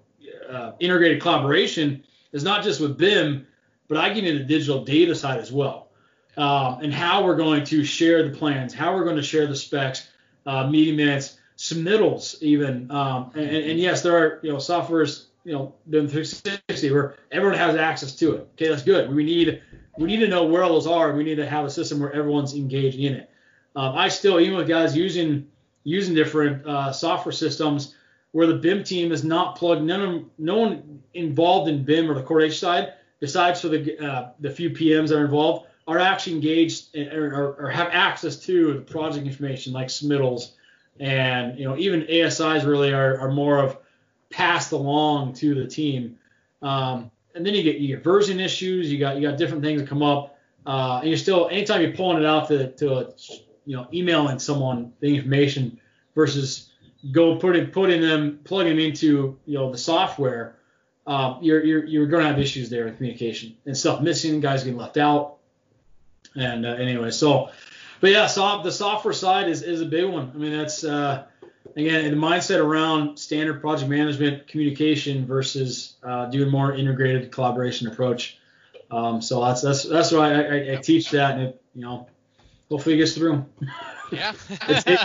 [0.48, 2.04] uh, integrated collaboration
[2.34, 3.48] is not just with BIM,
[3.88, 5.90] but I get into the digital data side as well.
[6.38, 9.56] um, and how we're going to share the plans, how we're going to share the
[9.56, 10.08] specs,
[10.46, 12.90] uh, meeting minutes, submittals, even.
[12.90, 17.58] Um, and, and, yes, there are you know softwares you know BIM 360 where everyone
[17.58, 18.50] has access to it.
[18.54, 19.14] Okay, that's good.
[19.14, 19.62] We need
[19.98, 21.14] we need to know where all those are.
[21.14, 23.30] We need to have a system where everyone's engaged in it.
[23.76, 25.48] Um, I still, even with guys using
[25.84, 27.96] using different uh, software systems,
[28.32, 32.24] where the BIM team is not plugged, none no one involved in BIM or the
[32.24, 36.96] coordination side, besides for the uh, the few PMs that are involved, are actually engaged
[36.96, 40.54] in, or, or, have access to the project information like submittals,
[41.02, 43.78] and you know even ASIs really are, are more of
[44.30, 46.18] passed along to the team.
[46.62, 49.82] Um, and then you get you get version issues, you got you got different things
[49.82, 53.10] that come up, uh, and you're still anytime you're pulling it out to, to a,
[53.66, 55.80] you know emailing someone the information
[56.14, 56.70] versus
[57.12, 60.56] go putting putting them plugging into you know the software,
[61.08, 64.64] uh, you're you're you're going to have issues there with communication and stuff missing, guys
[64.64, 65.38] getting left out,
[66.36, 67.50] and uh, anyway, so
[68.02, 70.32] but yeah, so the software side is is a big one.
[70.34, 71.26] I mean that's uh,
[71.76, 78.38] again the mindset around standard project management communication versus uh, doing more integrated collaboration approach.
[78.90, 82.08] Um, so that's that's that's why I, I, I teach that, and it, you know
[82.72, 83.46] hopefully it gets through.
[84.12, 84.34] Yeah.
[84.50, 85.00] it's, it,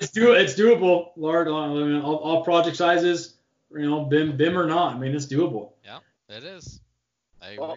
[0.00, 1.48] it's, do, it's doable, Lord.
[1.48, 3.34] I mean, all, all, project sizes,
[3.72, 4.94] you know, BIM, BIM or not.
[4.94, 5.72] I mean, it's doable.
[5.84, 5.98] Yeah,
[6.28, 6.80] it is.
[7.42, 7.58] I agree.
[7.58, 7.76] Well,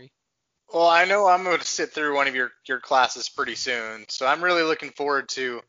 [0.81, 4.25] I know I'm going to sit through one of your, your classes pretty soon, so
[4.25, 5.61] I'm really looking forward to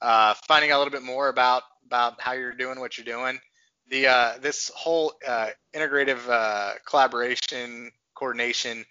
[0.00, 3.40] uh, finding out a little bit more about about how you're doing what you're doing.
[3.88, 8.84] The uh, this whole uh, integrative uh, collaboration coordination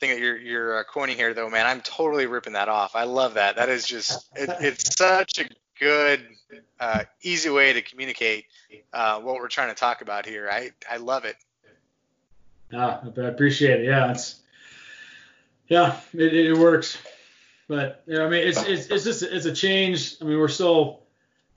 [0.00, 2.96] thing that you're you're uh, coining here, though, man, I'm totally ripping that off.
[2.96, 3.56] I love that.
[3.56, 5.44] That is just it, it's such a
[5.78, 6.26] good,
[6.80, 8.46] uh, easy way to communicate
[8.92, 10.48] what we're trying to talk about here.
[10.50, 11.36] I I love it.
[12.72, 13.86] Ah, I appreciate it.
[13.86, 14.40] Yeah, it's
[15.68, 16.98] yeah, it, it works.
[17.68, 20.16] But yeah, I mean, it's it's it's just it's a change.
[20.20, 21.02] I mean, we're still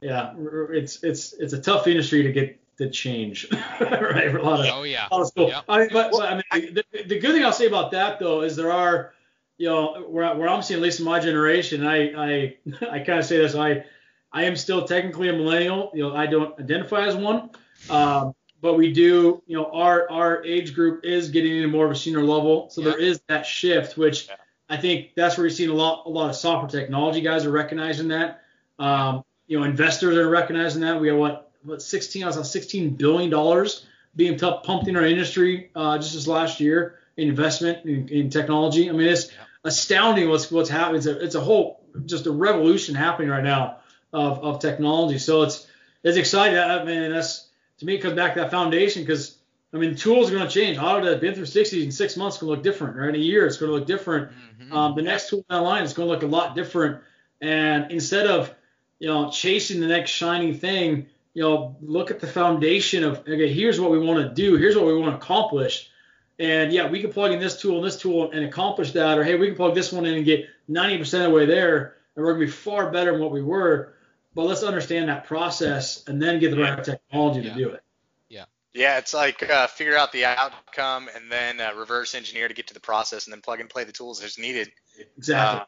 [0.01, 0.33] yeah,
[0.71, 3.47] it's it's it's a tough industry to get the change,
[3.79, 4.33] right?
[4.33, 5.07] a lot of, oh yeah.
[5.11, 5.63] Lot of Yep.
[5.69, 8.41] I mean, but, but, I mean, the, the good thing I'll say about that though
[8.41, 9.13] is there are,
[9.57, 12.57] you know, where, where I'm seeing at least in my generation, I I
[12.91, 13.85] I kind of say this, I
[14.33, 15.91] I am still technically a millennial.
[15.93, 17.51] You know, I don't identify as one,
[17.89, 21.91] um, but we do, you know, our our age group is getting into more of
[21.91, 24.35] a senior level, so there is that shift, which yeah.
[24.69, 27.51] I think that's where you're seeing a lot a lot of software technology guys are
[27.51, 28.43] recognizing that.
[28.79, 31.01] Um, you know, investors are recognizing that.
[31.01, 33.85] We have what what 16, I was on 16 billion dollars
[34.15, 38.89] being pumped in our industry uh, just this last year in investment in, in technology.
[38.89, 39.43] I mean, it's yeah.
[39.63, 40.97] astounding what's what's happening.
[40.97, 43.77] It's a, it's a whole just a revolution happening right now
[44.13, 45.17] of, of technology.
[45.17, 45.67] So it's
[46.03, 46.57] it's exciting.
[46.57, 47.47] I mean, that's
[47.81, 49.37] to me it comes back to that foundation because
[49.73, 50.77] I mean, tools are going to change.
[50.77, 53.57] Autodesk BIM 360 in six months going to look different, Or In a year, it's
[53.57, 54.31] going to look different.
[54.31, 54.73] Mm-hmm.
[54.73, 57.01] Um, the next tool down the line is going to look a lot different.
[57.39, 58.53] And instead of
[58.99, 63.51] you know chasing the next shiny thing, you know, look at the foundation of okay,
[63.51, 65.89] here's what we want to do, here's what we want to accomplish.
[66.37, 69.23] And yeah, we can plug in this tool and this tool and accomplish that, or
[69.23, 72.23] hey, we can plug this one in and get 90% of the way there, and
[72.23, 73.93] we're gonna be far better than what we were.
[74.33, 77.53] But let's understand that process and then get the right technology yeah.
[77.53, 77.83] to do it.
[78.29, 78.45] Yeah.
[78.73, 82.67] Yeah, it's like uh, figure out the outcome and then uh, reverse engineer to get
[82.67, 84.71] to the process, and then plug and play the tools as needed.
[85.17, 85.61] Exactly.
[85.61, 85.65] Uh,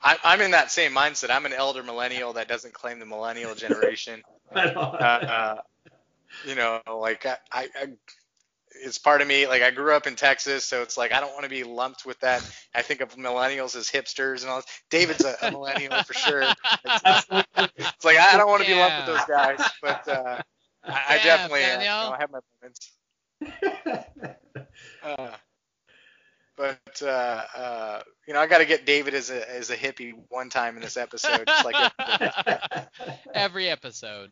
[0.00, 1.30] I, am in that same mindset.
[1.30, 4.22] I'm an elder millennial that doesn't claim the millennial generation.
[4.54, 5.56] uh, uh,
[6.46, 7.68] you know, like I, I,
[8.78, 9.46] I, it's part of me.
[9.46, 12.06] Like I grew up in Texas, so it's like I don't want to be lumped
[12.06, 12.42] with that.
[12.74, 14.58] I think of millennials as hipsters and all.
[14.58, 14.66] This.
[14.90, 16.42] David's a, a millennial for sure.
[16.42, 17.26] It's,
[17.76, 20.42] it's, like I don't want to be lumped with those guys, but uh,
[20.84, 22.92] I, I definitely uh, you know, I have my moments.
[25.02, 25.30] Uh,
[26.56, 30.12] but uh, uh, you know, I got to get David as a as a hippie
[30.28, 32.88] one time in this episode, just like every episode.
[33.32, 34.30] Every episode.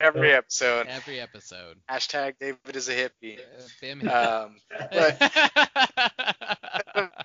[0.00, 0.86] Every episode.
[0.88, 1.76] Every episode.
[1.90, 3.38] Hashtag David is a hippie.
[4.06, 4.56] Uh, um,
[4.92, 5.20] but,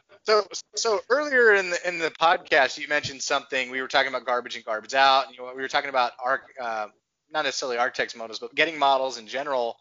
[0.23, 3.69] so so earlier in the in the podcast, you mentioned something.
[3.69, 5.27] We were talking about garbage and garbage out.
[5.27, 6.87] And, you know, we were talking about our uh,
[7.31, 9.77] not necessarily architects models, but getting models in general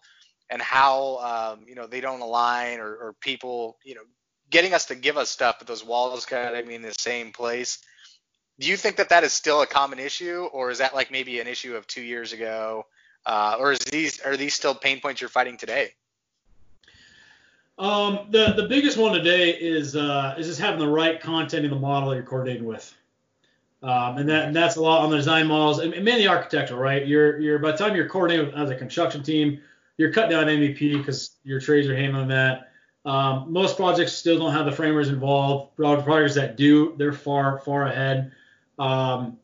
[0.50, 4.02] and how um, you know they don't align or, or people you know
[4.50, 7.32] getting us to give us stuff, but those walls got to be in the same
[7.32, 7.78] place.
[8.60, 11.40] Do you think that that is still a common issue, or is that like maybe
[11.40, 12.84] an issue of two years ago,
[13.24, 15.94] uh, or is these are these still pain points you're fighting today?
[17.78, 21.70] Um, the the biggest one today is uh, is just having the right content in
[21.70, 22.94] the model you're coordinating with,
[23.82, 27.06] um, and that and that's a lot on the design models and mainly architectural, right?
[27.06, 29.62] You're you're by the time you're coordinating as a construction team,
[29.96, 32.70] you're cutting down MEP because your trades are handling that
[33.06, 35.74] Um, most projects still don't have the framers involved.
[35.76, 38.32] Projects that do, they're far far ahead.
[38.80, 39.38] Um,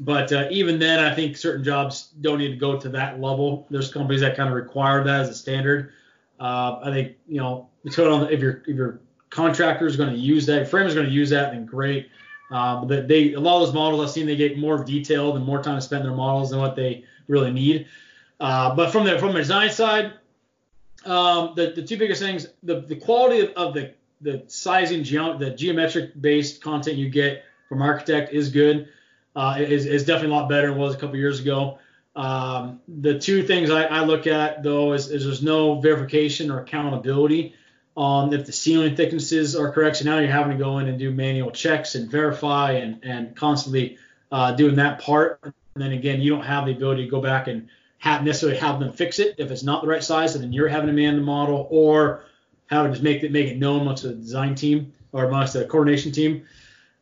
[0.00, 3.66] but uh, even then, I think certain jobs don't need to go to that level.
[3.68, 5.92] There's companies that kind of require that as a standard.
[6.38, 9.00] Uh, I think you know, if your if your
[9.30, 12.08] contractor is going to use that, if framer is going to use that, then great.
[12.52, 15.44] Uh, but they a lot of those models I've seen they get more detailed and
[15.44, 17.88] more time to spend their models than what they really need.
[18.38, 20.12] Uh, but from the from the design side,
[21.04, 25.40] um, the the two biggest things the the quality of, of the the sizing geom-
[25.40, 28.88] the geometric based content you get from architect is good.
[29.36, 31.78] Uh, is, is definitely a lot better than it was a couple years ago.
[32.16, 36.60] Um, the two things I, I look at though is, is, there's no verification or
[36.60, 37.54] accountability
[37.96, 39.98] on if the ceiling thicknesses are correct.
[39.98, 43.36] So now you're having to go in and do manual checks and verify and, and
[43.36, 43.98] constantly
[44.32, 45.38] uh, doing that part.
[45.42, 47.68] And then again, you don't have the ability to go back and
[47.98, 50.68] have necessarily have them fix it if it's not the right size, and then you're
[50.68, 52.24] having to man the model or
[52.66, 55.64] how to just make it make it known amongst the design team or amongst the
[55.64, 56.44] coordination team.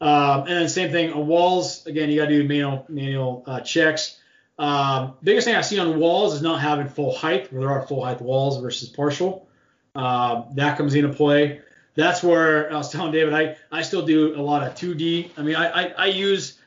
[0.01, 1.87] Um, and then same thing on walls.
[1.87, 4.19] Again, you got to do manual manual uh, checks.
[4.59, 7.87] Um, biggest thing I see on walls is not having full height, where there are
[7.87, 9.47] full height walls versus partial.
[9.95, 11.61] Uh, that comes into play.
[11.95, 15.31] That's where I was telling David, I, I still do a lot of 2D.
[15.37, 16.59] I mean, I, I, I use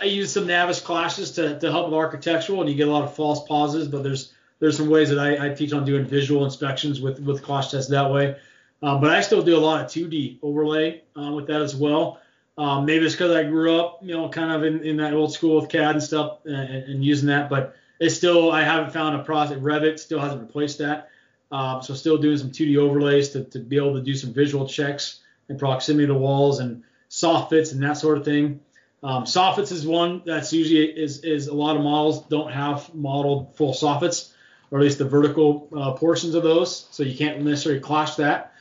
[0.00, 3.04] I use some Navis clashes to, to help with architectural, and you get a lot
[3.04, 3.88] of false pauses.
[3.88, 7.42] But there's there's some ways that I, I teach on doing visual inspections with with
[7.42, 8.36] clash tests that way.
[8.82, 12.20] Um, but I still do a lot of 2D overlay uh, with that as well.
[12.58, 15.32] Um, maybe it's because I grew up, you know, kind of in, in that old
[15.32, 17.48] school with CAD and stuff and, and, using that.
[17.48, 19.58] But it's still I haven't found a process.
[19.58, 21.08] Revit still hasn't replaced that.
[21.50, 24.66] Um, so still doing some 2D overlays to, to be able to do some visual
[24.68, 28.60] checks and proximity to walls and soffits and that sort of thing.
[29.02, 33.56] Um, soffits is one that's usually is is a lot of models don't have modeled
[33.56, 34.32] full soffits,
[34.70, 38.52] or at least the vertical uh, portions of those, so you can't necessarily clash that.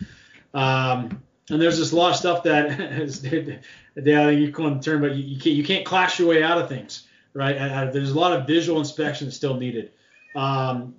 [0.53, 1.21] Um,
[1.51, 5.15] and there's just a lot of stuff that is, yeah, you call the term, but
[5.15, 7.57] you, you, can't you can't clash your way out of things, right?
[7.57, 9.91] Uh, there's a lot of visual inspection that's still needed.
[10.35, 10.95] Um,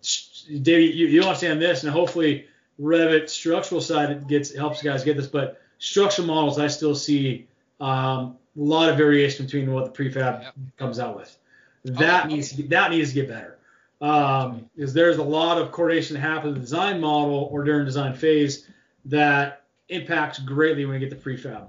[0.60, 2.46] Dave, you, you understand this, and hopefully
[2.80, 7.48] Revit structural side gets helps guys get this, but structural models I still see
[7.80, 10.54] um, a lot of variation between what the prefab yep.
[10.76, 11.36] comes out with.
[11.84, 12.34] That okay.
[12.34, 13.58] needs to get, that needs to get better.
[14.00, 17.84] Um, because there's a lot of coordination that happens in the design model or during
[17.84, 18.68] design phase
[19.04, 19.61] that
[19.92, 21.68] impacts greatly when you get the prefab.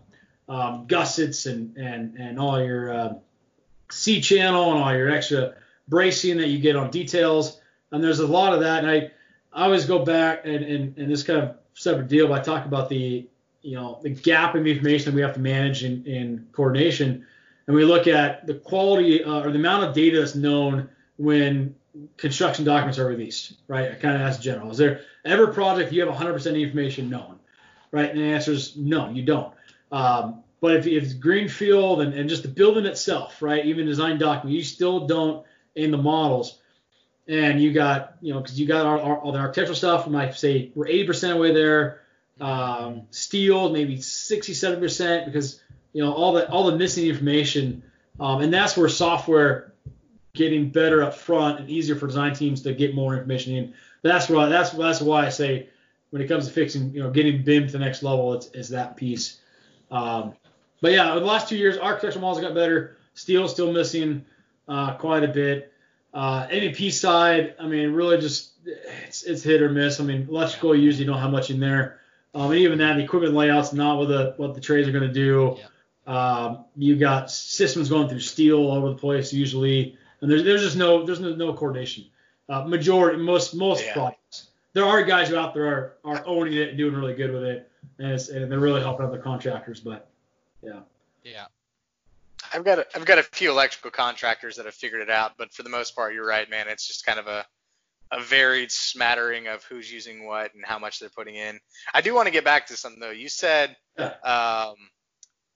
[0.50, 3.14] Um, gussets and and and all your uh,
[3.90, 5.54] C channel and all your extra
[5.88, 7.62] bracing that you get on details.
[7.92, 8.84] And there's a lot of that.
[8.84, 9.12] And I,
[9.54, 12.66] I always go back and, and, and this kind of separate deal, but I talk
[12.66, 13.28] about the
[13.62, 17.26] you know the gap in information that we have to manage in, in coordination,
[17.68, 21.76] and we look at the quality uh, or the amount of data that's known when
[22.18, 23.92] construction documents are released, right?
[23.92, 24.72] I kind of ask general.
[24.72, 27.33] Is there ever project you have 100% information known,
[27.94, 28.10] right?
[28.10, 29.54] And the answer is no, you don't.
[29.94, 33.66] Um, but if, if it's greenfield and, and just the building itself, right?
[33.66, 35.46] Even design document, you still don't
[35.76, 36.60] in the models.
[37.30, 40.08] And you got, you know, because you got all, the architectural stuff.
[40.08, 42.04] We might say we're 80% away there
[42.40, 45.62] um, steel maybe 67 percent because
[45.94, 47.84] you know all the all the missing information,
[48.20, 49.74] um, and that's where software
[50.34, 53.74] getting better up front and easier for design teams to get more information in.
[54.02, 55.70] That's why that's that's why I say
[56.14, 58.70] when it comes to fixing, you know, getting BIM to the next level, it's, it's
[58.70, 59.40] that piece.
[59.90, 60.36] Um,
[60.80, 62.98] but yeah, the last two years, architectural models got better.
[63.16, 64.24] Steel still missing
[64.68, 65.74] uh, quite a bit.
[66.14, 70.00] Uh, MEP side, I mean, really just it's, it's hit or miss.
[70.00, 72.00] I mean, electrical usually don't have much in there.
[72.36, 75.08] Um, and even that, the equipment layout's not what the what the trades are going
[75.08, 75.58] to do.
[75.58, 75.66] Yeah.
[76.06, 80.62] Um, you got systems going through steel all over the place usually, and there's there's
[80.62, 82.06] just no there's no, no coordination.
[82.48, 83.94] Uh, majority most most yeah.
[83.94, 84.50] projects.
[84.74, 87.72] There are guys out there are, are owning it and doing really good with it,
[88.00, 89.80] and, and they're really helping out the contractors.
[89.80, 90.10] But
[90.62, 90.80] yeah.
[91.24, 91.46] Yeah.
[92.54, 95.54] I've got a, I've got a few electrical contractors that have figured it out, but
[95.54, 96.68] for the most part, you're right, man.
[96.68, 97.46] It's just kind of a
[98.12, 101.60] a varied smattering of who's using what and how much they're putting in.
[101.94, 103.10] I do want to get back to something though.
[103.10, 104.76] You said, um,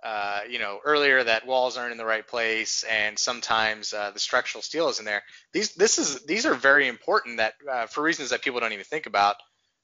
[0.04, 4.20] uh, you know, earlier that walls aren't in the right place and sometimes uh, the
[4.20, 5.24] structural steel is in there.
[5.54, 8.86] These this is these are very important that uh, for reasons that people don't even
[8.86, 9.36] think about.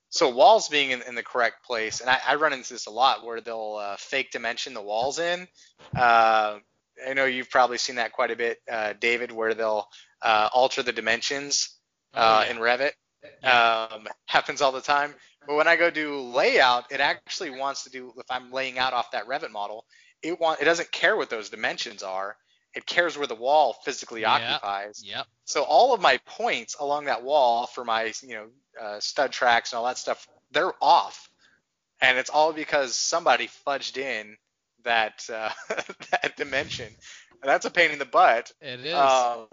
[0.09, 2.91] So walls being in, in the correct place, and I, I, run into this a
[2.91, 5.47] lot where they'll uh, fake dimension the walls in.
[5.95, 6.59] Uh,
[7.03, 9.87] I know you've probably seen that quite a bit, uh, David, where they'll
[10.21, 11.79] alter the dimensions
[12.15, 12.91] Oh, uh, in Revit.
[13.41, 13.87] Yeah.
[13.91, 15.13] Um, happens all the time.
[15.47, 18.93] But when I go do layout, it actually wants to do if I'm laying out
[18.93, 19.85] off that Revit model,
[20.23, 22.35] it want it doesn't care what those dimensions are.
[22.73, 24.29] It cares where the wall physically yep.
[24.31, 25.03] occupies.
[25.05, 25.27] Yep.
[25.45, 28.45] So all of my points along that wall for my you know
[28.81, 31.29] uh, stud tracks and all that stuff, they're off.
[32.01, 34.37] and it's all because somebody fudged in
[34.83, 35.49] that uh,
[36.11, 36.87] that dimension.
[37.41, 38.51] And that's a pain in the butt.
[38.61, 38.93] It is.
[38.93, 39.47] Um,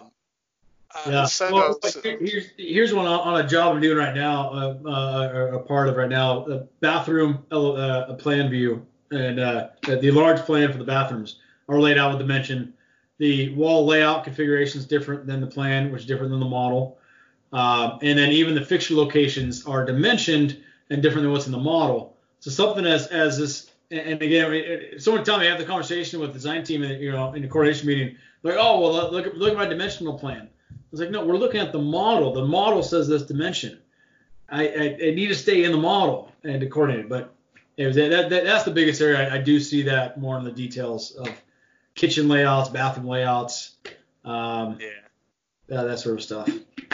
[0.93, 1.25] uh, Yeah.
[1.25, 4.89] so- well, so- here's here's one on, on a job I'm doing right now, uh,
[4.89, 10.11] uh, a part of right now, a bathroom uh, a plan view, and uh, the
[10.11, 12.73] large plan for the bathrooms are laid out with dimension.
[13.17, 16.97] The wall layout configuration is different than the plan, which is different than the model,
[17.53, 20.57] um, and then even the fixture locations are dimensioned
[20.89, 22.17] and different than what's in the model.
[22.39, 26.29] So something as as this, and again, someone tell me I have the conversation with
[26.29, 29.37] the design team, in, you know, in the coordination meeting, like, oh well, look at
[29.37, 30.49] look at my dimensional plan.
[30.71, 32.33] I was like, no, we're looking at the model.
[32.33, 33.79] The model says this dimension.
[34.49, 37.07] I, I, I need to stay in the model and to coordinate.
[37.07, 37.33] But
[37.87, 39.29] was, that, that, that's the biggest area.
[39.29, 41.29] I, I do see that more in the details of
[41.95, 43.75] kitchen layouts, bathroom layouts,
[44.25, 44.89] um, yeah.
[45.67, 46.45] that, that sort of stuff.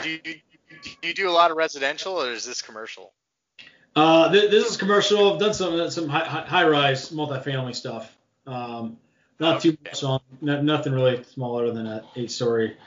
[0.01, 3.13] Do you, do you do a lot of residential or is this commercial?
[3.95, 5.33] Uh, th- this is commercial.
[5.33, 8.15] I've done some some high, high, high-rise multifamily stuff.
[8.45, 8.97] Um,
[9.39, 12.77] not too much on, no, nothing really smaller than an eight-story.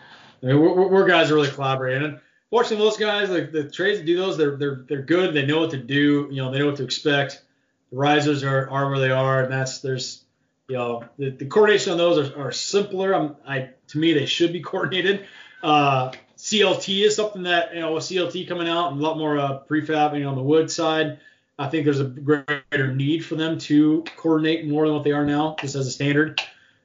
[0.43, 2.21] I mean, we're, we're, guys are really collaborating.
[2.51, 5.35] Fortunately, those guys, like the trades that do those, they're they're they're good.
[5.35, 6.29] They know what to do.
[6.31, 7.43] You know, they know what to expect.
[7.91, 10.25] The risers are, are where they are, and that's there's
[10.69, 13.15] you know the, the coordination on those are, are simpler.
[13.15, 15.27] I'm, I to me they should be coordinated.
[15.63, 19.39] Uh, CLT is something that you know with CLT coming out and a lot more
[19.39, 21.19] uh, prefab you know, on the wood side.
[21.59, 25.27] I think there's a greater need for them to coordinate more than what they are
[25.27, 26.41] now, just as a standard.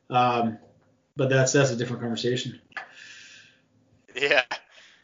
[0.10, 0.58] Um,
[1.16, 2.60] but that's that's a different conversation.
[4.14, 4.44] Yeah.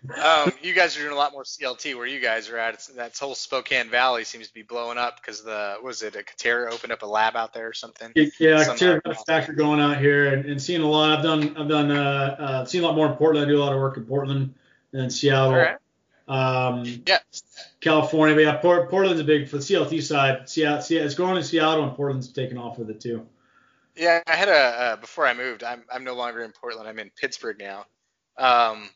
[0.10, 2.74] Um, you guys are doing a lot more CLT where you guys are at.
[2.74, 6.24] It's, that whole Spokane Valley seems to be blowing up because the was it a
[6.24, 8.12] Katerra opened up a lab out there or something?
[8.40, 11.20] Yeah, Tier are- factor going out here and, and seeing a lot.
[11.20, 13.46] I've done I've done uh, uh seen a lot more in Portland.
[13.46, 14.56] I do a lot of work in Portland
[14.94, 15.50] and Seattle.
[15.50, 15.78] All right.
[16.28, 17.20] Um, Yeah.
[17.80, 20.48] California, but yeah, Port, Portland's a big for the CLT side.
[20.48, 23.28] Seattle, Seattle, it's growing in Seattle, and Portland's taking off with it too.
[23.96, 25.64] Yeah, I had a uh, before I moved.
[25.64, 26.88] I'm I'm no longer in Portland.
[26.88, 27.86] I'm in Pittsburgh now.
[28.38, 28.90] Um,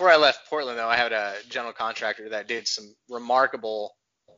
[0.00, 3.94] before I left Portland, though, I had a general contractor that did some remarkable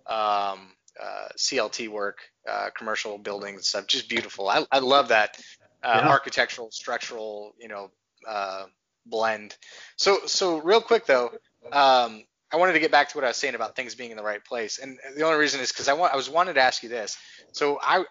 [0.08, 2.18] um, uh, CLT work,
[2.50, 3.86] uh, commercial buildings and stuff.
[3.86, 4.48] Just beautiful.
[4.48, 5.36] I, I love that
[5.84, 6.08] uh, Yeah.
[6.08, 7.92] architectural, structural, you know,
[8.28, 8.64] uh,
[9.06, 9.56] blend.
[9.94, 11.30] So so real quick though,
[11.70, 14.16] um, I wanted to get back to what I was saying about things being in
[14.16, 16.82] the right place, and the only reason is because I I was wanted to ask
[16.82, 17.16] you this.
[17.52, 18.04] So I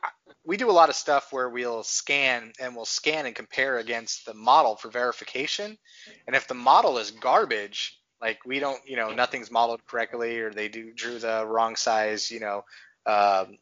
[0.44, 4.26] we do a lot of stuff where we'll scan and we'll scan and compare against
[4.26, 5.78] the model for verification.
[6.26, 10.52] And if the model is garbage, like we don't, you know, nothing's modeled correctly or
[10.52, 12.64] they do drew the wrong size, you know,
[13.06, 13.58] um,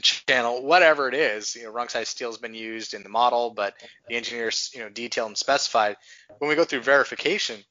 [0.00, 3.74] channel, whatever it is, you know, wrong size steel's been used in the model, but
[4.08, 5.96] the engineers, you know, detailed and specified.
[6.38, 7.62] When we go through verification,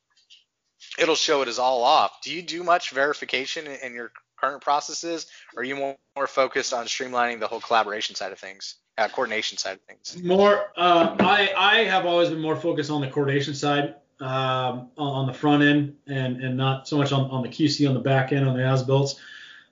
[0.97, 2.21] it'll show it is all off.
[2.21, 6.27] Do you do much verification in, in your current processes, or are you more, more
[6.27, 10.21] focused on streamlining the whole collaboration side of things, uh, coordination side of things?
[10.23, 15.27] More, uh, I I have always been more focused on the coordination side, um, on,
[15.27, 18.31] the front end, and and not so much on, on the QC on the back
[18.31, 19.19] end on the as builds.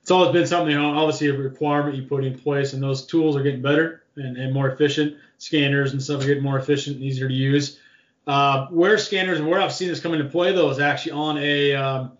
[0.01, 3.43] It's always been something, obviously a requirement you put in place, and those tools are
[3.43, 5.17] getting better and, and more efficient.
[5.37, 7.78] Scanners and stuff are getting more efficient and easier to use.
[8.29, 11.39] Uh, where scanners and where I've seen this come into play though is actually on
[11.39, 12.11] a um,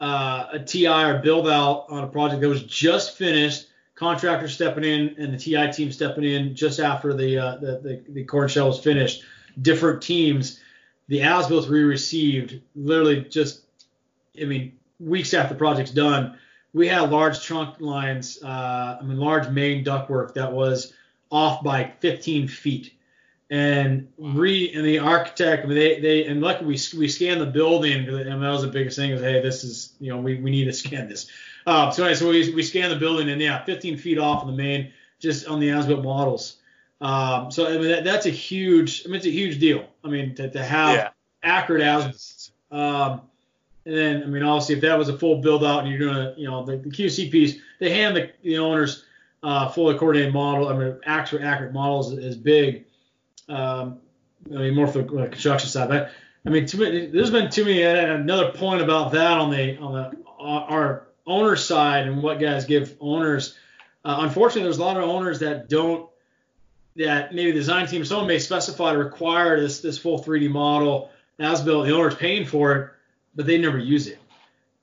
[0.00, 3.66] uh, a TI or build out on a project that was just finished.
[3.96, 8.02] Contractor stepping in and the TI team stepping in just after the uh, the, the,
[8.10, 9.24] the core and shell was finished.
[9.60, 10.60] Different teams.
[11.08, 13.62] The as built we received literally just,
[14.40, 16.38] I mean, weeks after the project's done.
[16.72, 20.92] We had large trunk lines, uh, I mean, large main ductwork that was
[21.28, 22.92] off by 15 feet
[23.54, 28.42] and re and the architect they they and luckily we we scanned the building and
[28.42, 30.72] that was the biggest thing is hey this is you know we, we need to
[30.72, 31.28] scan this.
[31.64, 34.48] Uh, so anyway so we, we scanned the building and yeah 15 feet off of
[34.48, 36.56] the main just on the as-built models.
[37.00, 40.08] Um, so I mean that, that's a huge I mean it's a huge deal I
[40.08, 41.08] mean to, to have Yeah.
[41.44, 43.20] accurate as um,
[43.86, 46.16] and then I mean obviously if that was a full build out and you're doing
[46.16, 49.04] a you know the, the QC piece they hand the, the owners
[49.44, 52.86] uh, fully coordinated model I mean actual accurate models is big
[53.48, 53.98] um,
[54.50, 55.88] I mean, more for the uh, construction side.
[55.88, 56.10] But
[56.46, 57.84] I mean, too many, there's been too many.
[57.84, 62.64] uh, Another point about that on the on the our owner side and what guys
[62.66, 63.56] give owners.
[64.04, 66.08] Uh, unfortunately, there's a lot of owners that don't.
[66.96, 71.10] That maybe the design team, someone may specify to require this this full 3D model
[71.40, 71.86] as built.
[71.86, 72.90] The owner's paying for it,
[73.34, 74.20] but they never use it.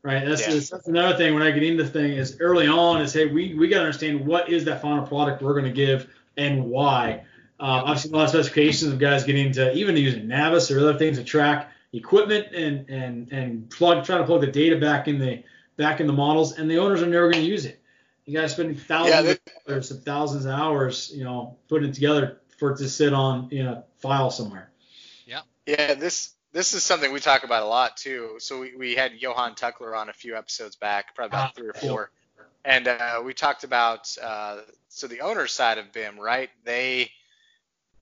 [0.03, 0.25] Right.
[0.25, 0.55] That's, Yeah.
[0.55, 3.53] that's another thing when I get into the thing is early on is hey we
[3.53, 7.23] we got to understand what is that final product we're going to give and why.
[7.61, 10.79] Uh, I've seen a lot of specifications of guys getting into even using Navis or
[10.79, 15.07] other things to track equipment and and and plug trying to plug the data back
[15.07, 15.43] in the
[15.77, 17.81] back in the models, and the owners are never going to use it.
[18.25, 22.41] You guys spending thousands Yeah, of dollars thousands of hours, you know, putting it together
[22.57, 24.71] for it to sit on in a file somewhere.
[25.25, 25.93] Yeah, Yeah.
[25.95, 28.35] this this is something we talk about a lot too.
[28.39, 31.67] So we, we had Johan Tuckler on a few episodes back, probably about Ah, three
[31.69, 31.89] or cool.
[31.89, 32.11] four,
[32.65, 36.49] and uh, we talked about uh, so the owner side of BIM, right?
[36.65, 37.11] They,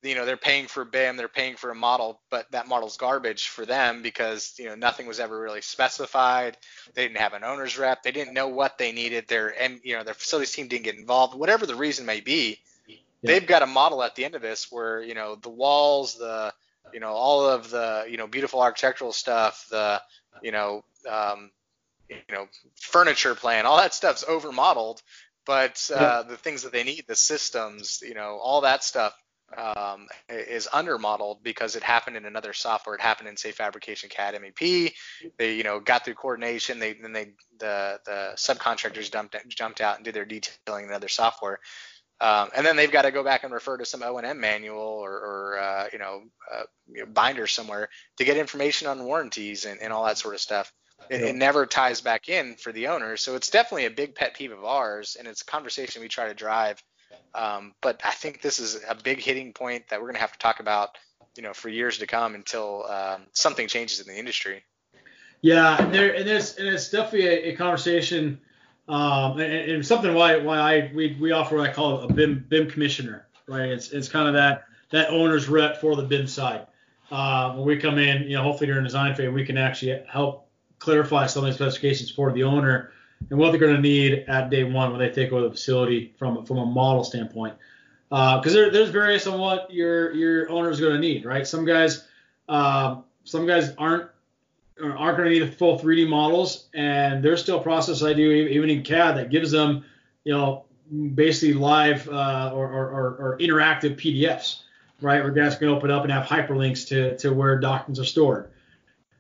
[0.02, 3.50] you know, they're paying for BIM, they're paying for a model, but that model's garbage
[3.50, 6.58] for them because you know nothing was ever really specified.
[6.94, 9.28] They didn't have an owner's rep, they didn't know what they needed.
[9.28, 12.60] Their and you know their facilities team didn't get involved, whatever the reason may be.
[13.22, 16.54] They've got a model at the end of this where you know the walls, the
[16.94, 20.02] you know all of the you know beautiful architectural stuff the
[20.42, 21.52] you know um,
[22.10, 25.02] you know furniture plan all that stuff's over modeled
[25.46, 29.14] but uh, the things that they need the systems you know all that stuff
[29.58, 32.96] um, is under modeled because it happened in another software.
[32.96, 34.92] It happened in say fabrication CADmep
[35.38, 36.80] they you know got through coordination.
[36.80, 41.08] They then they the the subcontractors dumped jumped out and did their detailing in another
[41.08, 41.60] software.
[42.22, 45.12] Um, and then they've got to go back and refer to some O&M manual or,
[45.12, 46.24] or uh, you know,
[46.54, 50.34] uh, you know, binder somewhere to get information on warranties and, and all that sort
[50.34, 50.74] of stuff.
[51.10, 54.36] It, it never ties back in for the owner, so it's definitely a big pet
[54.36, 56.84] peeve of ours, and it's a conversation we try to drive.
[57.34, 60.32] Um, but I think this is a big hitting point that we're going to have
[60.32, 60.98] to talk about,
[61.36, 64.64] you know, for years to come until um, something changes in the industry.
[65.42, 68.42] Yeah, and there and there's and it's definitely a, a conversation,
[68.90, 72.46] um, and, and something why why I we, we offer what I call a BIM
[72.50, 73.70] BIM commissioner, right?
[73.70, 76.68] It's it's kind of that that owner's rep for the BIM side.
[77.10, 80.50] Uh, when we come in, you know, hopefully during design phase, we can actually help
[80.78, 82.92] clarify some of the specifications for the owner
[83.30, 86.14] and what they're going to need at day one when they take over the facility
[86.18, 87.56] from from a model standpoint.
[88.10, 91.46] Because there, there's various on what your your owner is going to need, right?
[91.46, 92.06] Some guys,
[92.48, 94.10] um, some guys aren't
[94.82, 98.70] aren't going to need full 3D models, and there's still a process I do even
[98.70, 99.84] in CAD that gives them,
[100.24, 100.66] you know,
[101.14, 104.62] basically live uh, or, or, or, or interactive PDFs,
[105.02, 105.22] right?
[105.22, 108.50] Where guys can open up and have hyperlinks to, to where documents are stored,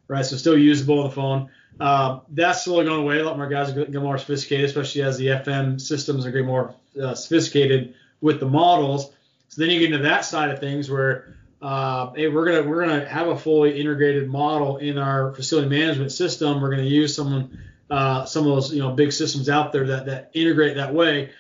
[0.08, 0.26] right?
[0.26, 1.50] So still usable on the phone.
[1.80, 3.20] Uh, that's slowly going away.
[3.20, 6.48] A lot more guys are getting more sophisticated, especially as the FM systems are getting
[6.48, 9.12] more uh, sophisticated with the models.
[9.48, 12.86] So then you get into that side of things where uh, hey, we're gonna we're
[12.86, 16.62] gonna have a fully integrated model in our facility management system.
[16.62, 17.58] We're gonna use some
[17.90, 21.32] uh, some of those you know big systems out there that that integrate that way.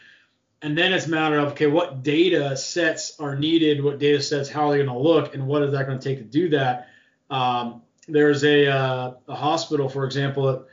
[0.61, 3.81] And then it's a matter of okay, what data sets are needed?
[3.81, 4.49] What data sets?
[4.49, 5.33] How are they going to look?
[5.33, 6.89] And what is that going to take to do that?
[7.29, 7.81] Um,
[8.11, 10.65] there's a, uh, a hospital, for example,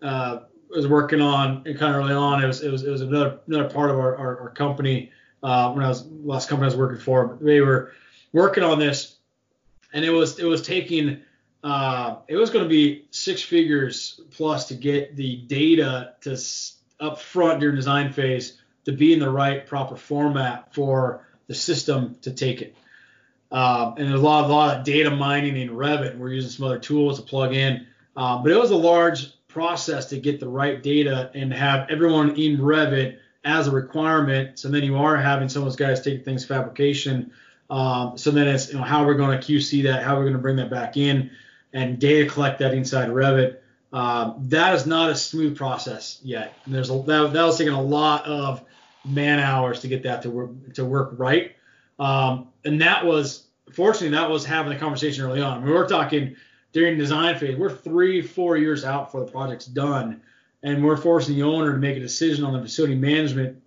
[0.00, 0.40] that uh,
[0.74, 2.42] was working on and kind of early on.
[2.42, 5.10] It was it was it was another another part of our, our, our company
[5.42, 7.38] uh, when I was last company I was working for.
[7.40, 7.92] They were
[8.32, 9.16] working on this,
[9.92, 11.22] and it was it was taking
[11.62, 16.38] uh, it was going to be six figures plus to get the data to
[17.00, 22.16] up front during design phase to be in the right proper format for the system
[22.22, 22.76] to take it.
[23.52, 26.16] Um, and there's a lot, a lot of data mining in Revit.
[26.16, 30.06] We're using some other tools to plug in, um, but it was a large process
[30.06, 34.58] to get the right data and have everyone in Revit as a requirement.
[34.58, 37.32] So then you are having some of those guys take things fabrication.
[37.68, 40.34] Um, so then it's you know how we're going to QC that, how we're going
[40.34, 41.30] to bring that back in,
[41.72, 43.58] and data collect that inside Revit.
[43.92, 46.54] Um, that is not a smooth process yet.
[46.64, 48.64] And there's a, that, that was taking a lot of
[49.04, 51.52] man hours to get that to work to work right.
[52.02, 55.62] Um, and that was fortunately that was having the conversation early on.
[55.62, 56.34] We were talking
[56.72, 57.56] during design phase.
[57.56, 60.20] We're three, four years out before the project's done,
[60.64, 63.62] and we're forcing the owner to make a decision on the facility management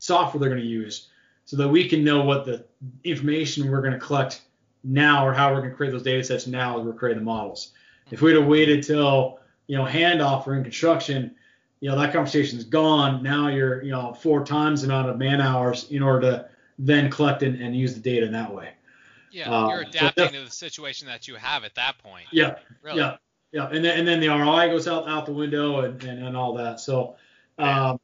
[0.00, 1.08] software they're going to use,
[1.46, 2.66] so that we can know what the
[3.04, 4.42] information we're going to collect
[4.84, 7.24] now or how we're going to create those data sets now as we're creating the
[7.24, 7.72] models.
[8.10, 11.34] If we'd have waited till you know handoff or in construction,
[11.80, 13.22] you know that conversation's gone.
[13.22, 16.48] Now you're you know four times the amount of man hours in order to
[16.78, 18.70] then collect and, and use the data in that way.
[19.30, 22.26] Yeah, Uh, you're adapting to the situation that you have at that point.
[22.32, 22.98] Yeah, Really.
[22.98, 23.16] yeah,
[23.52, 26.36] yeah, and then and then the ROI goes out out the window and, and, and
[26.36, 26.80] all that.
[26.80, 27.16] So,
[27.58, 28.00] um,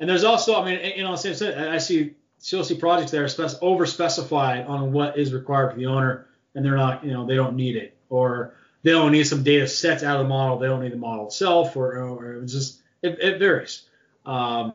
[0.00, 1.56] and there's also, I mean, you know, same thing.
[1.56, 5.86] I see see projects that are spec- over specified on what is required for the
[5.86, 9.42] owner, and they're not, you know, they don't need it, or they don't need some
[9.42, 10.58] data sets out of the model.
[10.58, 13.82] They don't need the model itself, or, or it's just it, it varies.
[14.26, 14.74] Um,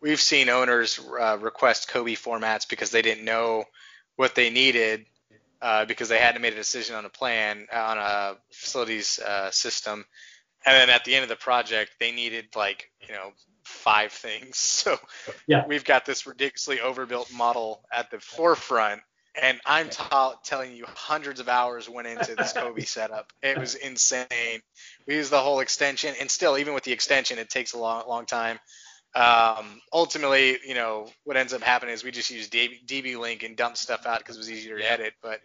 [0.00, 3.64] we've seen owners uh, request COBie formats because they didn't know
[4.16, 5.06] what they needed
[5.62, 9.50] uh, because they hadn't made a decision on a plan uh, on a facilities uh,
[9.50, 10.04] system,
[10.64, 13.30] and then at the end of the project they needed like you know
[13.64, 14.58] five things.
[14.58, 14.96] So
[15.46, 15.64] Yeah.
[15.66, 19.00] we've got this ridiculously overbuilt model at the forefront.
[19.40, 23.32] And I'm ta- telling you, hundreds of hours went into this COBie setup.
[23.42, 24.62] It was insane.
[25.06, 28.08] We used the whole extension, and still, even with the extension, it takes a long,
[28.08, 28.58] long time.
[29.16, 33.42] Um, ultimately, you know, what ends up happening is we just use DB, DB Link
[33.42, 35.14] and dump stuff out because it was easier to edit.
[35.22, 35.40] But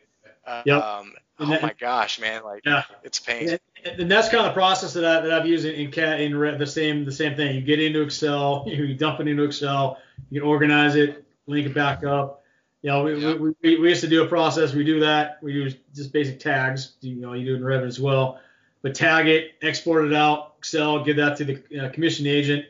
[0.45, 0.83] uh, Yep.
[0.83, 2.83] um, oh that- my gosh, man, like Yeah.
[3.03, 3.49] it's a pain.
[3.85, 6.21] And, and that's kind of the process that, I, that I've used in, in CAD
[6.21, 7.55] in Re- the same the same thing.
[7.55, 9.97] You get into Excel, you dump it into Excel,
[10.29, 12.43] you can organize it, link it back up.
[12.81, 13.33] You know, we, Yeah.
[13.35, 14.73] we, we, we used to do a process.
[14.73, 15.37] We do that.
[15.41, 16.93] We use just basic tags.
[17.01, 18.39] You know, you do it in Revit as well.
[18.81, 22.65] But tag it, export it out, Excel, give that to the uh, commission agent.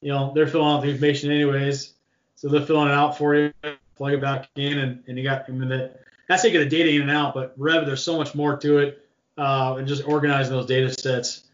[0.00, 1.92] You know, they're filling out the information anyways,
[2.36, 3.52] so they're filling it out for you.
[3.96, 5.44] Plug it back in, and, and you got.
[5.48, 5.90] I mean, the,
[6.28, 7.34] that's taking the data in and out.
[7.34, 11.44] But Revit, there's so much more to it uh, and just organizing those data sets.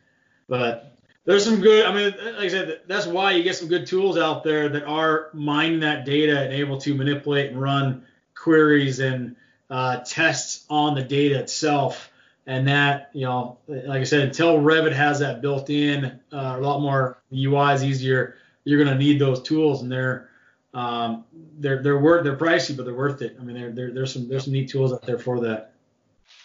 [0.49, 0.95] But
[1.25, 1.87] there's some good.
[1.87, 4.85] I mean, like I said, that's why you get some good tools out there that
[4.85, 8.05] are mining that data and able to manipulate and run
[8.35, 9.37] queries and
[9.71, 12.11] uh, tests on the data itself.
[12.47, 16.61] And that, you know, like I said, until Revit has that built in, uh, a
[16.61, 18.37] lot more UI is easier.
[18.65, 20.29] You're going to need those tools, and they're
[20.75, 21.25] um,
[21.59, 23.37] they're they're worth they're pricey, but they're worth it.
[23.41, 25.73] I mean, there there there's some there's some neat tools out there for that.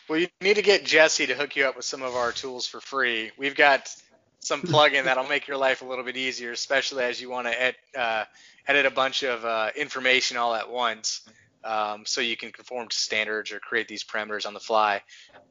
[0.08, 2.66] Well, you need to get Jesse to hook you up with some of our tools
[2.66, 3.32] for free.
[3.38, 3.94] We've got
[4.40, 7.62] some plugin that'll make your life a little bit easier, especially as you want to
[7.62, 8.26] ed, uh,
[8.68, 11.22] edit a bunch of uh, information all at once,
[11.64, 15.02] um, so you can conform to standards or create these parameters on the fly.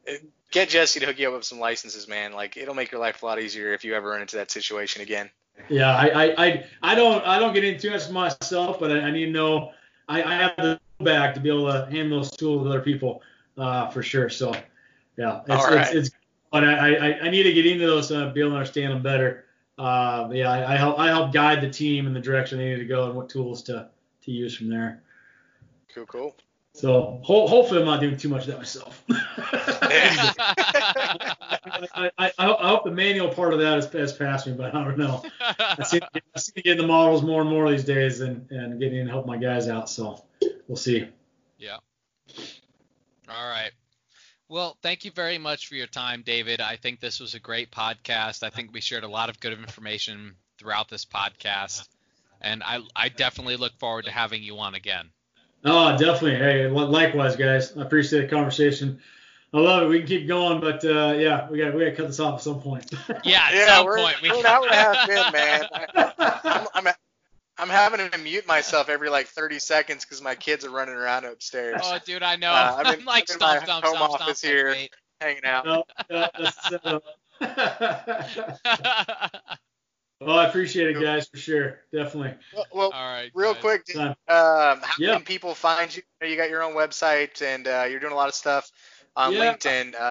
[0.07, 0.13] Uh,
[0.51, 2.33] Get Jesse to hook you up with some licenses, man.
[2.33, 5.03] Like it'll make your life a lot easier if you ever run into that situation
[5.03, 5.29] again.
[5.67, 9.11] Yeah, I, I, I, I don't I don't get into much myself, but I, I
[9.11, 9.71] need to know
[10.07, 13.21] I, I have the back to be able to hand those tools to other people
[13.57, 14.29] uh, for sure.
[14.29, 14.53] So
[15.17, 15.95] yeah, it's, All it's, right.
[15.95, 16.09] it's
[16.51, 19.03] but I, I, I need to get into those and be able to understand them
[19.03, 19.45] better.
[19.77, 22.77] Uh, yeah, I, I help I help guide the team in the direction they need
[22.77, 23.89] to go and what tools to
[24.23, 25.03] to use from there.
[25.93, 26.35] Cool, cool.
[26.73, 29.03] So ho- hopefully I'm not doing too much of that myself.
[31.97, 34.83] I, I, I hope the manual part of that has, has passed me, but I
[34.83, 35.23] don't know.
[35.41, 38.49] I see, I seem to get in the models more and more these days and,
[38.51, 39.89] and getting in to help my guys out.
[39.89, 40.23] So
[40.67, 41.07] we'll see.
[41.57, 41.77] Yeah.
[43.27, 43.71] All right.
[44.47, 46.61] Well, thank you very much for your time, David.
[46.61, 48.41] I think this was a great podcast.
[48.41, 51.87] I think we shared a lot of good information throughout this podcast,
[52.41, 55.11] and I I definitely look forward to having you on again.
[55.65, 56.35] Oh, definitely.
[56.35, 57.75] Hey, likewise, guys.
[57.77, 58.99] I appreciate the conversation.
[59.53, 59.87] I love it.
[59.87, 62.35] We can keep going, but uh, yeah, we got we got to cut this off
[62.35, 62.85] at some point.
[63.23, 65.67] Yeah, at yeah, some we're, point we we're an hour and a half in, man.
[65.95, 66.93] I, I'm, I'm,
[67.57, 71.25] I'm having to mute myself every like 30 seconds because my kids are running around
[71.25, 72.51] upstairs, Oh, dude, I know.
[72.51, 74.69] Uh, I'm in- I'm like I'm in my stomp, stomp, home stomp, office stomp, here.
[74.69, 74.91] wait.
[75.19, 75.65] hanging out.
[75.65, 76.71] No, no, that's,
[77.41, 79.39] uh,
[80.21, 81.79] well, I appreciate it, guys, for sure.
[81.93, 82.33] Definitely.
[82.53, 83.31] Well, well, All right.
[83.33, 83.61] real guys.
[83.61, 85.13] quick, um, how Yeah.
[85.15, 86.01] can people find you?
[86.21, 88.71] You got your own website and uh, you're doing a lot of stuff
[89.15, 89.39] on Yeah.
[89.39, 89.95] LinkedIn.
[89.99, 90.09] Uh,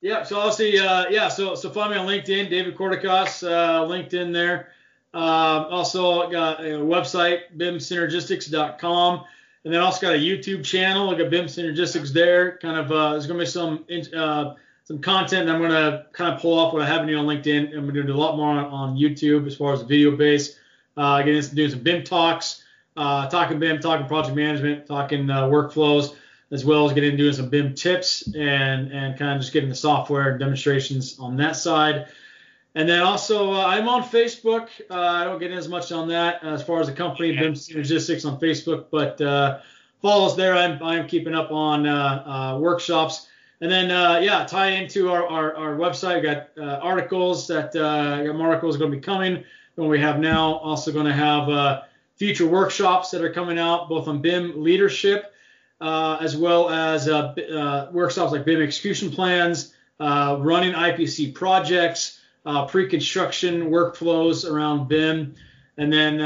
[0.00, 4.32] Yeah, so obviously, uh, yeah, so so find me on LinkedIn, David Corticos, uh, LinkedIn
[4.32, 4.72] there.
[5.14, 9.24] Um, also got a website, bimsynergistics.com,
[9.64, 11.10] and then also got a YouTube channel.
[11.10, 12.56] I got BIM Synergistics there.
[12.58, 13.84] Kind of, uh, there's gonna be some
[14.16, 14.54] uh,
[14.92, 17.74] some content I'm gonna kind of pull off what I haven't done on LinkedIn.
[17.74, 20.58] I'm gonna do a lot more on, on YouTube as far as video base.
[20.98, 22.62] Uh, getting into doing some BIM talks,
[22.98, 26.14] uh, talking BIM, talking project management, talking uh, workflows
[26.50, 29.70] as well as getting into doing some BIM tips and and kind of just getting
[29.70, 32.08] the software demonstrations on that side.
[32.74, 34.68] And then also uh, I'm on Facebook.
[34.90, 37.54] Uh, I don't get in as much on that as far as the company BIM
[37.54, 39.60] Synergistics on Facebook, but uh,
[40.02, 40.54] follow us there.
[40.54, 43.28] I'm I'm keeping up on uh, uh, workshops.
[43.62, 46.16] And then uh, yeah, tie into our, our, our website.
[46.16, 49.44] We got uh, articles that uh, got more articles going to be coming
[49.76, 50.54] than we have now.
[50.54, 51.82] Also going to have uh,
[52.16, 55.32] future workshops that are coming out both on BIM leadership
[55.80, 62.20] uh, as well as uh, workshops like BIM execution plans, running IPD projects,
[62.66, 65.36] pre-construction workflows around BIM,
[65.76, 66.18] and then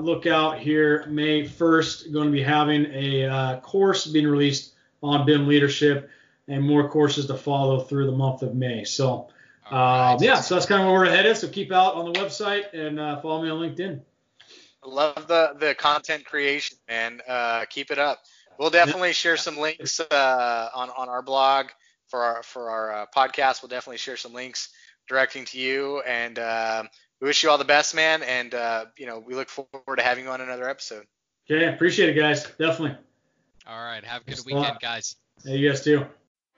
[0.00, 5.48] look out here May 1st, going to be having a course being released on BIM
[5.48, 6.08] leadership,
[6.48, 8.84] and more courses to follow through the month of May.
[8.84, 9.28] So.
[9.70, 10.20] All Uh, right.
[10.20, 11.38] yeah, so that's kind of where we're headed.
[11.38, 13.98] So keep out on the website and uh, follow me on LinkedIn.
[14.84, 17.22] I love the the content creation, man.
[17.26, 18.22] Uh, keep it up.
[18.58, 21.68] We'll definitely share some links uh, on on our blog
[22.08, 23.62] for our for our uh, podcast.
[23.62, 24.68] We'll definitely share some links
[25.08, 26.88] directing to you, and um
[27.20, 28.22] we wish you all the best, man.
[28.22, 31.06] And uh, you know, we look forward to having you on another episode.
[31.50, 32.42] Okay, appreciate it, guys.
[32.44, 32.96] Definitely.
[33.66, 34.04] All right.
[34.04, 35.16] Have a good Thanks a weekend, guys.
[35.42, 36.04] Hey, you guys too.